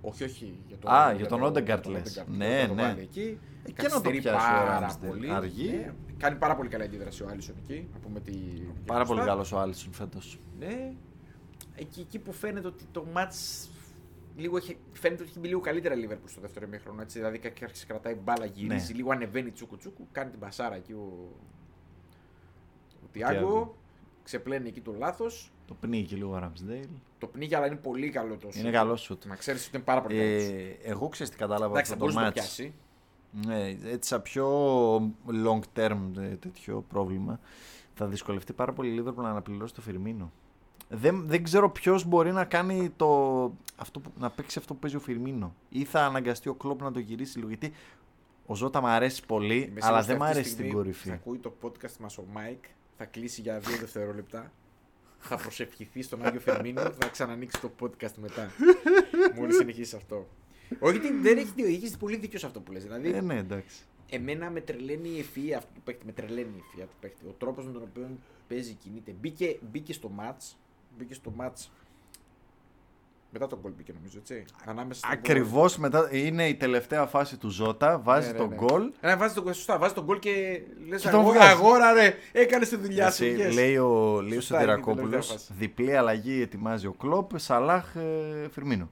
[0.00, 0.58] Όχι, όχι.
[0.68, 2.18] Για Α, για τον Odegaard Odegaard λες.
[2.18, 2.24] Odegaard.
[2.36, 2.82] Ναι, Να το ναι.
[2.82, 3.38] βάλει εκεί.
[3.64, 5.06] Ε, και να το Καθυστερεί πιάσει ο πάρα Ramsdale.
[5.06, 5.30] πολύ.
[5.30, 5.70] Αργεί.
[5.70, 5.92] Ναι.
[6.18, 7.88] Κάνει πάρα πολύ καλή αντίδραση ο Άλισον εκεί.
[7.92, 8.32] Να πούμε τη...
[8.86, 9.32] Πάρα πολύ σωστά.
[9.32, 10.38] καλός ο Άλισον φέτος.
[10.58, 10.92] Ναι.
[11.76, 13.66] Εκεί, εκεί που φαίνεται ότι το match
[14.36, 17.02] λίγο έχει, φαίνεται ότι έχει μπει λίγο καλύτερα η Liverpool στο δεύτερο ημίχρονο.
[17.02, 18.96] Έτσι, δηλαδή και άρχισε κρατάει μπάλα, γυρίζει, Ναι.
[18.98, 21.28] λίγο ανεβαίνει τσούκου τσούκου, κάνει την πασάρα εκεί ο,
[23.04, 23.38] ο Τιάγκο.
[23.38, 23.74] Τιάγκο.
[24.22, 25.52] Ξεπλένει εκεί το λάθος.
[25.66, 26.86] Το πνίγει λίγο ο Ράμσντελ.
[27.18, 28.72] Το πνίγει, αλλά είναι πολύ καλό το Είναι σουτ.
[28.72, 29.24] καλό σουτ.
[29.24, 30.42] Να ξέρεις ότι είναι πάρα πολύ καλός.
[30.42, 32.44] Ε, εγώ ξέρω τι κατάλαβα Εντάξει, θα από το μπορούσε να το match.
[32.44, 32.74] πιάσει.
[33.46, 34.46] Ναι, έτσι σαν πιο
[35.44, 37.40] long term ε, τέτοιο πρόβλημα
[37.94, 40.32] θα δυσκολευτεί πάρα πολύ η Liverpool να αναπληρώσει το Φιρμίνο.
[40.92, 43.06] Δεν, δεν ξέρω ποιος μπορεί να κάνει το,
[43.76, 45.54] αυτό που, να παίξει αυτό που παίζει ο Φιρμίνο.
[45.68, 47.48] Ή θα αναγκαστεί ο Κλόπ να το γυρίσει λίγο.
[47.48, 47.72] Γιατί
[48.46, 50.64] ο Ζώτα μου αρέσει πολύ, Είμαι αλλά σίγουρος δεν ότι μου αυτή τη αρέσει στην
[50.64, 51.08] στιγμή κορυφή.
[51.08, 52.64] Θα ακούει το podcast μας ο Μάικ,
[52.96, 54.52] θα κλείσει για δύο δευτερόλεπτα.
[55.18, 58.50] θα προσευχηθεί στον Άγιο Φιρμίνο, θα ξανανοίξει το podcast μετά.
[59.36, 60.28] Μόλις συνεχίσει αυτό.
[60.78, 62.82] Όχι, γιατί δεν έχεις δίκιο, έχεις πολύ δίκιο σε αυτό που λες.
[62.82, 63.80] Δηλαδή, Ε, ναι, εντάξει.
[64.10, 66.06] εμένα με τρελαίνει η ευφυΐα αυτού του παίκτη.
[66.06, 67.24] Με τρελαίνει η ευφυΐα του παίκτη.
[67.26, 68.08] Ο τρόπος με τον οποίο
[68.48, 69.14] παίζει, κινείται.
[69.20, 70.54] Μπήκε, μπήκε στο ματς.
[70.98, 71.66] Μπήκε στο ματς.
[73.32, 74.44] Μετά το γκολ μπήκε νομίζω, έτσι.
[74.64, 75.18] Ανάμεσα στο γκολ.
[75.20, 78.54] Ακριβώς μετά είναι η τελευταία φάση του Ζότα, βάζει Ναι, ναι, τον ναι.
[78.54, 78.92] γκολ.
[79.00, 81.52] Ε, βάζει τον, σωστά, βάζει τον γκολ και λες Και τον αγόρα, βγάζει.
[81.52, 83.24] αγόρα, ρε, έκανε τη δουλειά σου.
[83.24, 83.52] Έτσι, yes.
[83.54, 85.52] λέει ο, λέει ο Σωστά, είναι η Σωτηρακόπουλος, τελευταία φάση.
[85.58, 88.90] διπλή αλλαγή ετοιμάζει ο Κλόπ, Σαλάχ, ε, Φιρμίνο.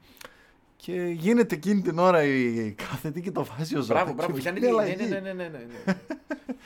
[0.75, 3.93] Και γίνεται εκείνη την ώρα η κάθετη και το βάζει ο Ζώτα.
[3.93, 4.33] Μπράβο, μπράβο.
[4.33, 5.03] και Ήταν διπλή ναι, ναι, αλλαγή.
[5.09, 5.95] ναι, ναι, ναι, ναι, ναι.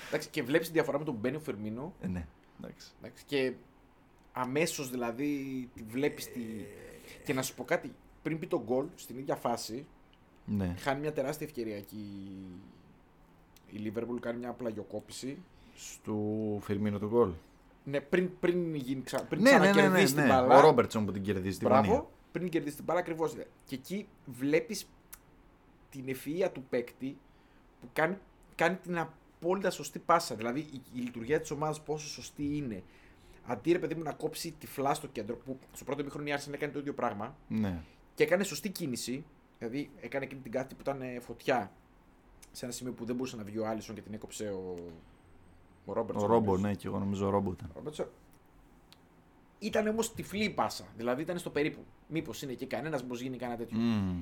[0.08, 1.94] Εντάξει, και βλέπεις τη διαφορά με τον Μπένιο Φερμίνο.
[2.02, 2.26] Ε, ναι,
[2.62, 2.88] εντάξει.
[3.02, 3.52] Εντάξει, και
[4.34, 5.30] αμέσως δηλαδή
[5.76, 6.32] τη βλέπεις.
[6.32, 6.40] Τη...
[7.24, 9.86] Και να σου πω κάτι, πριν πει τον γκολ στην ίδια φάση,
[10.46, 10.76] Ναι.
[10.80, 12.06] χάνει μια τεράστια ευκαιρία εκεί.
[13.72, 15.38] Η Liverpool κάνει μια πλαγιοκόπηση.
[15.76, 17.32] Στου Φιρμίνο του γκολ.
[17.84, 19.26] Ναι, πριν, πριν, γίνει, ξα...
[19.26, 20.22] πριν Ναι, ναι, ναι, ναι, ξανακερδίσει ναι.
[20.22, 20.58] την μπάλα.
[20.58, 21.82] Ο Ρόμπερτσον που την κερδίζει την γωνία.
[21.82, 23.36] Μπράβο, πριν κερδίσει την μπάλα ακριβώς.
[23.66, 24.88] Και εκεί βλέπεις
[25.90, 27.18] την ευφυα του παίκτη
[27.82, 28.18] που κάνει,
[28.56, 30.36] κάνει την απόλυτα σωστή πάσα.
[30.36, 32.84] Δηλαδή η, η λειτουργία της ομάδας πόσο σωστή είναι.
[33.46, 36.54] Αντί ρε παιδί μου να κόψει τυφλά στο κέντρο, που στο πρώτο μήχρονο η Arsenal
[36.54, 37.82] έκανε το ίδιο πράγμα Ναι.
[38.16, 39.24] και έκανε σωστή κίνηση.
[39.60, 41.72] Δηλαδή έκανε εκείνη την κάθετη που ήταν ε, φωτιά
[42.52, 44.76] σε ένα σημείο που δεν μπορούσε να βγει ο Άλισον και την έκοψε ο,
[45.86, 46.30] ο Ρόμπερτσον.
[46.30, 46.68] Ο Ρόμπο, νομίζω.
[46.68, 47.72] ναι, και εγώ νομίζω ο Ρόμπο ήταν.
[47.76, 48.08] Ρόμπερτσον.
[49.60, 50.86] Ήταν όμως τυφλή η πάσα.
[50.98, 51.84] Δηλαδή ήταν στο περίπου.
[52.08, 53.78] Μήπως είναι εκεί κανένας, μήπως γίνει κανένα τέτοιο.
[53.78, 54.22] Μμμ.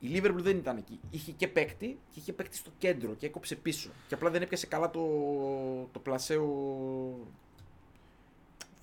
[0.00, 1.00] Η Liverpool δεν ήταν εκεί.
[1.10, 3.90] Είχε και παίκτη και είχε παίκτη στο κέντρο και έκοψε πίσω.
[4.08, 5.00] Και απλά δεν έπιασε καλά το,
[5.92, 6.46] το πλασέο.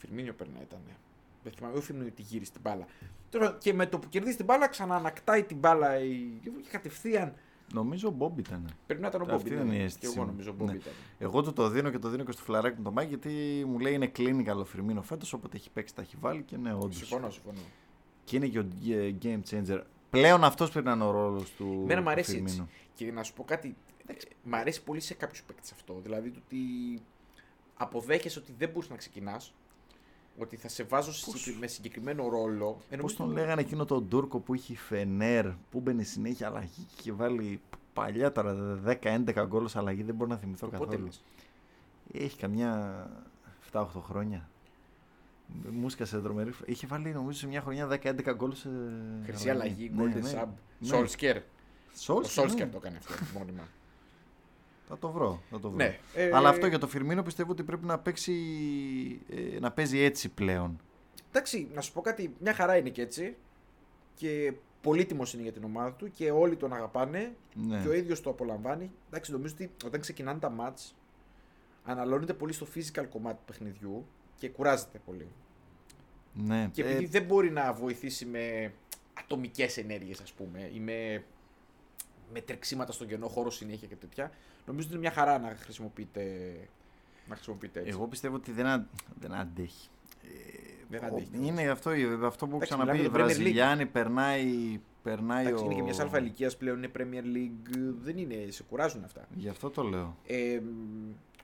[0.05, 0.79] Φιρμίνιο πρέπει να ήταν.
[1.43, 2.85] Δεν θυμάμαι, όχι Φιρμίνιο ότι γύρισε την μπάλα.
[3.29, 7.33] Τώρα, και με το που κερδίζει την μπάλα, ξαναανακτάει την μπάλα η Liverpool και κατευθείαν.
[7.73, 8.69] Νομίζω ο Μπομπ ήταν.
[8.85, 9.55] Πρέπει να ήταν ο Αυτή Μπόμπι.
[9.55, 10.29] ήταν η Και αίσθηση εγώ μου.
[10.31, 10.77] νομίζω ο Μπόμπι Ναι.
[10.77, 10.93] ήταν.
[11.19, 13.79] Εγώ του το δίνω και το δίνω και στο φιλαράκι μου το Μάκη γιατί μου
[13.79, 15.33] λέει είναι clinical ο Φιρμίνο φέτος.
[15.33, 16.95] Όποτε έχει παίξει τα έχει βάλει και ναι, όντως.
[16.97, 17.57] Συμφωνώ, συμφωνώ.
[18.23, 19.81] Και είναι και ο ε, game changer.
[20.09, 21.79] Πλέον αυτός πρέπει να είναι ο ρόλος του.
[21.83, 22.43] Εμένα μου του αρέσει έτσι.
[22.43, 22.67] Φιρμίνο.
[22.95, 23.75] Και να σου πω κάτι.
[24.05, 25.99] ε, Μ' αρέσει πολύ σε κάποιους παίκτες αυτό.
[26.03, 26.57] Δηλαδή το ότι
[27.77, 29.53] αποδέχεσαι ότι δεν μπορείς να ξεκινάς.
[30.37, 32.77] Ότι θα σε βάζω συγκεκρι- με συγκεκριμένο ρόλο.
[32.89, 36.03] Ενώ Πώς νομίζω τον το- λέγανε εκείνο τον Τούρκο που είχε η Φενέρ, που μπαίνει
[36.03, 37.61] συνέχεια αλλαγή και είχε βάλει
[37.93, 41.05] παλιά τώρα 10-11 γκολ ως αλλαγή, δεν μπορώ να θυμηθώ το πότε καθόλου.
[41.05, 41.23] λες;
[42.23, 43.07] Έχει καμιά
[43.71, 44.49] 7-8 χρόνια.
[45.71, 46.51] Μου σκάσε τρομερή.
[46.65, 48.69] Είχε βάλει νομίζω σε μια χρονιά 10-11 γκολ σε.
[49.25, 50.31] Χρυσή αλλαγή, Ναι, Golden ναι.
[50.43, 50.47] Sub.
[50.79, 50.89] Ναι.
[50.99, 51.37] Solskjaer.
[51.37, 51.41] Ο
[52.05, 52.65] Solskjaer, Solskjaer ναι.
[52.67, 53.67] το έκανε αυτό μόνιμα.
[54.87, 55.41] Θα το βρω.
[55.49, 55.77] Θα το βρω.
[55.77, 55.99] ναι.
[56.15, 58.33] ε, Αλλά αυτό για το Φιρμίνο πιστεύω ότι πρέπει να παίξει.
[59.29, 60.79] ε, να παίζει έτσι πλέον.
[61.29, 62.33] Εντάξει, να σου πω κάτι.
[62.39, 63.35] Μια χαρά είναι και έτσι.
[64.15, 67.35] Και πολύτιμος είναι για την ομάδα του και όλοι τον αγαπάνε.
[67.53, 67.81] Ναι.
[67.81, 68.91] Και ο ίδιος το απολαμβάνει.
[69.07, 70.91] Εντάξει, νομίζω ότι όταν ξεκινάνε τα mats,
[71.83, 74.05] αναλώνεται πολύ στο physical κομμάτι του παιχνιδιού
[74.37, 75.27] και κουράζεται πολύ.
[76.33, 76.69] ναι.
[76.73, 78.73] Και Ε, επειδή δεν μπορεί να βοηθήσει με
[79.13, 81.23] ατομικές ενέργειες, ας πούμε, ή με,
[82.33, 84.31] με τρεξίματα στον κενό χώρο συνέχεια και τέτοια,
[84.65, 86.23] νομίζω ότι είναι μια χαρά να χρησιμοποιείται,
[87.27, 87.91] να χρησιμοποιείται έτσι.
[87.91, 88.87] Εγώ πιστεύω ότι δεν, α-
[89.19, 89.89] δεν αντέχει.
[90.23, 90.27] Ε,
[90.89, 91.29] Δεν ο- αντέχει.
[91.41, 91.89] Είναι αυτό,
[92.25, 92.91] αυτό που Εντάξει, ξαναπεί.
[92.91, 93.25] μιλάμε Η για το Premier League.
[93.35, 95.65] Βραζιλιάνη περνάει, περνάει Εντάξει, ο...
[95.65, 99.27] είναι και μια αλφα ηλικίας πλέον, είναι Premier League, δεν είναι, σε κουράζουν αυτά.
[99.35, 100.17] Γι' αυτό το λέω.
[100.27, 100.59] Ε,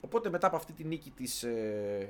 [0.01, 2.07] οπότε μετά από αυτή τη νίκη της, ε,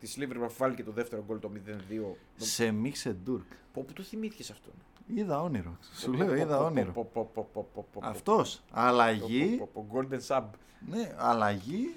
[0.00, 3.46] της Liverpool που βάλει και το δεύτερο γκολ το 0-2, Σε Μίξε Ντούρκ.
[3.72, 4.70] πω, που το θυμήθηκες αυτό;
[5.14, 5.76] Είδα όνειρο.
[5.98, 7.06] Σου λέω, είδα όνειρο.
[7.14, 7.84] Αυτό.
[8.00, 8.62] Αυτός.
[8.70, 9.62] Αλλαγή.
[9.92, 10.44] Golden Sub.
[10.88, 11.94] Ναι, αλλαγή.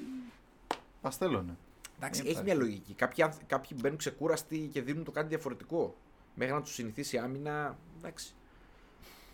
[1.01, 1.57] Παστέλωνε.
[1.97, 2.43] Εντάξει, Δεν έχει υπάρχει.
[2.57, 2.93] μια λογική.
[2.93, 5.95] Κάποιοι, άνθ- κάποιοι μπαίνουν ξεκούραστοι και δίνουν το κάτι διαφορετικό.
[6.35, 7.77] Μέχρι να τους συνηθίσει η άμυνα.
[7.97, 8.33] Εντάξει.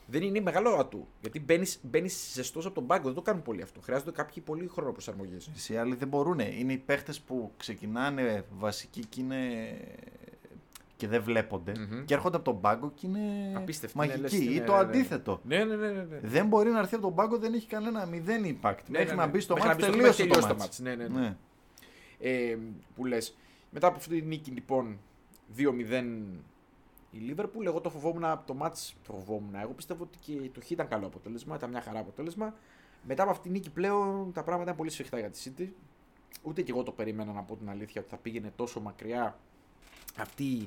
[0.10, 1.08] Δεν είναι μεγάλο ατού.
[1.22, 1.46] Γιατί
[1.82, 3.04] μπαίνεις ζεστός από τον πάγκο.
[3.06, 3.82] Δεν το κάνουν πολύ αυτό.
[3.82, 5.38] Χρειάζονται κάποιοι πολύ χρόνο προσαρμογή.
[5.70, 6.40] Οι άλλοι δεν μπορούν.
[6.40, 9.68] Είναι οι παίχτες που ξεκινάνε βασικοί και είναι.
[10.98, 12.06] Και δεν βλεπονται Μμμ.
[12.06, 14.38] Και έρχονται από τον πάγκο και είναι Απίστευτοι, ναι, μαγικοί.
[14.38, 14.84] λες, Ή ναι, το ναι, ναι.
[14.84, 15.42] αντίθετο.
[15.44, 15.88] Ναι, ναι, ναι.
[15.92, 16.20] ναι, ναι.
[16.22, 18.78] Δεν μπορεί να έρθει από τον πάγκο, δεν έχει κανένα μηδέν impact.
[18.90, 20.80] Μέχρι να μπει στο Μέχρι μάτι να μπει στο τελείωσε μάτς, το τελείωσε μάτς.
[20.80, 21.20] Ναι, ναι, ναι.
[21.20, 21.36] Ναι.
[22.20, 22.58] Ε,
[22.96, 23.38] που λες.
[23.72, 25.00] Μετά από αυτή τη νίκη λοιπόν
[25.58, 25.62] 2-0
[27.12, 29.56] η Liverpool, εγώ το φοβόμουν από το μάτς, το φοβόμουν.
[29.56, 32.54] Εγώ πιστεύω ότι και το Χ ήταν καλό αποτέλεσμα, ήταν μια χαρά αποτέλεσμα.
[33.08, 35.68] Μετά από αυτή τη νίκη πλέον τα πράγματα είναι πολύ σφιχτά για τη City.
[36.44, 39.40] Ούτε και εγώ το περίμενα να πω την αλήθεια ότι θα πήγαινε τόσο μακριά
[40.18, 40.64] αυτή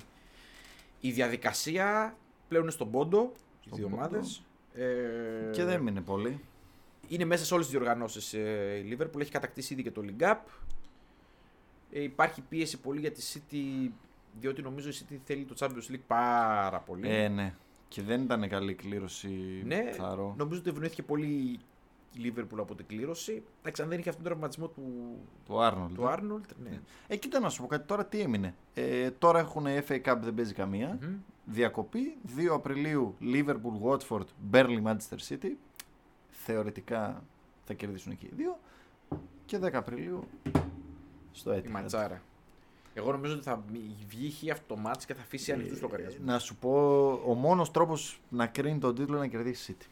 [1.00, 2.16] η διαδικασία.
[2.48, 4.02] Πλέον είναι στον πόντο, οι Στον δύο πόντο.
[4.02, 4.42] ομάδες.
[4.74, 6.40] Ε, Και δεν μείνει πολύ.
[7.08, 9.20] είναι μέσα σε όλες τις διοργανώσεις ε, η Liverpool.
[9.20, 10.36] Έχει κατακτήσει ήδη και το League Cup.
[11.92, 13.90] Ε, υπάρχει πίεση πολύ για τη City,
[14.40, 17.08] διότι νομίζω η City θέλει το Champions League πάρα πολύ.
[17.08, 17.54] Ε, ναι.
[17.88, 19.62] Και δεν ήταν καλή κλήρωση.
[19.64, 20.34] ναι, Θαρώ.
[20.38, 21.58] νομίζω ότι ευνοήθηκε πολύ
[22.12, 23.42] η Liverpool από την κλήρωση.
[23.60, 24.82] Εντάξει, αν δεν είχε αυτόν τον τραυματισμό του,
[25.46, 25.94] Το Άρνολντ.
[25.94, 26.80] του Arnold, ναι.
[27.06, 28.54] Ε, κοίτα να σου πω κάτι τώρα, τι έμεινε.
[28.74, 30.98] Ε, τώρα έχουν FA Cup, δεν παίζει καμία.
[31.02, 31.14] Μμμ.
[31.44, 32.16] Διακοπή.
[32.36, 35.50] 2 Απριλίου Liverpool, Watford, Burnley, Manchester City.
[36.30, 37.22] Θεωρητικά
[37.64, 38.58] θα κερδίσουν εκεί οι δύο.
[39.46, 40.24] Και 10 Απριλίου
[41.32, 41.70] στο Η Etihad.
[41.70, 42.22] ματσάρα.
[42.94, 43.62] Εγώ νομίζω ότι θα
[44.08, 46.24] βγει χ αυτό το μάτς και θα αφήσει ανοιχτού Ε, λογαριασμού.
[46.24, 49.86] Να σου πω, ο μόνος τρόπος να κρίνει τον τίτλο είναι να κερδίσει City.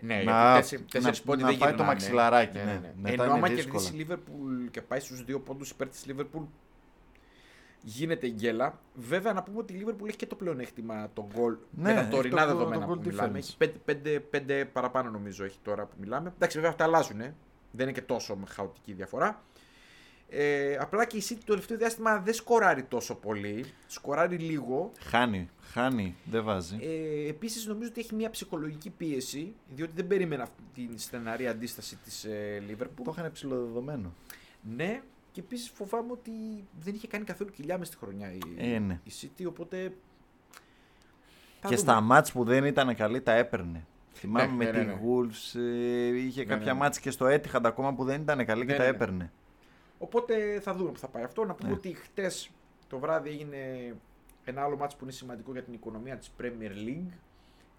[0.00, 1.92] Ναι, να- γιατί τέσσερι- να- τέσσερις πόντοι να δεν πάει το γυρνάνε.
[1.98, 2.80] μαξιλαράκι, ναι.
[2.96, 3.82] Μετά Ενώ είναι άμα δύσκολα.
[3.82, 6.42] κερδίσει η Liverpool και πάει στους δύο πόντους υπέρ της Liverpool
[7.82, 8.78] γίνεται η γκέλα.
[8.94, 12.00] Βέβαια να πούμε ότι η Liverpool έχει και το πλεονέκτημα των γκολ Ναι, με τα
[12.00, 13.30] έχει τωρινά το- δεδομένα το goal που μιλάμε.
[13.38, 13.42] difference.
[13.42, 16.32] Έχει πέντε, πέντε, πέντε παραπάνω νομίζω έχει τώρα που μιλάμε.
[16.34, 17.20] Εντάξει βέβαια αυτά αλλάζουν.
[17.20, 17.34] ε.
[17.70, 19.42] Δεν είναι και τόσο με χαοτική διαφορά.
[20.30, 23.64] Ε, απλά και η City το τελευταίο διάστημα δεν σκοράρει τόσο πολύ.
[23.86, 24.92] Σκοράρει λίγο.
[25.00, 26.78] Χάνει, χάνει, δεν βάζει.
[26.80, 31.96] Ε, Επίσης, νομίζω ότι έχει μια ψυχολογική πίεση, διότι δεν περίμενα αυτή την στεναρή αντίσταση
[31.96, 33.02] της ε, Liverpool.
[33.04, 34.14] Το είχαν ψηλοδεδομένο.
[34.76, 35.02] Ναι,
[35.32, 36.30] και επίσης φοβάμαι ότι
[36.80, 38.38] δεν είχε κάνει καθόλου κοιλιά μες στη χρονιά η,
[38.74, 39.00] Ε, ναι.
[39.04, 39.76] η City, οπότε.
[41.60, 41.76] θα Και δούμε.
[41.76, 43.86] στα μάτς που δεν ήταν καλή τα έπαιρνε.
[44.12, 45.00] Θυμάμαι Ναι, με ναι, ναι, τη ναι.
[45.04, 46.78] Wolves, ε, είχε Ναι, κάποια ναι, ναι.
[46.78, 48.94] μάτς και στο Etihad ακόμα που δεν ήταν καλή και Ναι, τα ναι, ναι.
[48.96, 49.32] έπαιρνε.
[49.98, 51.44] Οπότε θα δούμε που θα πάει αυτό.
[51.44, 51.74] Να πούμε Ναι.
[51.76, 52.50] ότι χτες
[52.88, 53.94] το βράδυ έγινε
[54.44, 57.12] ένα άλλο μάτς που είναι σημαντικό για την οικονομία της Premier League.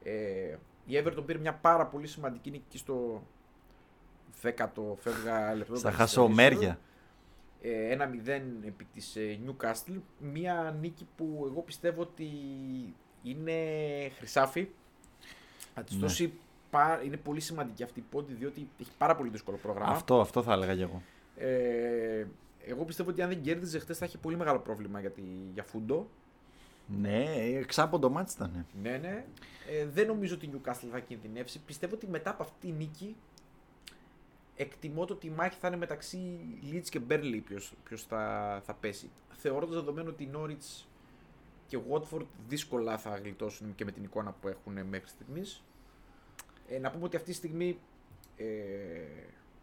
[0.04, 0.56] Ε,
[0.86, 3.24] η Everton πήρε μια πάρα πολύ σημαντική νίκη στο
[4.42, 5.76] 10ο φεύγα λεπτό.
[5.76, 6.80] Στα των χασομέρια.
[7.62, 10.00] ε, 1-0 επί της ε, Newcastle.
[10.20, 12.28] Μια νίκη που εγώ πιστεύω ότι
[13.24, 13.54] είναι
[14.18, 14.68] χρυσάφι.
[15.74, 16.02] Θα της Ναι.
[16.02, 16.34] δώσει
[16.70, 19.92] πα- είναι πολύ σημαντική αυτή η πόντη διότι έχει πάρα πολύ δύσκολο πρόγραμμα.
[19.92, 21.02] Αυτό, αυτό θα έλεγα κι εγώ.
[21.40, 22.26] Ε,
[22.66, 25.22] εγώ πιστεύω ότι αν δεν κέρδιζε χθες θα είχε πολύ μεγάλο πρόβλημα για, τη,
[25.54, 26.10] για Φούντο.
[26.88, 28.66] Ναι, εξάποντο μάτς ήταν.
[28.82, 29.26] Ναι, ναι.
[29.70, 31.60] Ε, δεν νομίζω ότι η Newcastle θα κινδυνεύσει.
[31.60, 33.16] Πιστεύω ότι μετά από αυτή τη νίκη
[34.56, 36.40] εκτιμώ το ότι η μάχη θα είναι μεταξύ
[36.72, 39.10] Leeds και Burnley ποιος, ποιος θα, θα πέσει.
[39.30, 40.86] Θεωρώντας δεδομένο ότι η Norwich
[41.68, 45.64] και Watford δύσκολα θα γλιτώσουν και με την εικόνα που έχουν μέχρι στιγμής.
[46.68, 47.80] Ε, να πούμε ότι αυτή τη στιγμή
[48.38, 48.46] ε,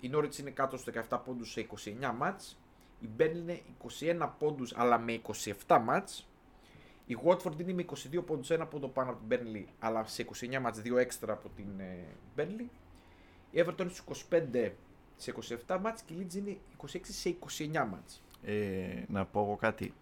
[0.01, 2.59] η Norwich είναι κάτω στο 17 πόντους σε 29 μάτς.
[3.01, 3.63] Η Burnley είναι
[4.01, 5.21] 21 πόντους αλλά με
[5.67, 6.29] 27 μάτς.
[7.07, 10.61] Η Watford είναι με 22 πόντους, ένα πόντο πάνω από την Burnley αλλά σε 29
[10.61, 12.05] μάτς, δύο έξτρα από την ε,
[12.37, 12.67] Burnley.
[13.51, 14.71] Η Everton είναι στους 25
[15.17, 15.35] σε
[15.67, 16.57] 27 μάτς και η Leeds είναι
[16.93, 18.23] 26 σε 29 μάτς.
[18.45, 19.95] Ε, να πω εγώ κάτι.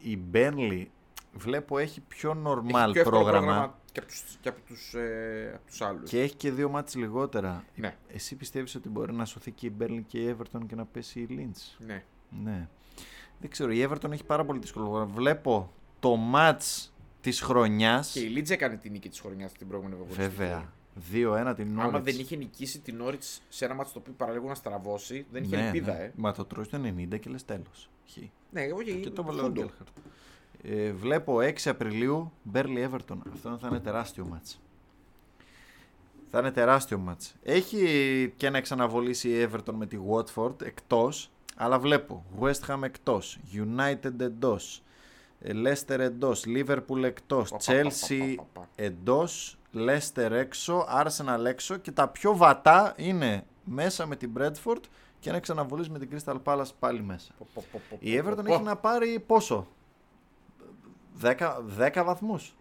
[0.00, 0.84] Η Burnley
[1.32, 5.52] βλέπω έχει πιο normal Έχει πιο εύκολο πρόγραμμα, και από τους, και από τους, ε,
[5.54, 6.10] από τους άλλους.
[6.10, 7.64] και έχει και δύο μάτς λιγότερα.
[7.76, 10.84] Ναι, Εσύ πιστεύεις ότι μπορεί να σωθεί και η Burnley και η Everton και να
[10.84, 11.84] πέσει η Lynch.
[11.86, 12.04] ναι.
[12.44, 12.68] Ναι.
[13.40, 15.12] Δεν ξέρω, η Everton έχει πάρα πολύ δύσκολο πρόγραμμα.
[15.14, 18.10] Βλέπω το μάτς της χρονιάς.
[18.12, 20.28] Και η Leeds έκανε την νίκη της χρονιάς την προηγούμενη εβδομάδα.
[20.28, 20.72] Βέβαια.
[21.50, 22.02] 2-1 την Άμα Norwich.
[22.02, 25.56] δεν είχε νικήσει την Norwich σε ένα μάτσο το οποίο παραλίγο να στραβώσει, δεν είχε
[25.56, 25.98] ναι, ελπίδα, ναι.
[26.04, 26.12] ε.
[26.16, 26.80] Μα το τρώει στο
[27.12, 27.90] 90 και λες τέλος.
[28.10, 28.16] Χ.
[28.50, 29.70] Ναι, εγώ και, Και το Φούντο.
[30.64, 30.88] Βάλε ο Γκέλχαρτ.
[30.88, 33.16] Ε, βλέπω 6 Απριλίου Μπέρλι Everton.
[33.32, 34.60] Αυτό θα είναι τεράστιο μάτς.
[36.30, 37.34] Θα είναι τεράστιο μάτς.
[37.42, 43.38] Έχει και να εξαναβολήσει η Everton με τη Watford εκτός, αλλά βλέπω West Ham εκτός,
[43.54, 44.82] United εντός,
[45.40, 48.68] ε, Leicester εντός, Liverpool εκτός, Πα, πα, πα, Chelsea πα, πα, πα.
[48.84, 54.80] εντός, Leicester έξω, Arsenal έξω και τα πιο βατά είναι μέσα με την Bradford
[55.20, 57.32] και να ξαναβολήσει με την Crystal Palace πάλι μέσα.
[57.38, 58.52] Πο, πο, πο, πο, Η πο, Everton πο.
[58.52, 59.66] έχει να πάρει πόσο;
[61.22, 62.54] 10, 10 βαθμούς.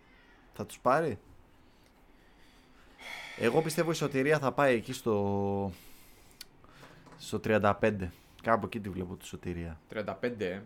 [0.54, 1.20] Θα τους πάρει.
[3.40, 5.72] Εγώ πιστεύω η σωτηρία θα πάει εκεί στο,
[7.18, 7.72] στο 35.
[8.42, 9.80] Κάπου εκεί τη βλέπω τη σωτηρία.
[9.94, 10.06] 35,
[10.38, 10.62] ε.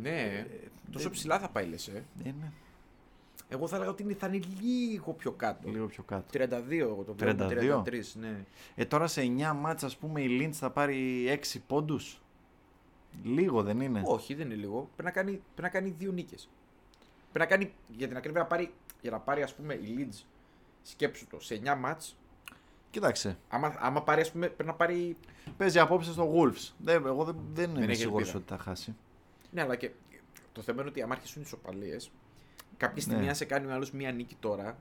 [0.00, 0.46] Ναι,
[0.92, 2.04] τόσο δεν- ψηλά θα πάει λες, ε.
[2.24, 2.52] Είναι
[3.48, 5.68] Εγώ θα έλεγα ότι είναι- θα είναι λίγο πιο κάτω.
[5.70, 6.24] λίγο πιο κάτω.
[6.32, 7.44] 32 εγώ το βλέπω.
[7.46, 7.82] 32.
[7.82, 8.44] 33, ναι.
[8.74, 12.20] Ε, τώρα σε 9 μάτς ας πούμε η Lynch θα πάρει 6 πόντους.
[13.24, 14.80] Λίγο δεν είναι; Όχι, δεν είναι λίγο.
[14.96, 16.50] Πρέπει να κάνει, πρέπει να κάνει δύο νίκες.
[17.32, 20.24] Πρέπει να κάνει, για την ακρίβεια, να πάρει, για να πάρει ας πούμε η Leeds,
[20.82, 22.16] σκέψου το, σε 9 μάτς,
[22.90, 23.38] Κοίταξε.
[23.48, 25.16] άμα, άμα πάρει, ας πούμε, πρέπει να πάρει.
[25.56, 26.72] Παίζει απόψε στο Wolves.
[26.78, 28.38] Δεν, εγώ δεν, δεν είμαι έχει σίγουρος ελπίδα.
[28.54, 28.94] ότι θα χάσει.
[29.50, 29.90] Ναι, αλλά και
[30.52, 32.10] το θέμα είναι ότι άμα αρχίσουν ισοπαλίες,
[32.76, 33.28] κάποια στιγμή Ναι.
[33.28, 34.78] αν σε κάνει ο άλλος μία νίκη τώρα,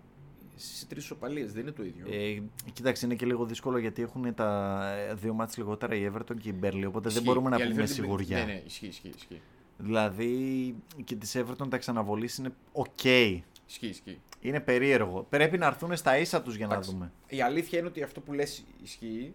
[0.56, 2.06] σε τρεις ισοπαλίες δεν είναι το ίδιο.
[2.10, 2.42] Ε,
[2.74, 4.80] κοίταξε, είναι και λίγο δύσκολο γιατί έχουν τα
[5.10, 7.24] ε, δύο ματς λιγότερα η Everton και η Burnley, οπότε δεν Ισχύει.
[7.24, 8.38] μπορούμε Η να αλήθεια πούμε είναι ότι- σιγουριά.
[8.38, 9.12] Ναι, ναι, ισχύει, ισχύει.
[9.16, 9.42] ισχύει.
[9.82, 13.04] Δηλαδή και της Everton τα ξαναβολής είναι οκ.
[13.04, 14.22] Ισχύει, ισχύει.
[14.42, 15.26] Είναι περίεργο.
[15.30, 16.92] Πρέπει να έρθουν στα ίσα τους για να Εντάξει.
[16.92, 17.12] δούμε.
[17.28, 19.34] Η αλήθεια είναι ότι αυτό που λες ισχύει.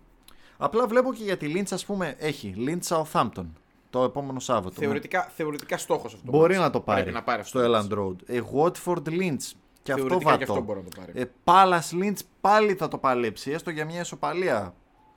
[0.56, 3.46] Απλά βλέπω και για τη Leeds ας πούμε έχει Leeds Southampton
[3.90, 4.74] το επόμενο Σάββατο.
[4.80, 6.30] Θεωρητικά, θεωρητικά στόχος αυτό.
[6.30, 6.84] Μπορεί το να το ματς.
[6.86, 7.94] πάρει, Πρέπει να πάρει αυτό στο το Elland μάτς.
[7.98, 8.28] Road.
[8.34, 10.36] Ε, Watford Lynch και αυτό Θεωρητικά βατό.
[10.44, 11.12] και αυτό μπορεί να το πάρει.
[11.14, 14.74] Ε, Palace Lynch πάλι θα το παλέψει, έστω για μια ισοπαλία.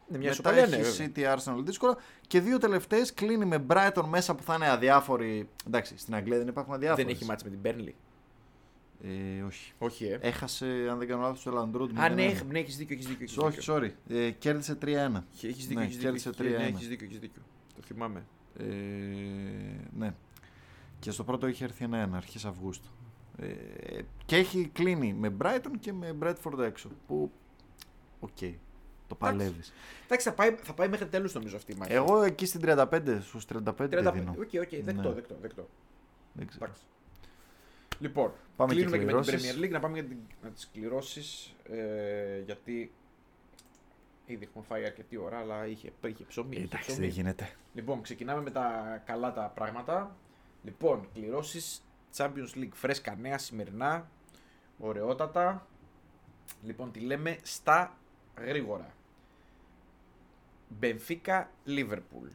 [0.09, 1.35] Ναι, μια Μετά ισοπαλία, ναι, έχει βέβαια.
[1.35, 1.97] City Arsenal δύσκολα.
[2.27, 5.49] Και δύο τελευταίες κλείνει με Brighton μέσα που θα είναι αδιάφοροι.
[5.67, 7.03] Εντάξει, στην Αγγλία δεν υπάρχουν αδιάφοροι.
[7.03, 7.93] Δεν έχει μάτς με την Burnley.
[9.03, 9.73] Ε, όχι.
[9.77, 10.17] Όχι, ε.
[10.21, 11.89] Έχασε, αν δεν κάνω λάθος, το Elland Road.
[11.95, 12.29] Α, ναι, 0-1.
[12.31, 13.23] έχ- ναι, έχεις δίκιο, έχεις δίκιο.
[13.23, 13.75] έχεις Όχι, δίκιο.
[13.75, 13.91] sorry.
[14.13, 15.25] Ε, κέρδισε 3-1.
[15.41, 16.57] Έχεις δίκιο, Ναι, έχεις δίκιο, κέρδισε έχεις- 3-1.
[16.61, 17.41] ναι, έχεις δίκιο, έχεις δίκιο.
[17.75, 18.25] Το θυμάμαι.
[18.59, 18.63] Ε,
[19.97, 20.13] ναι.
[20.99, 22.89] Και στο πρώτο είχε έρθει ένα-ένα, αρχές Αυγούστου.
[23.39, 23.47] Ε,
[24.25, 26.89] και έχει κλείνει με Brighton και με Brentford έξω.
[27.07, 27.31] Που,
[28.19, 28.37] οκ,
[29.07, 29.73] το παλεύεις.
[30.05, 31.93] Εντάξει, θα πάει, θα πάει μέχρι τέλους νομίζω αυτή η μάχη.
[31.93, 34.11] Εγώ εκεί στην 35, στους 35, 35.
[34.13, 34.31] δίνω.
[34.31, 35.13] OK, OK, δεκτό, Ναι.
[35.15, 35.67] δεκτό, δεκτό.
[36.33, 36.65] Δεν ξέρω.
[36.65, 36.81] Εντάξει.
[37.99, 39.55] Λοιπόν, Πάμε και κλείνουμε και, με την κληρώσεις.
[39.55, 42.91] Premier League να πάμε για την, με τις κληρώσεις ε, γιατί
[44.25, 46.55] ήδη έχουμε φάει αρκετή ώρα αλλά είχε, είχε ψωμί.
[46.55, 46.99] είχε Εντάξει, ψωμί.
[46.99, 47.49] δεν γίνεται.
[47.73, 50.15] Λοιπόν, ξεκινάμε με τα καλά τα πράγματα.
[50.63, 51.81] Λοιπόν, κληρώσεις
[52.17, 54.09] Champions League φρέσκα νέα σημερινά,
[54.79, 55.67] ωραιότατα.
[56.63, 57.97] Λοιπόν, τη λέμε στα
[58.45, 58.93] γρήγορα.
[60.81, 62.29] Benfica Liverpool.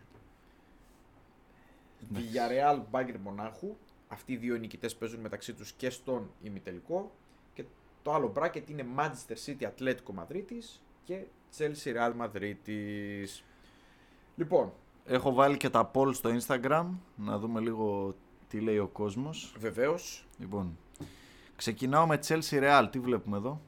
[2.14, 3.76] Villarreal Bayern Μονάχου.
[4.09, 7.12] Αυτοί οι δύο νικητές παίζουν μεταξύ τους και στον ημιτελικό.
[7.55, 7.64] Και
[8.03, 11.24] το άλλο bracket είναι Manchester City Atlético Madridis και
[11.59, 13.43] Chelsea Real Madridis.
[14.37, 14.72] Λοιπόν,
[15.07, 18.14] Έχω βάλει και τα poll στο Instagram, να δούμε λίγο
[18.49, 19.55] τι λέει ο κόσμος.
[19.59, 20.78] βεβαίως Λοιπόν,
[21.57, 22.89] ξεκινάω με Chelsea Real.
[22.91, 23.61] Τι βλέπουμε εδώ;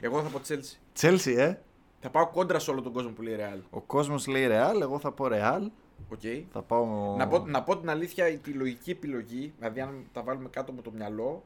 [0.00, 1.00] Εγώ θα πω Chelsea.
[1.00, 1.54] Chelsea, ε!
[2.00, 3.60] Θα πάω κόντρα σε όλο τον κόσμο που λέει Real.
[3.70, 5.60] Ο κόσμος λέει Real, εγώ θα πω Real.
[6.08, 6.20] Οκ.
[6.52, 7.16] Θα πάω...
[7.16, 10.72] Να, πω, να πω την αλήθεια, η- τη λογική επιλογή, δηλαδή αν τα βάλουμε κάτω
[10.72, 11.44] από το μυαλό,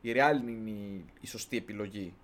[0.00, 2.14] η Real είναι η, η σωστή επιλογή.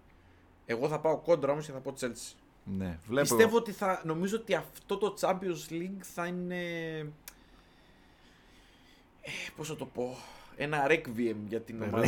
[0.66, 2.34] Εγώ θα πάω κόντρα όμως και θα πω Chelsea.
[2.64, 3.28] Ναι, βλέπω.
[3.28, 4.02] Πιστεύω ότι θα.
[4.04, 6.64] Νομίζω ότι αυτό το Champions League θα είναι.
[9.20, 10.16] Ε, πώς θα το πω;
[10.56, 12.00] Ένα requiem για την ομάδα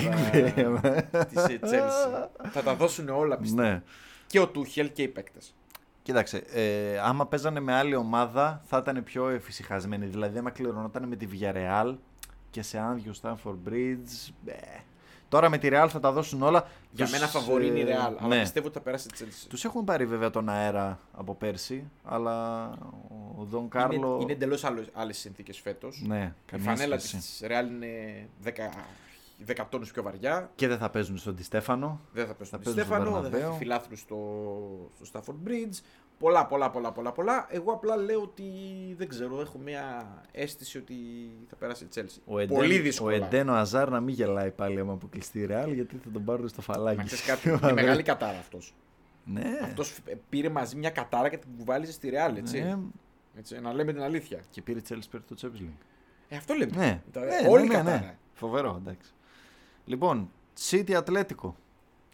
[1.24, 2.28] της ε, Chelsea.
[2.50, 3.68] θα τα δώσουν όλα πιστεύω.
[3.68, 3.82] Ναι.
[4.26, 5.54] Και ο Τούχελ και οι παίκτες.
[6.02, 10.06] Κοίταξε, ε, άμα παίζανε με άλλη ομάδα θα ήταν πιο εφησυχασμένοι.
[10.06, 11.94] Δηλαδή, άμα κληρωνόταν με τη Villarreal
[12.50, 14.32] και σε άδειο Stanford Bridge.
[14.46, 14.54] Ε.
[15.28, 16.66] Τώρα με τη Real θα τα δώσουν όλα.
[16.90, 18.14] Για Τους, μένα φαβορεί είναι η ε, Real.
[18.18, 18.40] Αλλά ναι.
[18.40, 19.46] πιστεύω ότι θα περάσει τη Chelsea.
[19.48, 22.64] Τους έχουν πάρει βέβαια τον αέρα από πέρσι, αλλά
[23.38, 23.94] ο Δον Κάρλο.
[24.12, 26.02] Είναι, είναι εντελώς άλλες συνθήκες φέτος.
[26.06, 27.16] Ναι, Η καμία φανέλα σχέση.
[27.16, 28.50] της Real είναι 10,
[29.46, 30.50] 10 τόνου πιο βαριά.
[30.54, 32.00] Και δεν θα παίζουν στον Τιστέφανο.
[32.12, 33.50] Δεν θα πέσουν Θα στο παίζουν στο Στέφανο, δεν θα Bernabeu.
[33.50, 34.16] έχει φιλάθλους στο,
[35.02, 35.78] στο Stafford Bridge.
[36.18, 37.46] Πολλά, πολλά, πολλά, πολλά, πολλά.
[37.50, 38.44] Εγώ απλά λέω ότι
[38.96, 40.94] δεν ξέρω, έχω μια αίσθηση ότι
[41.48, 42.18] θα περάσει η Chelsea.
[42.26, 43.14] Ο Εντέν, Πολύ ο δύσκολα.
[43.14, 46.48] Εντέν ο Αζάρ να μην γελάει πάλι άμα αποκλειστεί η Real γιατί θα τον πάρουν
[46.48, 46.96] στο φαλάκι.
[46.96, 48.74] Να ξέρεις κάτι, είναι μεγάλη κατάρα αυτός.
[49.24, 49.58] Ναι.
[49.62, 49.98] Αυτός
[50.28, 52.60] πήρε μαζί μια κατάρα και την κουβάλιζε στη Real, έτσι.
[52.60, 52.78] Ναι.
[53.38, 53.60] έτσι.
[53.60, 54.40] Να λέμε την αλήθεια.
[54.50, 55.84] Και πήρε Chelsea πέρυσι το Champions League.
[56.28, 56.72] Ε, αυτό λέμε.
[56.76, 57.02] Ναι.
[57.12, 58.00] Τα- ναι, όλη ναι, ναι, κατάρα.
[58.00, 58.16] ναι.
[58.32, 59.10] Φοβερό, εντάξει.
[59.84, 60.30] Λοιπόν,
[60.70, 61.56] City Ατλέτικο.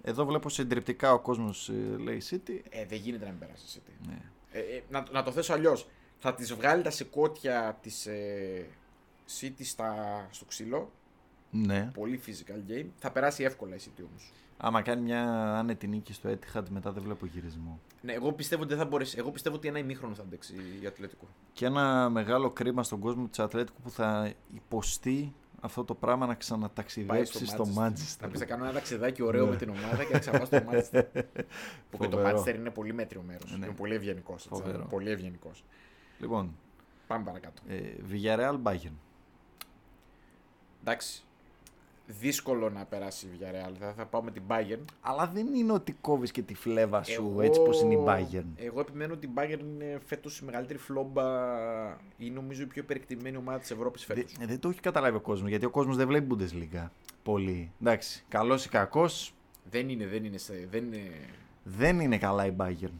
[0.03, 2.61] Εδώ βλέπω συντριπτικά ο κόσμος λέει City.
[2.71, 4.07] Ε, δεν γίνεται να μην περάσει η City.
[4.09, 4.19] Ναι.
[4.53, 5.87] Ε, ε, να, να το θέσω αλλιώς.
[6.19, 8.67] Θα της βγάλει τα σηκώτια της ε,
[9.41, 9.95] City στα,
[10.31, 10.91] στο ξύλο.
[11.51, 11.91] ναι.
[11.95, 12.87] Πολύ physical game.
[12.99, 14.33] Θα περάσει εύκολα η City όμως.
[14.63, 15.23] Άμα κάνει μια
[15.59, 17.81] άνετη νίκη στο Etihad μετά δεν βλέπω γυρισμό.
[18.03, 19.17] Ναι, εγώ πιστεύω ότι δεν θα μπορέσει.
[19.19, 21.29] Εγώ πιστεύω ότι ένα ημίχρονο θα αντέξει η Ατλέτικο.
[21.53, 26.35] Και ένα μεγάλο κρίμα στον κόσμο της Ατλέτικου που θα υποστεί αυτό το πράγμα να
[26.35, 28.17] ξαναταξιδέψεις στο Manchester.
[28.21, 31.03] Να πεις θα κάνω ένα ταξιδάκι ωραίο με την ομάδα και να ξαναπάω στο Manchester.
[31.91, 32.43] που και το Φοβερό.
[32.43, 33.51] Manchester είναι πολύ μέτριο μέρος.
[33.59, 33.67] Ναι.
[33.67, 34.47] Είναι πολύ ευγενικός.
[34.51, 34.87] Φοβερό.
[34.91, 35.65] Πολύ ευγενικός.
[36.19, 36.57] Λοιπόν,
[37.07, 37.63] Πάμε παρακάτω.
[37.69, 37.79] ε,
[38.13, 38.93] Villarreal Bayern.
[40.81, 41.23] Εντάξει.
[42.21, 43.73] Δύσκολο να περάσει η Villarreal.
[43.81, 44.85] Θα, θα πάω με την Bayern.
[45.01, 48.45] Αλλά δεν είναι ότι κόβεις και τη φλέβα σου έτσι πως είναι η Bayern.
[48.57, 51.25] Εγώ επιμένω ότι η Bayern είναι φέτος η μεγαλύτερη φλόμπα
[52.17, 54.33] ή νομίζω η πιο περιεκτημένη ομάδα της Ευρώπης φέτος.
[54.39, 56.89] Δε- δεν το έχει καταλάβει ο κόσμος γιατί ο κόσμος δεν βλέπει Bundesliga.
[57.23, 57.73] Πολύ.
[57.81, 59.35] Εντάξει, καλός ή κακός,
[59.71, 61.11] Δεν είναι, δεν είναι, σε- δεν είναι.
[61.65, 62.93] δεν είναι καλά η Bayern.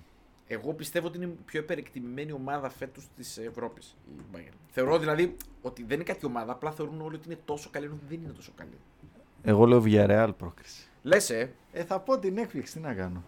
[0.53, 4.55] Εγώ πιστεύω ότι είναι η πιο υπερεκτιμημένη ομάδα φέτος της Ευρώπης η Bayern.
[4.71, 7.99] Θεωρώ δηλαδή ότι δεν είναι κάτι ομάδα, απλά θεωρούν όλοι ότι είναι τόσο καλή, ενώ
[8.09, 8.79] δεν είναι τόσο καλή.
[9.43, 10.87] Εγώ λέω Villarreal πρόκριση.
[11.03, 13.23] Λες, ε, Ε, θα πω την έκπληξη, τι να κάνω.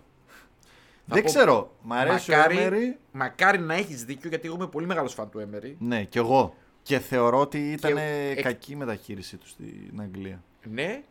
[1.07, 1.77] Θα δεν πω- ξέρω.
[1.83, 2.97] Μ' αρέσει μακάρι, ο Emery.
[3.13, 5.75] μακάρι να έχεις δίκιο, γιατί εγώ είμαι πολύ μεγάλος φαν του Emery.
[5.79, 6.55] Ναι, κι εγώ.
[6.83, 10.43] Και θεωρώ ότι ήταν εκ- κακή η μεταχείρισή του στην Αγγλία.
[10.71, 11.03] Ναι,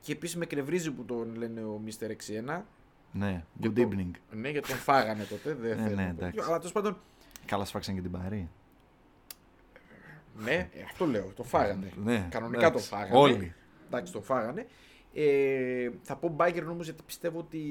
[0.00, 2.10] και επίσης με κρευρίζει που τον λένε ο Mr.
[2.10, 2.64] 61.
[3.12, 4.10] Ναι, Για good το- evening.
[4.30, 5.54] Ναι, γιατί τον φάγανε τότε.
[5.54, 6.24] Δεν Ναι, θέλω ναι, να πω.
[6.24, 6.40] εντάξει.
[6.48, 6.98] Αλλά τέλος πάντων,
[7.46, 8.48] Καλά σφάξαν και την Παρή.
[10.36, 11.32] ναι, ε, αυτό λέω.
[11.36, 11.92] Το φάγανε.
[12.04, 12.88] Ναι, Κανονικά εντάξει.
[12.90, 13.18] το φάγανε.
[13.18, 13.54] Όλοι.
[13.86, 14.66] Εντάξει, το φάγανε.
[15.14, 17.62] Ε, θα πω Bayern όμως γιατί πιστεύω ότι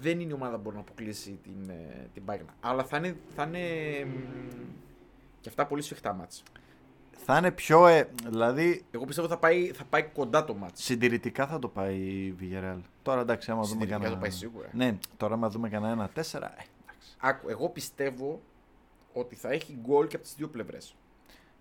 [0.00, 2.52] δεν είναι η ομάδα που μπορεί να αποκλείσει την, ε, την Bayern.
[2.60, 3.58] Αλλά θα είναι, θα είναι
[4.04, 4.12] μ,
[5.40, 6.42] και αυτά πολύ σφιχτά μάτς.
[7.32, 7.86] Θα είναι πιο.
[7.86, 10.84] Ε, δηλαδή, Εγώ πιστεύω θα πάει, θα πάει κοντά το μάτς.
[10.84, 12.80] συντηρητικά θα το πάει η Villarreal.
[13.02, 14.14] Τώρα εντάξει, άμα δούμε Συντηρητικά κανένα.
[14.14, 14.68] το πάει σίγουρα.
[14.72, 16.46] Ναι, τώρα άμα δούμε κανένα ένα τέσσερα.
[16.46, 17.16] Ε, εντάξει.
[17.18, 18.40] Άκου, εγώ πιστεύω
[19.12, 20.94] ότι θα έχει γκολ και από τις δύο πλευρές.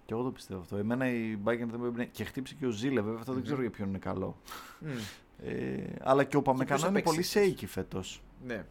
[0.06, 0.78] Και εγώ το πιστεύω αυτό.
[0.78, 3.20] Εμένα η Bayern δεν με Και χτύπησε και ο Ζήλε, βέβαια.
[3.20, 4.38] Αυτό δεν ξέρω για ποιον είναι καλό.
[4.80, 4.90] Μμ,
[5.44, 7.42] Ε, αλλά και ο Παμεκανό θα είναι παίξει πολύ αυτός.
[7.44, 8.22] σέικι φέτος.
[8.46, 8.66] ναι,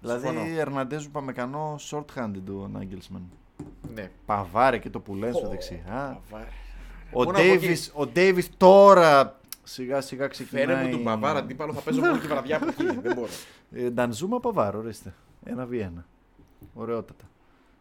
[0.00, 0.58] Δηλαδή, Συμφωνώ.
[0.58, 3.30] Ερναντέζου Παμεκανό short-handed ο Νάγκελσμαν.
[3.94, 4.10] Ναι.
[4.26, 6.20] Παβάρε και το που λένε στο Ω, δεξιά.
[6.30, 6.46] Παβάρ.
[7.12, 7.66] Ο Μόνο από εκεί.
[7.94, 10.64] Davis, ο Davis τώρα σιγά σιγά ξεκινάει.
[10.66, 12.84] Φέρε μου τον Παβάρ αντίπαλο, θα παίζω μόνο τη βραδιά από εκεί.
[13.00, 13.28] Δεν μπορώ.
[13.72, 15.14] Ε, Ντανζούμα Παβάρ, ορίστε.
[15.44, 16.06] Ένα β ένα.
[16.74, 17.24] Ωραιότατα.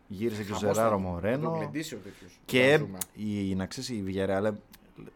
[0.07, 1.49] Γύρισε και ο Χαμός Ζεράρο θα- θα τον Μορένο.
[1.49, 2.97] γλεντήσει ο τέτοιος, Και τον Ζούμα.
[3.15, 4.51] η, να ξέρεις η Villarreal, ε,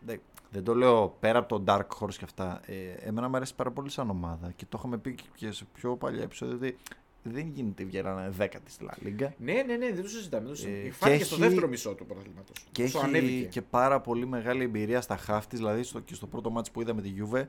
[0.05, 0.17] δε-
[0.51, 2.61] δεν το λέω πέρα από το Dark Horse και αυτά.
[2.65, 2.73] Ε,
[3.07, 6.23] εμένα μου αρέσει πάρα πολύ σαν ομάδα και το είχαμε πει και σε πιο παλιά
[6.23, 6.77] επεισόδια ότι
[7.23, 9.29] δεν γίνεται η Villarreal να είναι δέκατη στη La Liga.
[9.37, 10.43] Ναι, ναι, ναι, δεν το συζητάμε.
[10.43, 10.87] Δεν το συζητάμε.
[10.87, 12.55] Ε, Φάνηκε και στο έχει- δεύτερο μισό του πρωταθλήματος.
[12.71, 16.49] Και έχει και πάρα πολύ μεγάλη εμπειρία στα half της, δηλαδή στο, και στο πρώτο
[16.49, 17.45] μάτς που είδαμε τη Juve,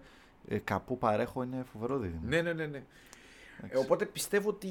[0.49, 2.21] ε, καπού παρέχω είναι φοβερό δίδυμο.
[2.27, 2.67] Ναι, ναι, ναι.
[2.67, 2.83] ναι.
[3.61, 3.85] Ε, Εντάξει.
[3.85, 4.69] οπότε πιστεύω ότι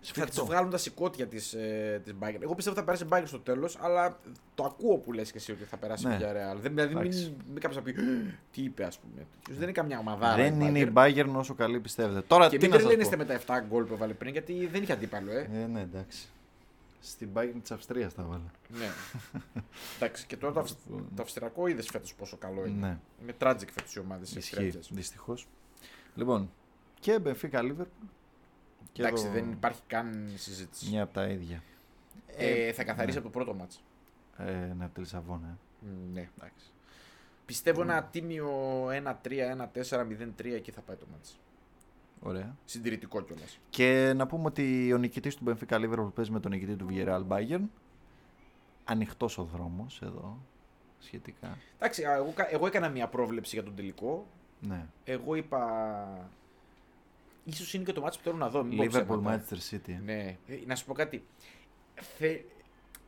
[0.00, 0.40] θα Σφιχτό.
[0.40, 2.38] τη βγάλουν τα σηκώτια της ε, της Bayern.
[2.40, 4.18] Εγώ πιστεύω ότι θα περάσει η Bayern στο τέλος, αλλά
[4.54, 6.14] το ακούω που λες και εσύ ότι θα περάσει Ναι.
[6.14, 6.56] η Villarreal.
[6.60, 7.34] Δεν, δηλαδή, μην, Εντάξει.
[7.52, 7.92] μην κάποιος να πει
[8.52, 9.26] τι είπε, ας πούμε.
[9.50, 10.34] Δεν είναι καμιά ομάδα.
[10.34, 12.20] δεν είναι η Bayern όσο καλή πιστεύετε.
[12.20, 13.22] Τώρα Και τι μην να σας τρελαίνεστε πω.
[13.22, 15.48] με τα 7 γκολ που έβαλε πριν, γιατί δεν είχε αντίπαλο, ε.
[15.52, 16.26] Ε, ναι, εντάξει.
[17.00, 18.50] Στην Bayern της Αυστρίας τα βάλα.
[18.68, 18.88] ναι.
[19.96, 20.78] Εντάξει, και τώρα το, Αυστ-
[21.16, 22.86] το Αυστριακό είδες φέτος πόσο καλό είναι.
[22.86, 25.46] Ναι, Είναι tragic φέτος οι ομάδες ισχύει, δυστυχώς.
[26.14, 26.50] Λοιπόν,
[27.00, 27.86] και Benfica Liverpool.
[28.92, 30.90] Και Εντάξει, εδώ δεν υπάρχει καν συζήτηση.
[30.90, 31.62] Μια από τα ίδια.
[32.36, 33.24] Ε, θα καθαρίσει ναι.
[33.24, 33.82] από το πρώτο μάτς.
[34.36, 35.46] Ε, ναι, από τη Λισαβόνα.
[35.82, 35.86] Ε.
[35.86, 36.28] Μ, Ναι.
[36.38, 36.66] Εντάξει.
[37.46, 38.48] Πιστεύω ένα τίμιο
[38.86, 38.92] 1-3,
[39.82, 41.38] 1-4, 0-3 εκεί θα πάει το μάτς.
[42.20, 42.56] Ωραία.
[42.64, 43.58] Συντηρητικό κιόλας.
[43.70, 47.26] Και να πούμε ότι ο νικητής του Benfica Liverpool παίζει με τον νικητή του Villarreal
[47.28, 47.62] Bayern.
[48.84, 50.38] Ανοιχτός ο δρόμος εδώ
[50.98, 51.58] σχετικά.
[51.76, 54.26] Εντάξει, α, εγώ, κα- εγώ έκανα μια πρόβλεψη για τον τελικό.
[54.60, 54.86] Ναι.
[55.04, 56.30] Εγώ είπα.
[57.52, 58.62] Ίσως είναι και το μάτι που θέλω να δω.
[58.64, 59.44] μην πω Liverpool ψέματα.
[59.48, 59.98] Manchester City.
[60.04, 60.36] Ναι.
[60.46, 61.24] Ε, Να σου πω κάτι.
[62.18, 62.38] Θε...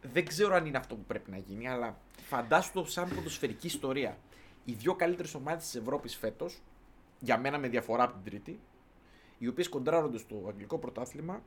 [0.02, 4.18] Δεν ξέρω αν είναι αυτό που πρέπει να γίνει, αλλά φαντάσου το σαν ποδοσφαιρική ιστορία.
[4.64, 6.62] Οι δύο καλύτερες ομάδες της Ευρώπης φέτος,
[7.18, 8.60] για μένα με διαφορά από την Τρίτη,
[9.38, 11.42] οι οποίες κοντράρονται στο αγγλικό πρωτάθλημα,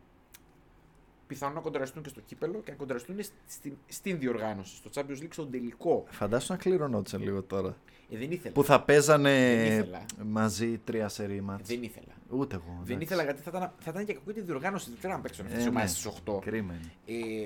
[1.33, 3.15] πιθανόν να κοντραστούν και στο κύπελο και να κοντραστούν
[3.47, 6.03] στην, στην διοργάνωση, στο Champions League, στον τελικό.
[6.09, 7.77] Φαντάσου να κληρωνόντουσαν λίγο τώρα.
[8.09, 8.53] Ε, δεν ήθελα.
[8.53, 10.05] Που θα παίζανε Δεν ήθελα.
[10.25, 11.67] μαζί τρία σερή μάτς.
[11.67, 12.13] Δεν ήθελα.
[12.29, 12.65] Ούτε εγώ.
[12.83, 13.03] Δεν εντάξει.
[13.03, 14.89] ήθελα γιατί θα ήταν, θα ήταν και κακό για τη διοργάνωση.
[14.89, 16.11] Δεν θέλω να παίξουν αυτές Ε, τι ομάδες ναι.
[16.11, 16.39] στις 8.
[16.41, 16.91] Κρίμα είναι.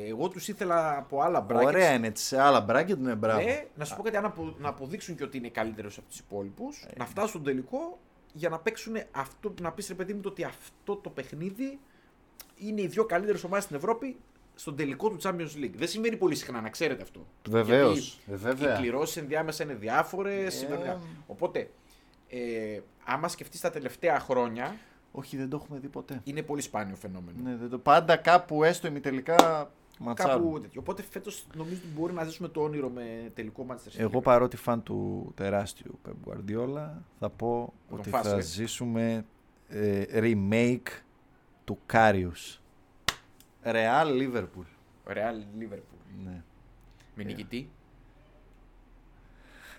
[0.06, 1.66] Ε, εγώ τους ήθελα από άλλα brackets.
[1.66, 3.44] Ωραία είναι, έτσι, σε άλλα μπράγκετ, ναι, μπράβο.
[3.44, 6.20] Ναι, να σου πω κάτι, αν απο- να αποδείξουν και ότι είναι καλύτερος από τους
[6.20, 6.94] υπόλοιπους, Ε.
[6.98, 8.00] να φτάσουν στον τελικό
[8.34, 11.80] για να παίξουν αυτό, να πεις ρε παιδί μου το ότι αυτό το παιχνίδι
[12.58, 14.18] είναι οι δύο καλύτερες ομάδες στην Ευρώπη
[14.56, 15.74] στον τελικό του Champions League.
[15.76, 17.28] Δεν συμβαίνει πολύ συχνά, να ξέρετε αυτό.
[17.50, 18.20] Βεβαίως.
[18.26, 18.78] Γιατί Ε, βέβαια.
[18.78, 20.64] Οι κληρώσεις ενδιάμεσα είναι διάφορες.
[20.64, 20.98] Ε.
[21.28, 21.70] Οπότε,
[22.30, 24.76] ε, άμα σκεφτείς τα τελευταία χρόνια,
[25.12, 26.22] Όχι, δεν το έχουμε δει ποτέ.
[26.24, 27.38] είναι πολύ σπάνιο φαινόμενο.
[27.44, 27.78] Ναι, δεν το...
[27.78, 30.44] Πάντα κάπου έστω ημιτελικά ματσάρουν.
[30.44, 30.82] Κάπου τέτοιο.
[30.82, 34.00] Οπότε φέτος νομίζω ότι μπορεί να ζήσουμε το όνειρο με τελικό Manchester City.
[34.00, 36.90] Εγώ παρότι φαν του τεράστιου Pep Guardiola
[37.20, 38.42] θα πω τον ότι φας, θα ε.
[38.42, 39.26] ζήσουμε
[39.68, 40.88] ε, remake
[41.68, 42.62] του Κάριους.
[43.64, 44.66] Real Liverpool.
[45.08, 46.24] Real Liverpool.
[46.26, 46.44] Ναι.
[47.16, 47.70] Με νικητή.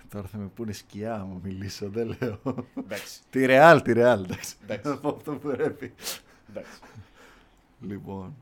[0.09, 2.41] Τώρα θα με πούνε σκιά άμα μιλήσω, δεν λέω.
[2.76, 3.20] Εντάξει.
[3.30, 3.97] τη Real, τη Real.
[4.24, 4.57] Εντάξει.
[4.62, 4.89] Εντάξει.
[4.91, 5.95] Θα πω αυτό που πρέπει.
[6.51, 6.80] εντάξει.
[7.80, 8.34] Λοιπόν.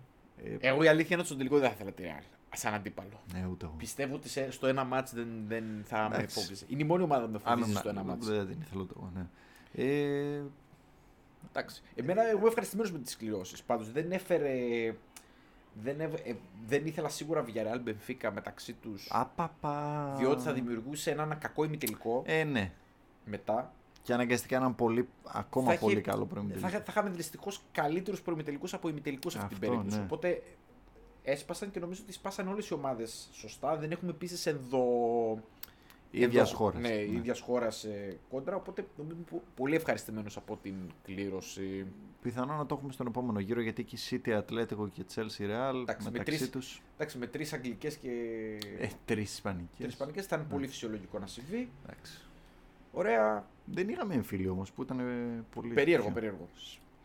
[0.44, 2.24] Ε, Εγώ η αλήθεια είναι ότι στον τελικό δεν θα ήθελα τη Real.
[2.54, 3.20] Σαν αντίπαλο.
[3.32, 3.74] ναι, ούτε εγώ.
[3.78, 6.40] Πιστεύω ότι σε- στο ένα ματς δεν, δεν θα με Εντάξει.
[6.40, 6.64] φόβησε.
[6.68, 8.26] Είναι η μόνη ομάδα που με Αν φοβίζει να- στο ένα ματς.
[8.26, 9.26] Δεν την ήθελα ούτε εγώ, ναι.
[9.84, 10.42] Ε,
[11.58, 11.82] Εντάξει.
[11.94, 13.62] Εμένα εγώ ευχαριστημένος με τις κληρώσεις.
[13.62, 14.54] Πάντως δεν έφερε.
[15.82, 16.34] Δεν, έβ- ε,
[16.66, 19.08] δεν ήθελα σίγουρα Villarreal Benfica μεταξύ τους.
[19.10, 20.14] απαπα.
[20.18, 22.72] Διότι θα δημιουργούσε έναν κακό ημιτελικό Ε, ναι.
[23.24, 23.72] μετά.
[24.02, 26.68] Και αναγκαστικά έναν πολύ, ακόμα Θα είχε- πολύ καλό Θα, προημιτελικό.
[26.68, 29.98] είχα- θα είχαμε δυστυχώς καλύτερους προημιτελικούς από ημιτελικούς σε αυτή την Αυτό, περίπτωση.
[30.00, 30.04] ναι.
[30.04, 30.42] Οπότε
[31.22, 33.76] έσπασαν και νομίζω ότι σπάσαν όλες οι ομάδες σωστά.
[33.76, 34.82] Δεν έχουμε επίσης ενδο.
[36.22, 36.80] Ίδια ενδο- χώρας.
[36.80, 37.86] Ναι, η ίδιας χώρας
[38.30, 38.56] κόντρα.
[38.56, 41.86] Οπότε νομίζω πο- πολύ ευχαριστημένος από την κλήρωση.
[42.22, 46.04] Πιθανό να το έχουμε στον επόμενο γύρο γιατί εκεί City, Atletico και Chelsea Real Εντάξει,
[46.06, 48.10] με μεταξύ τρεις- τους Εντάξει, με τρεις αγγλικές και.
[48.78, 49.76] ε, τρεις Ισπανικές.
[49.78, 51.68] Τρεις Ισπανικές θα είναι πολύ φυσιολογικό να συμβεί.
[51.88, 52.20] Εντάξει.
[52.92, 53.46] Ωραία.
[53.64, 55.74] Δεν είχαμε εμφύλιο όμως που ήταν ε, πολύ...
[55.74, 56.48] Περίεργο, πιο- περίεργο.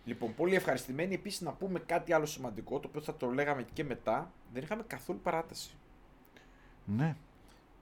[0.06, 1.14] Λοιπόν, πολύ ευχαριστημένοι.
[1.14, 4.32] Επίσης να πούμε κάτι άλλο σημαντικό, το οποίο θα το λέγαμε και μετά.
[4.54, 5.70] Δεν είχαμε καθόλου παράταση.
[6.86, 7.16] Ναι.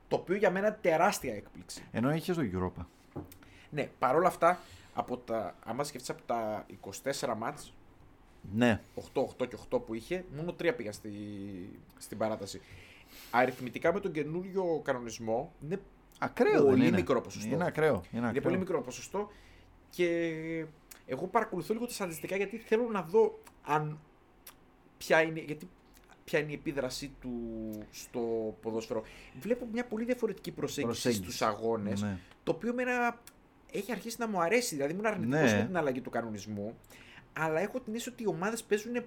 [0.09, 1.83] Το οποίο για μένα είναι τεράστια έκπληξη.
[1.91, 2.85] Ενώ είχες το Europa.
[3.69, 4.59] Ναι, παρόλα αυτά,
[4.93, 6.65] από τα, άμα σκεφτείς από τα
[7.23, 7.73] 24 μάτς,
[8.53, 8.81] Ναι.
[9.13, 11.11] 8, 8 και 8 που είχε, μόνο 3 πήγαν στη,
[11.97, 12.61] στην παράταση.
[13.31, 15.81] Αριθμητικά με τον καινούριο κανονισμό είναι
[16.19, 16.95] Ακραίο Πολύ δεν είναι.
[16.97, 17.53] μικρό ποσοστό.
[17.55, 17.93] Είναι ακραίο.
[17.93, 18.41] Είναι, Είναι ακραίο.
[18.43, 19.29] πολύ μικρό ποσοστό
[19.89, 20.65] και
[21.05, 23.99] εγώ παρακολουθώ λίγο τα στατιστικά γιατί θέλω να δω αν
[24.97, 25.69] ποια είναι, γιατί,
[26.29, 27.31] ποια είναι η επίδρασή του
[27.91, 28.19] στο
[28.61, 29.03] ποδόσφαιρο.
[29.39, 31.23] Βλέπω μια πολύ διαφορετική προσέγγιση, Προσέγγιση.
[31.23, 32.17] στους αγώνες, Ναι.
[32.43, 33.19] το οποίο εμένα
[33.71, 34.75] έχει αρχίσει να μου αρέσει.
[34.75, 35.57] Δηλαδή ήμουν αρνητικός Ναι.
[35.57, 36.77] με την αλλαγή του κανονισμού,
[37.33, 39.03] αλλά έχω την αίσθηση ότι οι ομάδες παίζουν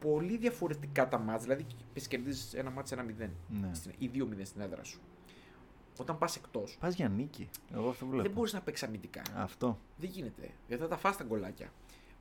[0.00, 1.42] πολύ διαφορετικά τα μάτς.
[1.42, 3.70] Δηλαδή πες κερδίζεις ένα μάτς 1-0 ναι.
[3.74, 5.00] στην- ή 2-0 στην έδρα σου.
[5.98, 7.48] Όταν πας εκτός, Πας για νίκη.
[7.74, 8.22] Εγώ αυτό βλέπω.
[8.22, 9.22] δεν μπορείς να παίξεις αμυντικά.
[9.36, 9.78] Αυτό.
[9.96, 10.50] Δεν γίνεται.
[10.68, 11.72] Γιατί θα τα φας τα γκολάκια.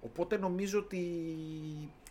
[0.03, 1.01] Οπότε νομίζω ότι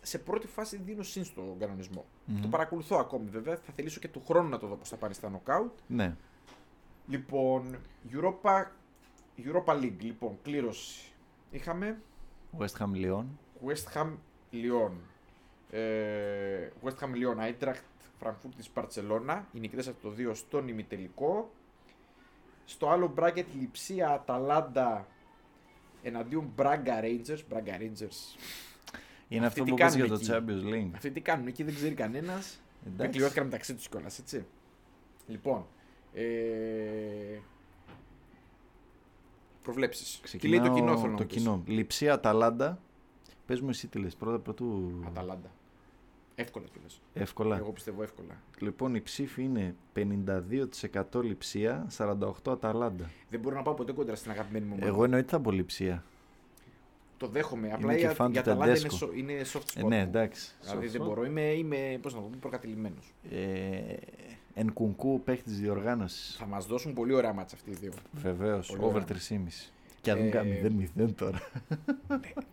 [0.01, 2.41] σε πρώτη φάση δίνω συν στον κανονισμο Μμμ.
[2.41, 3.55] Το παρακολουθώ ακόμη βέβαια.
[3.55, 5.71] Θα θελήσω και του χρόνου να το δω πώς θα πάνε στα knockout.
[5.87, 6.15] Ναι.
[7.07, 7.77] Λοιπόν,
[8.11, 8.65] Europa,
[9.37, 9.99] Europa League.
[9.99, 11.11] Λοιπόν, κλήρωση.
[11.51, 12.01] Είχαμε
[12.57, 13.25] West Ham Lyon.
[13.65, 14.11] West Ham
[14.51, 14.91] Lyon.
[15.69, 17.83] Ε, West Ham Lyon, Eintracht
[18.23, 19.41] Frankfurt της Barcelona.
[19.51, 21.51] Οι νικητές από το 2 στον ημιτελικό.
[22.65, 25.07] Στο άλλο bracket Λιψία Αταλάντα
[26.03, 27.39] εναντίον Braga Rangers.
[27.53, 28.37] Braga Rangers.
[29.27, 30.27] Είναι Αυτοί αυτό τι που είπες για κάνουν το εκεί.
[30.31, 30.91] Champions League.
[30.95, 32.59] Αυτοί τι κάνουν εκεί δεν ξέρει κανένας.
[32.83, 33.11] Δεν Εντάξει.
[33.11, 34.45] κλειώθηκαν μεταξύ τους κιόλας, έτσι.
[35.27, 35.65] Λοιπόν.
[36.13, 36.23] Ε...
[39.63, 40.21] Προβλέψεις.
[40.39, 41.37] Τι λέει το κοινό, θέλω να το μου πεις.
[41.37, 41.63] κοινό.
[41.65, 42.79] Λειψία Αταλάντα.
[43.45, 44.15] Πες μου εσύ τι λες.
[44.15, 45.51] Πρώτα πρωτού Αταλάντα.
[46.35, 47.01] Εύκολα κιόλας.
[47.13, 47.57] εύκολα.
[47.57, 48.41] Εγώ πιστεύω εύκολα.
[48.59, 53.09] Λοιπόν η ψήφη είναι 52% Λειψία, 48% Αταλάντα.
[53.29, 54.91] Δεν μπορώ να πάω ποτέ κόντρα στην αγαπημένη μου ομάδα.
[54.91, 56.03] Εγώ εννοείται θα πω Λειψία.
[57.17, 57.67] Το δέχομαι.
[57.67, 58.95] Είμαι Απλά και η, φαν η του Αταλάντα είναι, Τεντέσκο.
[58.97, 59.63] σο- είναι soft spot.
[59.75, 60.01] Ε, ναι, μου.
[60.01, 60.51] εντάξει.
[60.61, 61.05] Δηλαδή δεν Σωστό.
[61.05, 61.25] μπορώ.
[61.25, 63.13] Είμαι, είμαι πώς να το πω, προκατηλημένος.
[63.31, 63.95] Ε,
[64.53, 66.35] εν κουνκού παίχτης διοργάνωσης.
[66.39, 67.91] Θα μας δώσουν πολύ ωραία μάτσα αυτοί οι δύο.
[68.11, 68.67] Βεβαίως.
[68.67, 69.05] Πολύ Over ωραία.
[69.05, 69.71] 3,5.
[70.03, 70.61] Και αν Ε, κάνει
[70.97, 71.41] 0-0 τώρα.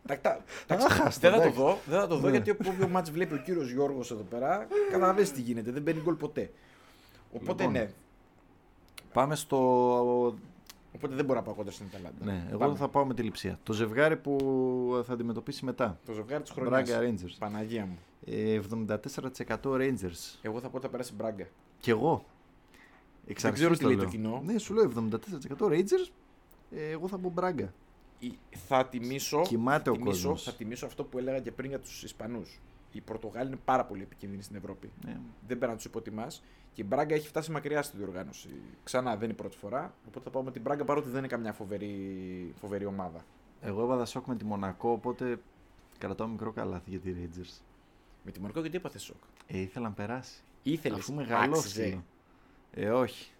[0.07, 1.61] Τα- τα- εντάξει, Άχαστο, δεν θα το εντάξει.
[1.61, 2.37] δω, δεν θα το δω Ναι.
[2.37, 6.15] γιατί όποιο μάτς βλέπει ο κύριος Γιώργος εδώ πέρα, καταλαβαίνεις τι γίνεται, δεν μπαίνει γκολ
[6.15, 6.51] ποτέ.
[7.33, 7.79] Οπότε Λοιπόν.
[7.81, 7.91] ναι,
[9.13, 9.57] Πάμε στο.
[10.95, 12.25] οπότε δεν μπορώ να πάω κοντά στην Αταλάντα.
[12.25, 12.77] Ναι, εγώ Πάμε.
[12.77, 13.59] θα πάω με τη λειψία.
[13.63, 15.99] Το ζευγάρι που θα αντιμετωπίσει μετά.
[16.07, 16.89] Το ζευγάρι της χρονιάς.
[16.89, 17.35] Μπράγκα Rangers.
[17.39, 17.99] Παναγία μου.
[18.27, 20.39] Ε, 74% Rangers.
[20.43, 21.47] Εγώ θα πω ότι θα περάσει Μπράγκα.
[21.81, 22.25] Κι εγώ.
[23.27, 24.11] Εξ Δεν αρχής ξέρω τι το λέει το λέω.
[24.11, 24.43] κοινό.
[24.53, 26.11] Ναι, σου λέω 74% Rangers.
[26.71, 27.73] Ε, εγώ θα πω Μπράγκα.
[28.19, 28.39] Ή-
[28.69, 30.43] Θα τιμήσω, Κοιμάται ο θα τιμήσω, κόσμος.
[30.43, 32.61] θα τιμήσω αυτό που έλεγα και πριν για τους Ισπανούς.
[32.93, 34.91] Οι Πορτογάλοι είναι πάρα πολύ επικίνδυνοι στην Ευρώπη.
[35.05, 35.13] Ναι.
[35.47, 36.43] Δεν πρέπει να τους υποτιμάς.
[36.75, 38.49] Και η Μπράγκα έχει φτάσει μακριά στη διοργάνωση.
[38.85, 39.95] Ξανά δεν είναι η πρώτη φορά.
[40.09, 43.25] Οπότε θα πάω με την Μπράγκα παρότι δεν είναι καμιά φοβερή, φοβερή ομάδα.
[43.61, 45.41] Εγώ έβαλα σοκ με τη Μονακό, οπότε
[45.99, 47.61] κρατάω μικρό καλάθι για τη Rangers.
[48.25, 49.17] Με τη Μονακό γιατί έπαθε σοκ;
[49.47, 50.43] Ε, ήθελα να περάσει.
[50.63, 50.99] Ήθελες.
[50.99, 52.05] Αφού μεγαλώσει.
[52.71, 53.31] Ε, όχι.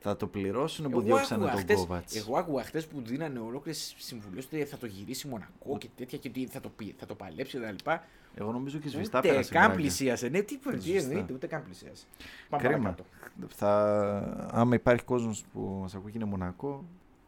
[0.00, 2.16] Θα το πληρώσουν που διώξανε τον Κόβατς.
[2.16, 6.18] Εγώ άκουγα χτες που δίνανε ολόκληρες συμβουλές ότι θα το γυρίσει η Μονακό και τέτοια
[6.18, 7.90] και ότι θα το, πει, θα το παλέψει κτλ.
[8.34, 9.48] Εγώ νομίζω και σβηστά Ούτε πέρασε.
[9.48, 9.80] η καν Μπράγκα.
[9.80, 10.28] πλησίασε.
[10.28, 11.08] Ναι, τι, τι Σβηστά.
[11.08, 12.04] εννοείται, ούτε καν πλησίασε.
[12.48, 12.78] Πάμε Κρίμα.
[12.82, 13.04] παρακάτω.
[13.48, 14.48] Θα...
[14.52, 16.84] Άμα υπάρχει κόσμος που μας ακούει και είναι Μονακό,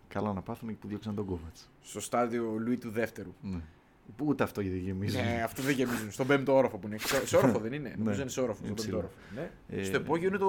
[0.09, 1.71] καλά να πάθουν και που διώξαν τον Κόβατς.
[1.83, 3.33] Στο στάδιο Λουί του δεύτερου.
[3.43, 3.61] Ναι.
[4.17, 5.17] Που ούτε αυτό γιατί γεμίζει.
[5.17, 6.11] Ναι, αυτό δεν γεμίζουν.
[6.11, 6.99] Στον πέμπτο όροφο που είναι.
[6.99, 7.95] Σε σε όροφο δεν είναι.
[7.99, 8.21] Νομίζω Ναι.
[8.23, 8.61] είναι σε όροφο.
[8.67, 8.99] Είναι Στον πέμπτο ψηλό.
[8.99, 9.51] όροφο.
[9.71, 9.81] Ναι.
[9.81, 10.47] Ε, Στο υπόγειο είναι το,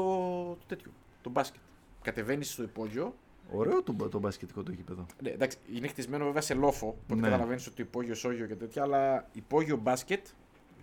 [0.59, 0.91] το τέτοιο.
[1.21, 1.61] Το μπάσκετ.
[2.01, 3.15] Κατεβαίνεις στο υπόγειο.
[3.51, 5.05] Ωραίο το, το μπασκετικό το γήπεδο.
[5.21, 6.87] Ναι, εντάξει, είναι χτισμένο βέβαια σε λόφο.
[6.87, 7.21] Οπότε Ναι.
[7.21, 8.81] καταλαβαίνεις ότι υπόγειο σόγιο και τέτοια.
[8.83, 10.27] Αλλά υπόγειο μπάσκετ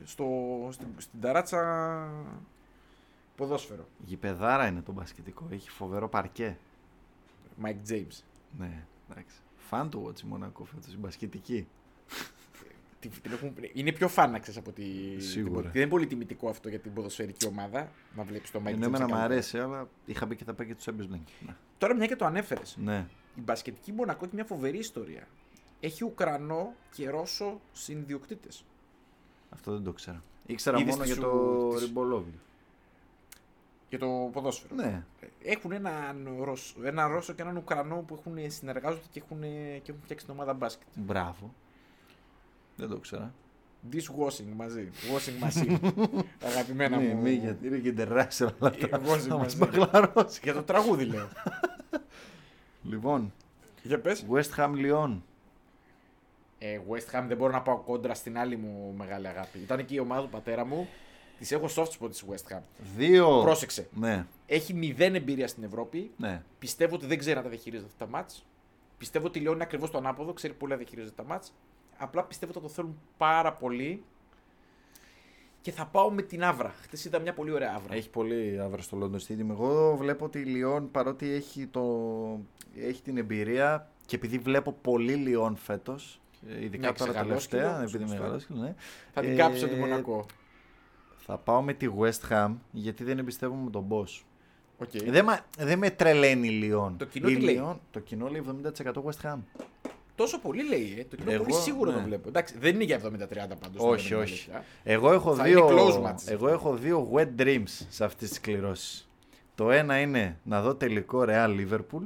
[0.05, 0.27] στο,
[0.73, 2.11] στην, στην ταράτσα
[3.37, 3.87] ποδόσφαιρο.
[4.05, 5.47] Γηπεδάρα είναι το μπασκετικό.
[5.51, 6.59] Έχει φοβερό παρκέ.
[7.63, 8.23] Mike James.
[8.59, 9.37] Ναι, εντάξει.
[9.57, 11.69] Φαν του Watch Μονακό φέτος, η μπασκετική.
[13.09, 14.85] Τι- την έχουν- είναι πιο φάναξε από τη.
[15.21, 15.61] Σίγουρα.
[15.63, 18.77] την- Δεν είναι πολύ τιμητικό αυτό για την ποδοσφαιρική ομάδα να βλέπεις το Mike Ενώ
[18.79, 18.83] James.
[18.83, 19.23] εμένα να μου κάνει.
[19.25, 21.29] αρέσει, αλλά είχα πει και θα πάει και του Champions League.
[21.47, 21.55] Ναι.
[21.79, 22.77] Τώρα μια και το ανέφερες.
[22.83, 23.07] ναι.
[23.37, 25.29] Η μπασκετική Μονακό έχει μια φοβερή ιστορία.
[25.81, 28.65] Έχει Ουκρανό και Ρώσο συνδιοκτήτες.
[29.51, 30.23] Αυτό δεν το ξέρα.
[30.47, 32.33] Ήξερα Είδες μόνο τι για σου- το τι σου- Ριμπολόβι.
[33.89, 34.75] Για το ποδόσφαιρο.
[34.75, 35.03] Ναι.
[35.43, 39.41] Έχουν έναν Ρώσο, έναν Ρώσο και έναν Ουκρανό που έχουν, συνεργάζονται και έχουν,
[39.83, 40.87] και έχουν φτιάξει την ομάδα μπάσκετ.
[40.95, 41.55] Μπράβο.
[42.77, 43.35] Δεν το ξέρα.
[43.93, 44.91] Dishwashing μαζί.
[45.15, 45.79] Washing machine.
[46.49, 47.21] Αγαπημένα Ναι, μου.
[47.23, 48.89] μη, γιατί είναι και international όλα Ε, αυτά.
[48.97, 49.29] εγώ Θα μαζί.
[49.31, 50.41] μας μπαγλαρώσει.
[50.43, 51.29] Για το τραγούδι λέω.
[52.83, 53.33] Λοιπόν,
[53.83, 54.25] Για πες.
[54.33, 55.21] West Ham Lyon.
[56.59, 59.59] Ε, West Ham δεν μπορώ να πάω κόντρα στην άλλη μου μεγάλη αγάπη.
[59.59, 60.89] Ήταν εκεί η ομάδα του πατέρα μου.
[61.39, 62.61] Της έχω soft spot της West Ham.
[62.97, 63.41] Δύο.
[63.43, 63.89] Πρόσεξε.
[63.95, 66.11] Ναι, Έχει μηδέν εμπειρία στην Ευρώπη.
[66.17, 66.43] ναι.
[66.59, 68.47] Πιστεύω ότι δεν ξέρει να τα διαχειρίζεται αυτά τα μάτς.
[68.99, 71.53] Πιστεύω ότι η Λεόν είναι ακριβώς το ανάποδο, ξέρει πολύ να διαχειρίζεται τα μάτς.
[71.99, 74.03] Απλά πιστεύω ότι θα το θέλουν πάρα πολύ.
[75.61, 76.75] Και θα πάω με την Άβρα.
[76.83, 77.95] Χθε είδα μια πολύ ωραία Άβρα.
[77.95, 79.51] Έχει πολύ αύρα στο London Stadium.
[79.51, 81.83] Εγώ βλέπω ότι η Λιόν παρότι έχει, το...
[82.77, 86.21] έχει την εμπειρία και επειδή βλέπω πολύ Λιόν φέτος.
[86.61, 88.23] Ειδικά Ναι, τώρα ξεγαλώσει τελευταία, και όμως, επειδή σωστό.
[88.23, 88.75] μεγαλώσει, ναι.
[89.13, 90.27] Θα την Ε, κάψω τη Μονακό.
[91.17, 94.23] Θα πάω με τη West Ham γιατί δεν εμπιστεύομαι τον Bosz.
[94.79, 94.91] OK.
[95.05, 96.97] Δεν, μα- δεν με τρελαίνει η Λιόν.
[96.97, 98.43] Το κοινό η τι λέει; Lyon- το κοινό λέει
[98.85, 99.39] 70% West Ham.
[100.17, 101.05] Τόσο πολύ λέει, ε.
[101.05, 101.97] Το κοινό Εγώ, πολύ σίγουρο ναι.
[101.97, 102.29] το βλέπω.
[102.29, 103.05] Εντάξει, δεν είναι για 70-30
[103.61, 103.83] πάντως.
[103.83, 104.49] όχι, όχι.
[104.85, 106.29] Εγώ έχω, Θα δύο, είναι close match.
[106.31, 109.09] εγώ έχω δύο wet dreams σε αυτές τις κληρώσεις.
[109.55, 112.03] Το ένα είναι να δω τελικό Real Liverpool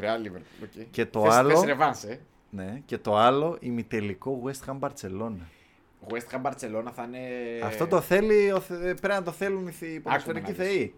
[0.00, 0.64] Real Liverpool.
[0.64, 0.86] Okay.
[0.90, 2.20] Και το άλλο- ρεβάνς, ε.
[2.50, 5.46] ναι, και το άλλο ημιτελικό West Ham Barcelona.
[6.08, 7.18] West Ham Barcelona θα είναι.
[7.62, 10.64] Αυτό το θέλει, ο Θε- πρέπει να το θέλουν οι θεοί- οι Άκουμε ποδοσφαιρικοί να
[10.64, 10.66] δεις.
[10.66, 10.94] θεοί.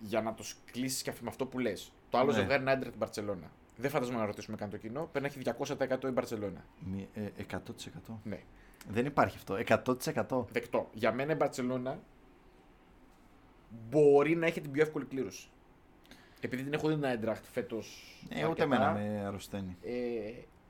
[0.00, 1.92] Για να το κλείσεις και με αυτό που λες.
[2.10, 2.38] Το άλλο Ναι.
[2.38, 3.48] ζευγάρι είναι Άντρετ Barcelona.
[3.80, 5.08] Δεν φαντάζομαι να ρωτήσουμε καν το κοινό.
[5.12, 6.62] Πρέπει να έχει 200% η Barcelona.
[6.84, 8.20] Μη- ε, 100%.
[8.24, 8.40] Ναι.
[8.88, 9.54] Δεν υπάρχει αυτό.
[9.56, 10.46] 100%.
[10.52, 10.88] Δεκτό.
[10.92, 11.94] Για μένα η Barcelona
[13.90, 15.48] μπορεί να έχει την πιο εύκολη κλήρωση.
[16.40, 18.16] Επειδή την έχω δει την Άντραχτ φέτος.
[18.28, 19.76] Ε, ούτε εμένα με αρρωσταίνει.
[19.82, 19.92] Ε,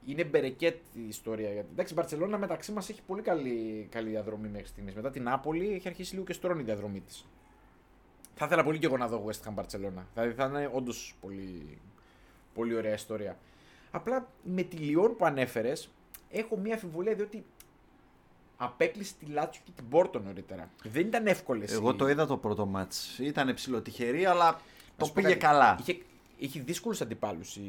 [0.06, 1.52] είναι μπερεκέτ η ιστορία.
[1.52, 4.94] Γιατί, εντάξει, η Μπαρσελόνα μεταξύ μας έχει πολύ καλή, καλή διαδρομή μέχρι στιγμής.
[4.94, 7.26] Μετά την Νάπολη έχει αρχίσει λίγο και στρώνει η διαδρομή της.
[8.34, 10.02] Θα ήθελα πολύ και εγώ να δω West Ham Barcelona.
[10.14, 11.78] Δηλαδή θα είναι όντως πολύ,
[12.54, 13.38] πολύ ωραία ιστορία.
[13.90, 15.90] Απλά με τη Λιόν που ανέφερες,
[16.30, 17.44] έχω μία αμφιβολία διότι
[18.56, 20.70] απέκλεισε τη Λάτσιο και την Πόρτο νωρίτερα.
[20.82, 21.72] Δεν ήταν εύκολες.
[21.72, 23.18] Εγώ το είδα το πρώτο μάτς.
[23.18, 24.60] Ήταν ψηλοτυχερή, αλλά
[24.96, 25.38] το σου πω πήγε κάτι.
[25.38, 25.78] καλά.
[25.80, 26.02] Είχε,
[26.36, 27.62] είχε δύσκολους αντιπάλους η,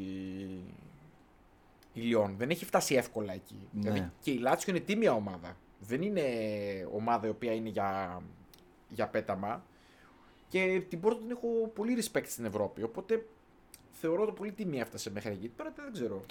[1.92, 2.34] η Λιόν.
[2.36, 3.68] Δεν έχει φτάσει εύκολα εκεί.
[3.72, 3.80] Ναι.
[3.80, 5.56] Δηλαδή και η Λάτσιο είναι τίμια ομάδα.
[5.78, 6.22] Δεν είναι
[6.92, 8.22] ομάδα η οποία είναι για,
[8.88, 9.64] για πέταμα.
[10.48, 12.82] Και την Πόρτο την έχω πολύ respect στην Ευρώπη.
[12.82, 13.26] Οπότε
[14.00, 15.50] θεωρώ το πολύ τιμή έφτασε μέχρι εκεί.
[15.56, 16.24] Τώρα δεν ξέρω.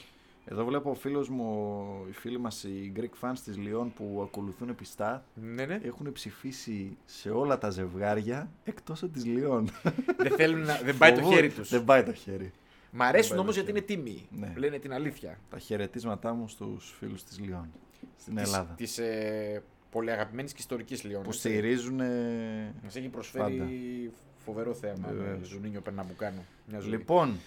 [0.46, 4.76] Εδώ βλέπω ο φίλος μου, οι φίλοι μας, οι Greek fans της Λιόν που ακολουθούν
[4.76, 5.80] πιστά, Ναι, ναι.
[5.84, 9.70] έχουν ψηφίσει σε όλα τα ζευγάρια εκτός από της Λιόν.
[10.18, 10.76] δεν θέλουν να.
[10.84, 11.36] δεν πάει το Φοβούνται.
[11.36, 11.70] χέρι τους.
[11.70, 12.52] Δεν πάει το χέρι.
[12.92, 14.28] Μ' αρέσουν Δεν όμως πάει γιατί είναι τίμοι.
[14.32, 14.54] Ναι.
[14.58, 15.40] Λένε την αλήθεια.
[15.50, 17.70] Τα χαιρετίσματά μου στους φίλους της Λιόν
[18.18, 18.74] στην Ελλάδα.
[18.78, 21.22] Της ε, πολύ αγαπημένης και ιστορικής Λιόν.
[21.22, 21.40] που έτσι.
[21.40, 21.96] στηρίζουν.
[22.84, 23.70] Μας έχει προσφέρει Πάντα.
[24.46, 25.48] Φοβερό θέαμα με Βεβαίως.
[25.48, 26.44] Ζουνίνιο Περναμπουκάνο.
[26.66, 26.90] Μια ζωή.
[26.90, 27.40] Λοιπόν,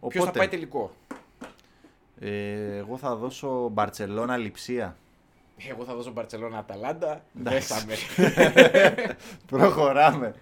[0.00, 0.90] Ποιος θα οπότε, πάει τελικό;
[2.20, 4.96] ε, εγώ θα δώσω Μπαρτσελώνα Λιψία.
[5.68, 7.22] Εγώ θα δώσω Μπαρσελόνα Αταλάντα.
[7.40, 7.74] Εντάξει.
[7.74, 7.94] Δέσαμε.
[9.46, 10.34] Προχωράμε.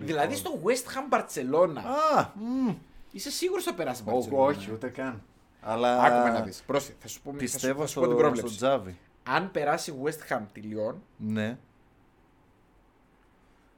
[0.00, 1.78] δηλαδή στο West Ham Barcelona.
[2.16, 2.74] Α, μμ.
[3.12, 4.36] Είσαι σίγουρος θα περάσει η Ω, Barcelona.
[4.36, 5.22] όχι, ούτε καν.
[5.60, 6.62] Αλλά Άκουμε να δεις.
[6.66, 8.56] Πρόσεχε, θα σου πω, θα σου, πιστεύω θα σου στο, πω την στο πρόβλεψη.
[8.56, 8.96] Τζάβι.
[9.22, 11.58] Αν περάσει η West Ham τη Lyon, Ναι.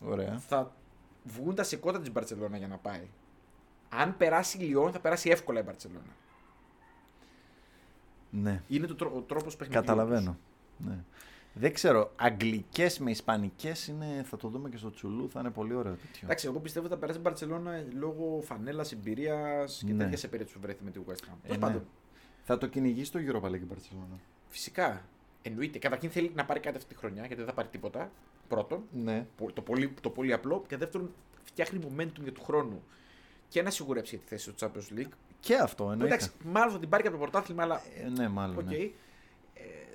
[0.04, 0.42] Ωραία.
[0.48, 0.72] θα
[1.32, 3.08] βγουν τα σηκώτα της Barcelona για να πάει.
[3.88, 6.10] Αν περάσει η Lyon, θα περάσει εύκολα η Barcelona.
[8.30, 8.62] Ναι.
[8.68, 9.80] Είναι το τρόπο, ο τρόπος παιχνιδιού.
[9.80, 10.38] Καταλαβαίνω.
[10.78, 10.98] Ναι.
[11.52, 12.12] Δεν ξέρω.
[12.16, 14.22] Αγγλικές με ισπανικές είναι.
[14.24, 15.30] Θα το δούμε και στο Τσουλού.
[15.30, 16.20] Θα είναι πολύ ωραίο τέτοιο.
[16.22, 20.02] Εντάξει, εγώ πιστεύω ότι θα περάσει η Barcelona λόγω φανέλας, εμπειρίας και Ναι.
[20.02, 21.14] τέτοια σε περίπτωση που βρέθη με τη West Ham.
[21.42, 21.58] Ε, Τέλος ναι.
[21.58, 21.84] πάντων,
[22.42, 24.18] Θα το κυνηγήσει το Europa League η Barcelona.
[24.48, 25.04] φυσικά.
[25.42, 25.78] Εννοείται.
[25.78, 28.10] Καταρχήν θέλει να πάρει κάτι αυτή τη χρονιά γιατί δεν θα πάρει τίποτα.
[28.48, 28.82] Πρώτον.
[28.92, 29.26] Ναι.
[29.36, 30.64] Πο- Το πολύ, το πολύ απλό.
[30.68, 32.82] Και δεύτερον, φτιάχνει momentum για του χρόνου.
[33.48, 35.10] Και να σιγουρέψει για τη θέση στο Champions League.
[35.40, 36.14] Και αυτό Που, εννοείται.
[36.14, 38.56] εντάξει, μάλλον θα την πάρει και από το πρωτάθλημα, αλλά Ε, ναι, μάλλον.
[38.58, 38.64] οκ.
[38.64, 38.76] ναι.
[38.76, 38.90] Ε,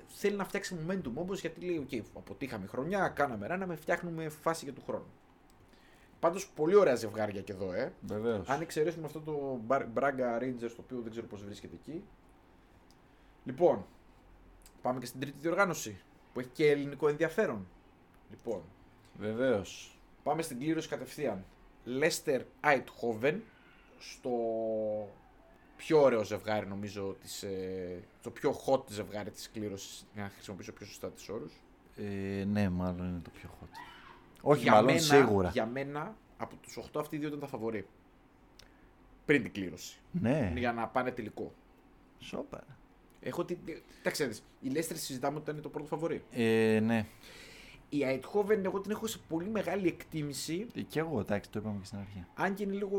[0.06, 4.72] θέλει να φτιάξει momentum όμως γιατί λέει: Οκ, αποτύχαμε χρονιά, κάναμε ράναμε, φτιάχνουμε φάση για
[4.74, 5.06] του χρόνου.
[6.20, 7.92] Πάντως πολύ ωραία ζευγάρια και εδώ, ε.
[8.00, 8.48] Βεβαίως.
[8.48, 12.04] Αν εξαιρέσουμε αυτό το Μπρα- Braga Rangers το οποίο δεν ξέρω πώς βρίσκεται εκεί.
[13.44, 13.86] Λοιπόν,
[14.86, 15.98] πάμε και στην τρίτη διοργάνωση
[16.32, 17.66] που έχει και ελληνικό ενδιαφέρον.
[18.30, 18.62] Λοιπόν,
[19.18, 19.98] Βεβαίως.
[20.22, 21.44] πάμε στην κλήρωση κατευθείαν.
[21.86, 23.38] Leicester Eindhoven
[23.98, 24.30] στο
[25.76, 30.72] πιο ωραίο ζευγάρι νομίζω, της, ε, το πιο hot ζευγάρι της κλήρωσης, για να χρησιμοποιήσω
[30.72, 31.52] πιο σωστά τις όρους.
[31.96, 33.68] Ε, ναι, μάλλον είναι το πιο hot.
[34.40, 35.48] Όχι, Για μάλλον μένα, σίγουρα.
[35.48, 37.86] Για μένα, από τους 8 αυτοί οι δύο ήταν τα φαβορή.
[39.24, 39.98] Πριν την κλήρωση.
[40.10, 40.52] Ναι.
[40.56, 41.52] Για να πάνε τελικό.
[42.18, 42.64] Σόπα.
[43.26, 43.58] Έχω την.
[44.02, 44.42] Τα ξέρεις.
[44.60, 46.22] Η Leicester συζητάμε ότι ήταν το πρώτο φαβορή.
[46.30, 47.06] Ε, ναι.
[47.88, 50.66] Η Eindhoven εγώ την έχω σε πολύ μεγάλη εκτίμηση.
[50.74, 52.24] Ε, Και εγώ, εντάξει, το είπαμε και στην αρχή.
[52.34, 52.98] Αν και είναι λίγο.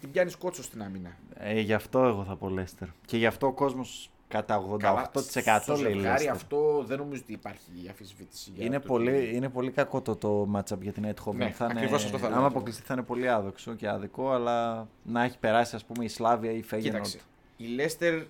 [0.00, 1.16] Την πιάνεις κότσο στην άμυνα.
[1.34, 2.86] Ε, γι' αυτό εγώ θα πω Leicester.
[3.06, 6.30] Και γι' αυτό ο κόσμος κατά 88% στο λέει ζευγάρι Leicester.
[6.32, 8.50] αυτό δεν νομίζω ότι υπάρχει αφισβήτηση.
[8.54, 11.34] για Είναι το πολύ, ότι- είναι πολύ κακό το, το matchup για την Eindhoven.
[11.34, 12.46] Ναι, θα είναι, ακριβώς αυτό θα λέω άμα και εγώ.
[12.46, 16.50] αποκλειστεί θα είναι πολύ άδοξο και άδικο, αλλά να έχει περάσει ας πούμε η Σλάβια
[16.50, 17.18] ή η Feyenoord.
[17.56, 17.96] Κοίταξε.
[17.96, 18.24] Η Leicester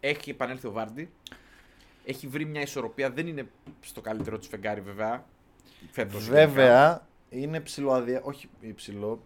[0.00, 1.10] έχει επανέλθει ο Βάρντι.
[2.04, 3.10] Έχει βρει μια ισορροπία.
[3.10, 3.48] Δεν είναι
[3.80, 5.24] στο καλύτερο της φεγγάρι βέβαια.
[5.90, 6.46] Φέτος, γενικά.
[6.46, 9.22] Βέβαια είναι ψηλό όχι υψηλό,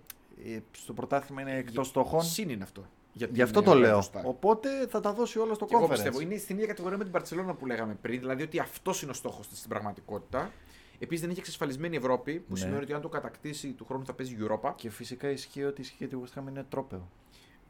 [0.46, 2.22] ε, στο πρωτάθλημα είναι εκτός στόχων.
[2.22, 2.86] Συν είναι αυτό.
[3.12, 3.94] Γιατί Γι' αυτό είναι το ωραία λέω.
[3.96, 4.22] μπροστά.
[4.24, 5.90] Οπότε θα τα δώσει όλα στο Και εγώ conference.
[5.90, 9.10] πιστεύω είναι στην ίδια κατηγορία με την Barcelona που λέγαμε πριν, δηλαδή ότι αυτός είναι
[9.10, 10.50] ο στόχος της στην πραγματικότητα.
[10.98, 12.58] Επίσης δεν έχει εξασφαλισμένη Ευρώπη, που Ναι.
[12.58, 14.72] σημαίνει ότι αν το κατακτήσει του χρόνου θα παίζει Europa.
[14.76, 17.08] Και φυσικά ισχύει ότι ισχύει ότι η West Ham είναι τρόπεο.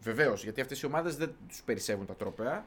[0.03, 2.67] Βεβαίως, γιατί αυτές οι ομάδες δεν τους περισσεύουν τα τρόπαια.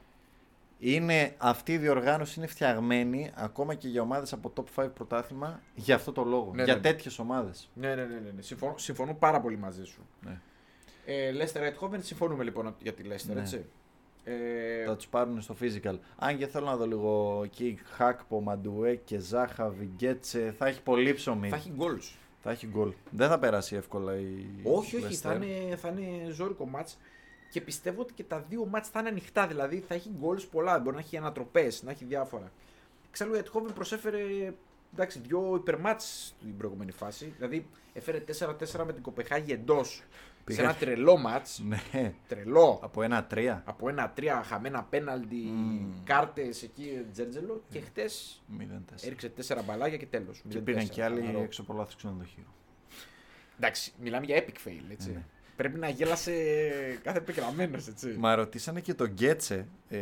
[0.80, 5.96] Είναι, αυτή η διοργάνωση είναι φτιαγμένη ακόμα και για ομάδες από top 5 πρωτάθλημα για
[5.96, 6.52] αυτό το λόγο.
[6.56, 6.82] Ναι, για ναι.
[6.82, 7.70] τέτοιες ομάδες.
[7.74, 8.42] Ναι, ναι, ναι, ναι, ναι.
[8.42, 10.02] Συμφωνώ, συμφωνώ πάρα πολύ μαζί σου.
[10.22, 10.40] Ναι.
[11.06, 13.40] Ε, Leicester Eindhoven, συμφωνούμε λοιπόν για τη Leicester, Ναι.
[13.40, 13.66] έτσι.
[14.24, 15.98] Ε, Θα τους πάρουν στο physical.
[16.18, 20.54] Αν και θέλω να δω λίγο εκεί Χάκπο, Μαντουέ και Ζάχα, Βιγκέτσε.
[20.58, 21.50] Θα έχει πολύ ψωμί.
[21.50, 22.14] θα έχει goals.
[22.44, 22.94] Θα έχει γκολ.
[23.10, 25.14] Δεν θα περάσει εύκολα η Όχι, όχι, Leicester.
[25.16, 26.98] θα είναι, θα είναι ζώρικο μάτς
[27.56, 29.48] και πιστεύω ότι και τα δύο μάτς θα είναι ανοιχτά.
[29.48, 32.52] Δηλαδή θα έχει goals πολλά, μπορεί να έχει ανατροπές, να έχει διάφορα.
[33.10, 34.20] Εξάλλου η Eindhoven προσέφερε
[34.94, 37.34] εντάξει, δύο υπερμάτς στην προηγούμενη φάση.
[37.38, 40.04] Δηλαδή έφερε 4-4 με την Κοπεχάγη εντός σε
[40.44, 41.60] Πήγα- ένα τρελό μάτς.
[41.94, 42.14] Ναι.
[42.28, 42.80] Τρελό.
[42.84, 43.62] Από ένα-τρία.
[43.66, 46.04] Από ένα-τρία χαμένα πέναλτι, Μμμ.
[46.04, 49.06] κάρτες εκεί, Τζέρτζελο και χτες 0-4.
[49.06, 50.42] έριξε τέσσερα μπαλάκια και τέλος.
[50.50, 51.42] Και 0-4, πήγαν και άλλοι χαλαρό.
[51.44, 52.44] έξω από λάθος ξενοδοχείο.
[53.58, 55.12] Εντάξει, μιλάμε για epic fail, έτσι.
[55.12, 55.24] Ναι.
[55.56, 56.34] Πρέπει να γέλασε
[57.04, 58.16] κάθε πικραμένος, έτσι.
[58.20, 59.68] Μα ρωτήσανε και τον Γκέτσε.
[59.90, 59.98] Ε,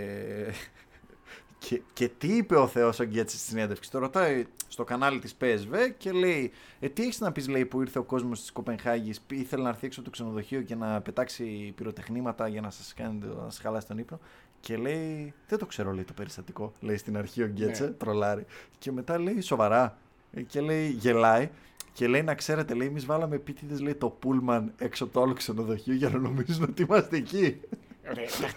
[1.59, 3.91] και, και τι είπε ο Θεός ο Γκέτσε στη συνέντευξη.
[3.91, 7.81] Το ρωτάει στο κανάλι της PSV και λέει: ε, Τι έχεις να πεις, λέει, που
[7.81, 11.73] ήρθε ο κόσμος της Κοπενχάγης, ήθελε να έρθει έξω από το ξενοδοχείο και να πετάξει
[11.75, 14.19] πυροτεχνήματα για να σας κάνει το- να σας χαλάσει τον ύπνο.
[14.59, 16.73] Και λέει: Δεν το ξέρω, λέει το περιστατικό.
[16.79, 17.89] Λέει στην αρχή ο Γκέτσε, Ναι.
[17.89, 18.45] τρολάρει.
[18.79, 19.97] Και μετά λέει: Σοβαρά.
[20.33, 21.49] Ε, Και λέει: Γελάει.
[21.93, 25.33] Και λέει να ξέρετε, λέει, εμείς βάλαμε επίτηδες λέει, το πούλμαν έξω από το άλλο
[25.33, 27.59] ξενοδοχείο για να νομίζουν ότι είμαστε εκεί.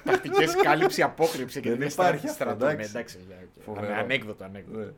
[0.04, 2.66] Τακτικές κάλυψη, απόκρυψη και Δεν δεν υπάρχει υπάρχει αυτό, στρατό.
[2.66, 2.92] εντάξει.
[2.92, 3.62] Ναι, εντάξει, για- οκ.
[3.62, 3.86] Φοβερό.
[3.86, 4.78] Ανε- Ανέκδοτο, ανέκδοτο.
[4.78, 4.90] Ναι.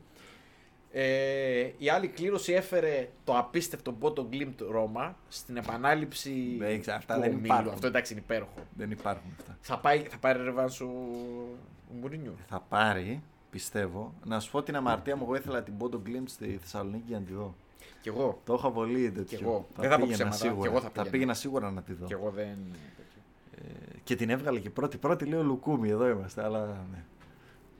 [0.93, 7.15] Ε, η άλλη κλήρωση έφερε το απίστευτο Μπόντο Γκλιμτ Ρόμα στην επανάληψη Ναι, ξα- αυτά
[7.15, 7.45] του δεν ομίλου.
[7.45, 7.73] υπάρχουν.
[7.73, 8.55] Αυτό εντάξει είναι υπέροχο.
[8.77, 9.59] Δεν υπάρχουν αυτά.
[9.61, 10.87] Θα, πάει, θα πάρει ρεβάνς ο,
[11.91, 12.35] ο Μουρίνιο.
[12.49, 14.15] Θα πάρει, πιστεύω.
[14.25, 17.25] Να σου πω την αμαρτία μου, εγώ ήθελα την Πόντο Γκλίμπ στη Θεσσαλονίκη για να
[17.25, 17.55] τη δω.
[18.01, 18.41] Κι εγώ.
[18.45, 19.39] Το είχα πολύ τέτοιο.
[19.39, 19.67] Κι εγώ.
[19.77, 20.61] Δεν θα πω πήγαινα ψέματα, Σίγουρα.
[20.61, 21.11] κι εγώ θα θα πήγαινα.
[21.11, 22.07] πήγαινα σίγουρα να τη δω.
[22.07, 22.57] Κι εγώ δεν.
[24.05, 24.97] Και την έβγαλε και πρώτη.
[24.97, 26.45] Πρώτη λέω Λουκούμι, εδώ είμαστε.
[26.45, 27.05] Αλλά ναι.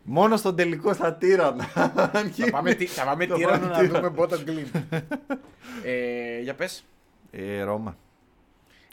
[0.03, 1.65] Μόνο στον τελικό θα τύρανα.
[1.65, 1.91] θα
[2.51, 4.11] πάμε, τι- θα πάμε Θα τύρανα πάμε να τύρανα.
[4.11, 4.81] δούμε bottom glim.
[5.85, 6.85] ε, για πες.
[7.31, 7.97] Ε, Ρώμα.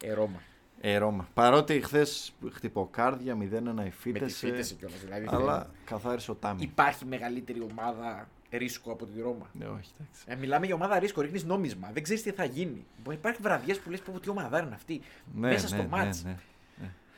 [0.01, 0.39] Ε, Ρώμα.
[0.81, 1.27] Ε, Ρώμα.
[1.33, 4.45] Παρότι χθες χτυποκάρδια 0-1 Με τη υφίτησε.
[4.47, 4.99] φύτεση κιόλας.
[4.99, 6.61] Δηλαδή, Αλλά καθάρισε ο Τάμι.
[6.61, 9.49] υπάρχει μεγαλύτερη ομάδα ρίσκο από τη Ρώμα.
[9.53, 10.21] Ναι, όχι, εντάξει.
[10.25, 11.89] Ε, μιλάμε για ομάδα ρίσκο, ρίχνεις νόμισμα.
[11.93, 12.85] Δεν ξέρεις τι θα γίνει.
[13.03, 15.01] Μπορεί υπάρχει βραδιές που λες πω τι ομάδα είναι αυτή.
[15.35, 16.23] Ναι, μέσα ναι, στο ναι, μάτς.
[16.23, 16.37] ναι.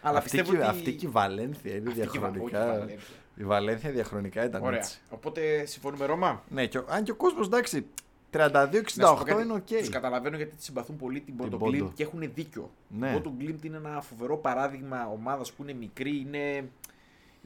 [0.01, 0.67] Αλλά αυτή, πιστεύω και, ότι.
[0.77, 2.65] αυτή και η Βαλένθια είναι Αυτή και η Βα- όχι, η διαχρονικά.
[2.79, 2.97] Βαλένθια.
[3.35, 4.79] Η Βαλένθια διαχρονικά ήταν Ωραία.
[4.79, 4.99] έτσι.
[5.09, 6.43] Οπότε συμφωνούμε Ρώμα.
[6.49, 7.85] Ναι, και, ο- αν και ο κόσμος εντάξει,
[8.31, 9.67] 32-68 είναι οκ.
[9.67, 11.71] Τους καταλαβαίνω γιατί τη συμπαθούν πολύ την Την Μπόντο Μπόντο.
[11.71, 12.71] Γκλιμτ και έχουν δίκιο.
[12.87, 13.09] Ναι.
[13.09, 16.69] Η Μπόντο Γκλιμτ είναι ένα φοβερό παράδειγμα ομάδας που είναι μικρή, είναι,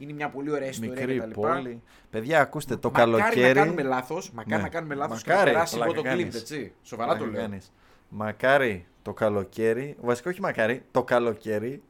[0.03, 1.32] είναι μια πολύ ωραία ιστορία Μικρή κτλ.
[1.41, 1.82] πόλη.
[2.10, 3.53] Παιδιά, ακούστε, το μακάρι καλοκαίρι.
[3.60, 4.61] να κάνουμε λάθος, μακάρι Ναι.
[4.61, 6.41] να κάνουμε λάθος και Μακάρι, να περάσει η πλάκα Μπόντο Γκλιμτ, κάνεις.
[6.41, 6.73] έτσι.
[6.82, 7.41] Σοβαρά το Πλάκα λέω.
[7.41, 7.72] κάνεις.
[8.10, 11.82] Μακάρι το καλοκαίρι, βασικά όχι μακάρι, το καλοκαίρι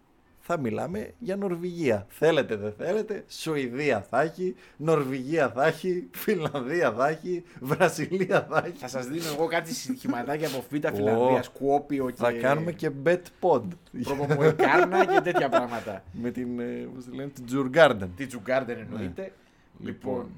[0.43, 2.05] θα μιλάμε για Νορβηγία.
[2.09, 8.77] Θέλετε, δεν θέλετε, Σουηδία θα έχει, Νορβηγία θα έχει, Φιλανδία θα έχει, Βραζιλία θα έχει.
[8.77, 10.95] Θα σας δίνω εγώ κάτι σχηματάκια από Β' Ω.
[10.95, 12.15] Φιλανδίας, Κουόπιο και.
[12.15, 13.61] Θα κάνουμε και bet pod.
[14.03, 16.03] Προπομοϊκάρνα και τέτοια πράγματα.
[16.11, 18.11] Με την, ε, πώς τη λένε, την Τζουργκάρντεν.
[18.15, 19.31] Τι Τζουγκάρντερ εννοείται.
[19.79, 20.29] Λοιπόν,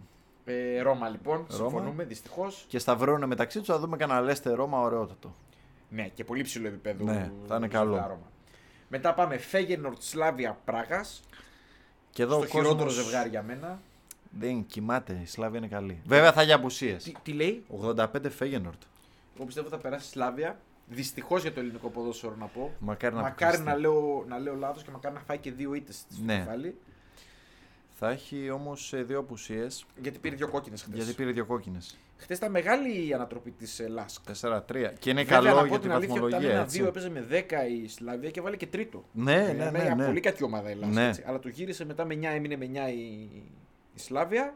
[0.46, 1.58] ε, Ρώμα λοιπόν, Ναι.
[1.58, 1.70] Ρώμα.
[1.70, 2.66] συμφωνούμε δυστυχώς.
[2.68, 5.36] Και σταυρώουν μεταξύ τους, θα δούμε κανένα Λέστε Ρώμα ωραιότατο.
[5.90, 7.04] Ναι, και πολύ ψηλό επίπεδο.
[7.06, 7.96] Ναι, θα είναι η καλό.
[7.96, 8.32] Ρώμα.
[8.96, 11.22] Μετά πάμε Φέγενορτ Σλάβια Πράγας.
[12.12, 13.82] Και εδώ Στο ο κόσμος χειρότερο ζευγάρι για μένα.
[14.40, 16.02] Δεν κοιμάται, η Σλάβια είναι καλή.
[16.06, 17.04] Βέβαια θα για απουσίες.
[17.04, 18.82] Τι, τι λέει, 85 Φέγενορτ.
[19.36, 20.60] Εγώ πιστεύω θα περάσει Σλάβια.
[20.88, 22.74] Δυστυχώς για το ελληνικό ποδόσφαιρο να πω.
[22.80, 23.82] Μακάρι να μακάρι αποκλειστεί.
[23.84, 26.38] να λέω, να λέω λάθος και μακάρι να φάει και δύο ήττες στο Ναι.
[26.38, 26.78] κεφάλι.
[28.00, 30.96] Θα έχει όμως δύο απουσίες Γιατί πήρε δύο κόκκινες χθες.
[30.96, 31.98] γιατί πήρε δύο κόκκινες.
[32.18, 34.22] Χθες ήταν μεγάλη η ανατροπή της Λάσκ.
[34.42, 34.60] 4-3.
[35.00, 36.52] Και είναι Βέβαια, να καλό πω για την την αλήθεια ότι ήταν βαθμολογία.
[36.52, 37.00] ένα δύο Έτσι.
[37.00, 39.04] έπαιζε με 10 η Σλαβία και βάλε και τρίτο.
[39.12, 39.84] Ναι, Ε, ναι, είναι ναι.
[39.84, 40.06] μια ναι.
[40.06, 40.94] πολύ κακή ομάδα η Λάσκ.
[40.94, 41.08] Ναι.
[41.08, 41.24] έτσι.
[41.26, 43.02] Αλλά το γύρισε μετά με 9, έμεινε με 9 η,
[43.94, 44.56] η Σλάβια.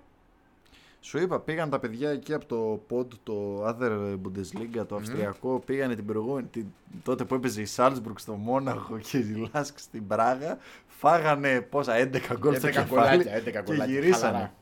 [1.00, 5.60] Σου είπα, πήγαν τα παιδιά εκεί από το POD, το Other Bundesliga, το Αυστριακό.
[5.66, 6.66] Πήγανε την προηγούμενη, την,
[7.04, 10.58] τότε που έπαιζε η Σάλτσμπουργκ στο Μόναχο και η Λάσκ στην Πράγα.
[10.88, 12.90] Φάγανε πόσα, 11 γκολ στο 11 κεφάλι
[13.24, 13.86] γκολάκια, 11 και γκολάκια.
[13.94, 14.16] γυρίσανε.
[14.26, 14.54] χαλαρά.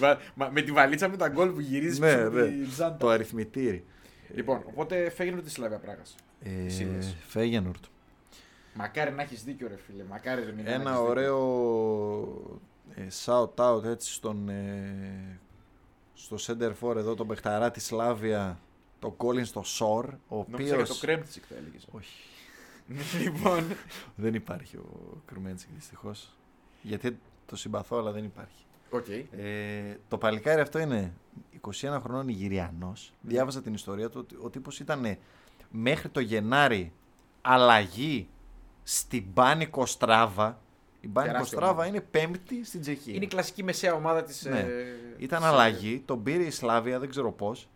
[0.00, 2.46] Μα- μα- με τη βαλίτσα με τα γκολ που γυρίζεις Ναι, πίσω από ναι.
[2.48, 2.96] τη Ζάντα.
[2.96, 3.84] Το αριθμητήρι.
[4.34, 6.14] Λοιπόν, οπότε φέγγινε της Σλάβια Πράγας.
[6.42, 7.16] Ε, Εσύ λες.
[7.26, 7.84] Φέγενορτ.
[8.74, 10.04] Μακάρι να έχεις δίκιο, ρε φίλε.
[10.04, 10.62] Μακάρι δεν είναι.
[10.62, 11.36] να Ένα έχεις ωραίο
[12.94, 15.38] ε, shout out έτσι στον ε,
[16.14, 18.58] στο center for εδώ τον παιχταρά της Σλάβια
[18.98, 20.44] το Colin στο Σορ ο δίκιο.
[20.48, 21.86] Νόμιζα για οποίος το Κρέμτσικ θα έλεγες.
[21.90, 22.14] όχι
[23.22, 23.64] λοιπόν.
[24.14, 26.36] δεν υπάρχει ο Κρουμέντσικ δυστυχώς
[26.82, 29.08] γιατί το συμπαθώ αλλά δεν υπάρχει Οκ.
[29.08, 31.12] ε, το παλικάρι αυτό είναι
[31.80, 33.30] 21 χρονών Ιγυριανός Ναι.
[33.32, 35.16] διάβαζα την ιστορία του ότι ο τύπος ήταν
[35.70, 36.92] μέχρι το Γενάρη
[37.40, 38.28] αλλαγή
[38.82, 40.60] στην Πάνικο Στράβα
[41.00, 41.86] η Πάνικο Τεράστια Στράβα ομάδα.
[41.86, 44.44] είναι πέμπτη στην Τσεχία Είναι η κλασική μεσαία ομάδα της.
[44.44, 44.66] Ναι.
[45.18, 47.68] Ήταν αλλαγή, τον πήρε η Σλάβια, δεν ξέρω πώς.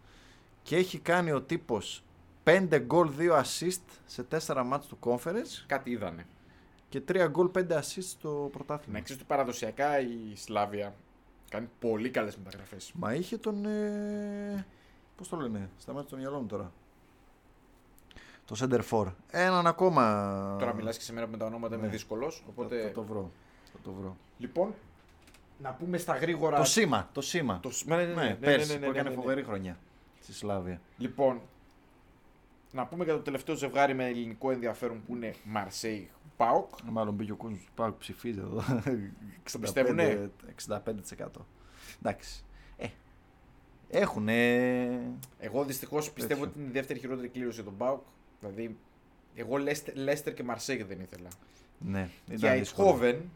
[0.62, 2.02] Και έχει κάνει ο τύπος
[2.44, 6.26] 5 γκολ, 2 assist σε 4 μάτς του conference Κάτι είδανε.
[6.88, 8.98] Και 3 γκολ, 5 assist στο πρωτάθλημα.
[8.98, 10.94] Να ξέρεις ότι παραδοσιακά η Σλάβια
[11.48, 12.92] κάνει πολύ καλές μεταγραφές.
[12.94, 13.64] Μα είχε τον.
[13.64, 14.66] Ε...
[15.16, 16.72] Πώς το λένε, σταμάτησε το μυαλό μου τώρα.
[18.44, 19.12] Το center for.
[19.30, 20.56] Έναν ακόμα.
[20.58, 21.92] Τώρα μιλάς και σε μέρα που με τα ονόματα είμαι Ναι.
[21.92, 22.36] δύσκολος.
[22.36, 22.82] Θα, Οπότε.
[22.82, 23.30] θα το βρω.
[23.72, 24.16] Θα το βρω.
[24.38, 24.74] Λοιπόν,
[25.58, 26.56] να πούμε στα γρήγορα.
[26.56, 27.08] Το σήμα.
[27.12, 27.60] Το σήμα.
[27.60, 27.70] Το...
[27.84, 29.20] Ναι, ναι, ναι, Ναι, ναι, ναι, πέρσι ναι, ναι, που έκανε ναι, ναι.
[29.20, 29.78] φοβερή χρονιά
[30.20, 30.80] στη Σλάβια.
[30.96, 31.40] Λοιπόν,
[32.72, 36.70] να πούμε για το τελευταίο ζευγάρι με ελληνικό ενδιαφέρον που είναι Μαρσέη Πάοκ.
[36.90, 38.62] Μάλλον μπήκε ο κόσμος που ψηφίζει εδώ.
[39.52, 40.30] Το πιστεύουνε;
[40.68, 40.82] 65%.
[42.02, 42.44] Εντάξει.
[42.76, 42.86] Ε,
[43.90, 44.28] έχουν.
[45.38, 46.50] Εγώ δυστυχώς πιστεύω Τέτοιο.
[46.50, 48.02] ότι είναι η δεύτερη χειρότερη κλήρωση για τον Πάοκ.
[48.40, 48.76] Δηλαδή,
[49.34, 51.28] εγώ Λέστερ, Λέστερ και Μαρσέη δεν ήθελα.
[51.78, 52.88] Ναι, Και ήταν δύσκολο.
[52.88, 53.30] Αιτχόβεν,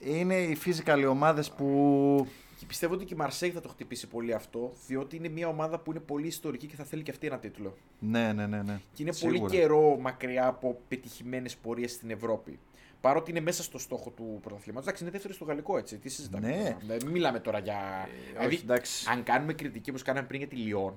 [0.00, 2.26] Είναι οι physical ομάδες που.
[2.62, 5.78] Και πιστεύω ότι και η Μαρσέη θα το χτυπήσει πολύ αυτό, διότι είναι μια ομάδα
[5.78, 7.76] που είναι πολύ ιστορική και θα θέλει και αυτή ένα τίτλο.
[7.98, 8.62] Ναι, ναι, ναι.
[8.62, 8.80] ναι.
[8.92, 9.38] Και είναι Σίγουρα.
[9.38, 12.58] πολύ καιρό μακριά από πετυχημένες πορείες στην Ευρώπη.
[13.00, 14.86] Παρότι είναι μέσα στο στόχο του πρωταθλήματος.
[14.86, 15.98] Εντάξει, είναι δεύτερος στο γαλλικό έτσι.
[15.98, 16.48] Τι συζητάμε.
[16.48, 16.62] Ναι.
[16.62, 16.76] τώρα.
[16.80, 18.08] Δηλαδή, μην μιλάμε τώρα για.
[18.30, 19.06] δηλαδή, όχι, εντάξει.
[19.10, 20.94] αν κάνουμε κριτική όπως κάναμε πριν για τη Λιόν,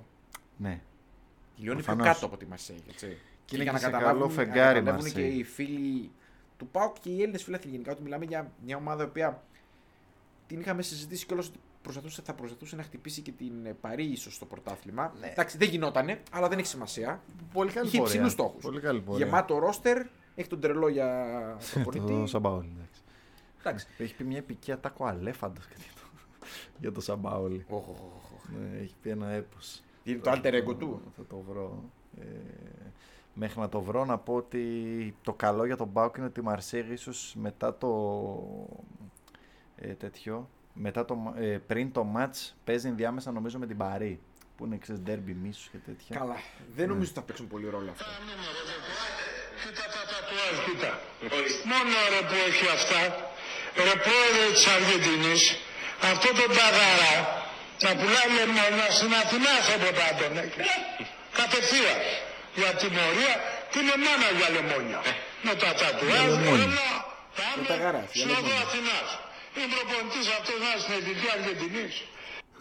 [0.58, 0.70] Ναι.
[1.56, 2.08] η Λιόν είναι πιο Προφανώς.
[2.14, 2.84] κάτω από τη Μαρσέη.
[2.90, 3.06] Έτσι.
[3.06, 3.18] είναι
[3.52, 5.30] για και να σε καταλάβουν, καλό να φεγγάρι καταλάβουν Μαρσέη.
[5.32, 6.12] και οι φίλοι
[6.58, 9.44] του ΠΑΟΚ και οι Έλληνες φίλοι γενικά ότι μιλάμε για μια ομάδα η οποία
[10.48, 14.36] την είχαμε συζητήσει κιόλας ότι προσπαθούσε, θα προσπαθούσε να χτυπήσει και την ε, Παρή ίσως
[14.36, 15.14] στο πρωτάθλημα.
[15.20, 15.28] Ναι.
[15.28, 17.22] Εντάξει, δεν γινότανε, αλλά δεν έχει σημασία.
[17.54, 18.14] Πολύ καλή Είχε πορεία.
[18.14, 18.64] υψηλούς στόχους.
[18.64, 19.26] Πολύ καλή πορεία.
[19.26, 20.06] Γεμάτο ρόστερ,
[20.36, 21.18] έχει τον τρελό για
[21.74, 22.30] Το προπονητή.
[22.30, 22.64] Σαμπαόλ.
[22.76, 23.02] εντάξει.
[23.60, 23.88] Εντάξει.
[23.98, 25.64] Έχει πει μια επική ατάκο αλέφαντος.
[26.82, 27.66] για το Σαμπάολι.
[27.70, 28.50] Οχ, οχ, οχ, οχ.
[28.50, 29.82] Ναι, έχει πει ένα έπος.
[30.04, 31.84] Είναι το alter ego του; Θα το βρω.
[32.20, 32.24] Ε,
[33.34, 36.44] μέχρι να το βρω να πω ότι το καλό για τον Μπάουκ είναι ότι η
[36.44, 37.88] Μαρσέγ ίσως μετά το
[39.76, 44.20] ε, τέτοιο, μετά το, ε, πριν το μάτς παίζει ενδιάμεσα νομίζω με την Παρή
[44.58, 46.16] που είναι ξέρεις ντέρμπι μίσους και τέτοια.
[46.20, 46.38] Καλά.
[46.76, 48.06] Δεν νομίζω ότι θα παίξουν πολύ ρόλο αυτό.
[49.64, 50.92] Κοίτα τα τατουάζ, κοίτα.
[51.72, 53.02] Μόνο ρε που έχει αυτά,
[53.88, 55.44] ρε πρόεδρε της Αργεντινής,
[56.12, 57.16] αυτό το ταγαρά,
[57.86, 60.62] να πουλάει λεμόνια στην Αθηνά θα ποτέ τον έχει.
[61.40, 62.00] Κατευθείαν.
[62.60, 63.34] Για τιμωρία,
[63.72, 65.00] τι είναι μάνα για λεμόνια.
[65.48, 66.64] Με τα τατουάζ, λεμόνια.
[66.68, 66.90] έλα,
[67.38, 68.62] πάμε Με τα γαράς, για στο λεμόνια.
[68.66, 69.10] Αθηνάς.
[69.58, 71.96] Είναι προπονητής αυτός να είναι στην εθνική Αργεντινής.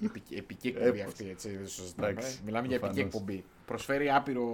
[0.05, 1.13] Επική, επική εκπομπή Έπος.
[1.13, 2.09] αυτή, έτσι, δεν το συζητάμε.
[2.09, 3.15] Εντάξει, Μιλάμε για επική προφανώς.
[3.15, 3.45] εκπομπή.
[3.67, 4.45] Προσφέρει άπειρο.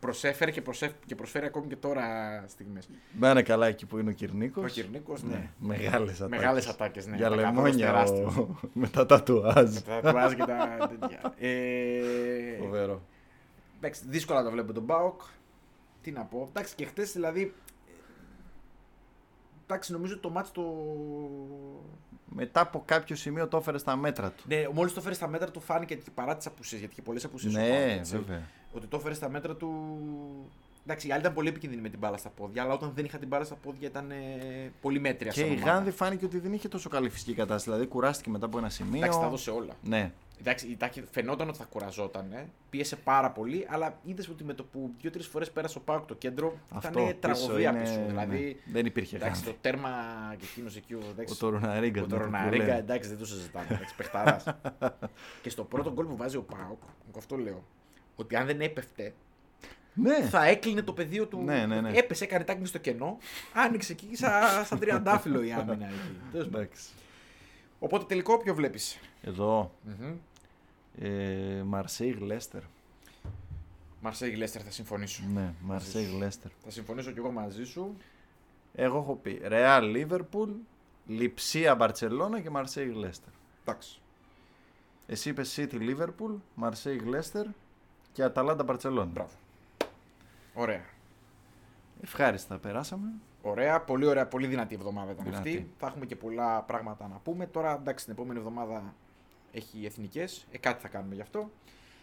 [0.00, 0.92] Προσέφερε και, προσέφ...
[1.06, 2.04] και προσφέρει ακόμη και τώρα
[2.48, 2.88] στιγμές.
[3.18, 4.64] Να είναι καλά εκεί που είναι ο Κυρνίκος.
[4.64, 5.34] Ο Κυρνίκος, ναι.
[5.34, 6.38] Ναι, μεγάλες ατάκες.
[6.38, 7.16] Μεγάλες ατάκες, ναι.
[7.16, 8.36] Για Τα λεμόνια τεράστιος.
[8.36, 8.58] ο...
[8.72, 9.76] με τα τατουάζ.
[9.78, 11.34] Τα τατουάζ και τα τέτοια.
[11.48, 13.02] Ε, Φοβερό.
[13.78, 15.20] εντάξει, δύσκολα το βλέπω τον Μπάουκ.
[16.02, 16.46] Τι να πω.
[16.48, 17.54] Εντάξει, και χτες δηλαδή.
[19.70, 20.62] Εντάξει, νομίζω ότι το μάτι το.
[22.24, 24.42] Μετά από κάποιο σημείο το έφερε στα μέτρα του.
[24.46, 27.24] Ναι, μόλις το φέρει στα μέτρα του φάνηκε ότι παρά τις απουσίες, γιατί είχε πολλές
[27.24, 27.52] απουσίες.
[27.52, 28.42] Ναι, βέβαια.
[28.72, 29.70] Ότι το έφερε στα μέτρα του.
[30.84, 33.18] Εντάξει, οι άλλοι ήταν πολύ επικίνδυνοι με την μπάλα στα πόδια, αλλά όταν δεν είχα
[33.18, 34.16] την μπάλα στα πόδια ήταν ε,
[34.80, 35.30] πολύ μέτρια.
[35.30, 35.72] Και σαν η ομάδα.
[35.72, 37.64] Γάνδη φάνηκε ότι δεν είχε τόσο καλή φυσική κατάσταση.
[37.64, 38.98] Δηλαδή κουράστηκε μετά από ένα σημείο.
[38.98, 39.72] Εντάξει, τα έδωσε όλα.
[39.82, 40.12] Ναι.
[40.40, 42.48] Εντάξει, η Τάκη φαινόταν ότι θα κουραζόταν, ε.
[42.70, 46.14] πίεσε πάρα πολύ, αλλά είδες ότι με το που δύο-τρεις φορές πέρασε ο Πάουκ το
[46.14, 47.94] κέντρο Αυτό ήταν τραγωδία είναι- πίσω.
[48.00, 48.06] ναι.
[48.06, 49.50] Δηλαδή, Δεν υπήρχε εντάξει, Γάνδη.
[49.52, 49.90] το τέρμα
[50.38, 50.94] και εκείνος εκεί.
[50.94, 52.02] Ο, εντάξει, Ο Τορναρίγκα.
[52.02, 53.66] ο Τορναρίγκα, εντάξει, δεν το συζητάμε.
[53.70, 54.44] Εντάξει, παιχταράς.
[55.42, 57.64] και στο πρώτο γκολ που βάζει ο Πάουκ, εγώ αυτό λέω.
[58.16, 59.14] Ότι αν δεν έπεφτε,
[59.94, 60.20] Ναι.
[60.22, 61.42] θα έκλεινε το πεδίο του.
[61.42, 61.90] Ναι, ναι, ναι.
[61.94, 63.18] Έπεσε, έκανε τάκμη στο κενό,
[63.52, 65.94] άνοιξε εκεί σαν, σαν τριαντάφυλλο η άμυνα εκεί.
[66.32, 66.60] Τέλος πάντων.
[66.60, 66.88] Εντάξει.
[67.80, 69.72] Οπότε τελικό ποιο βλέπεις; Εδώ.
[71.00, 72.62] Ε, Μαρσέιγ Λέστερ.
[74.00, 75.22] Μαρσέγ Λέστερ, θα συμφωνήσω.
[75.34, 76.50] Ναι, Μαρσέιγ Λέστερ.
[76.64, 77.96] Θα συμφωνήσω κι εγώ μαζί σου.
[78.74, 80.50] Εγώ έχω πει Ρεάλ Λίβερπουλ,
[81.06, 83.32] Λιψία Μπαρσελόνα και Μαρσέιγ Λέστερ.
[83.64, 84.00] Εντάξει.
[85.06, 87.46] Εσύ είπες City Λίβερπουλ, Μαρσέιγ Λέστερ
[88.12, 89.10] και Αταλάντα Μπαρσελόνα.
[89.10, 89.32] Μπράβο.
[90.54, 90.84] Ωραία.
[92.02, 93.08] Ευχάριστα, περάσαμε.
[93.42, 95.48] Ωραία, πολύ ωραία, πολύ δυνατή εβδομάδα ήταν Δυνατή.
[95.48, 95.70] αυτή.
[95.78, 97.46] Θα έχουμε και πολλά πράγματα να πούμε.
[97.46, 98.94] Τώρα, εντάξει, την επόμενη εβδομάδα
[99.52, 100.46] έχει εθνικές.
[100.50, 101.50] Ε, κάτι θα κάνουμε γι' αυτό.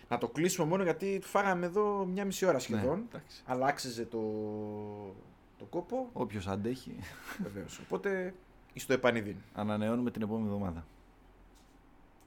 [0.09, 2.97] Να το κλείσουμε μόνο γιατί φάγαμε εδώ μια μισή ώρα σχεδόν.
[2.97, 3.41] Ναι, εντάξει.
[3.45, 4.19] αλλά άξιζε το,
[5.57, 6.09] το κόπο.
[6.13, 6.95] Όποιος αντέχει,
[7.43, 7.79] Βεβαίως.
[7.79, 8.33] Οπότε,
[8.73, 9.35] εις το επανειδήν.
[9.53, 10.85] ανανεώνουμε την επόμενη εβδομάδα.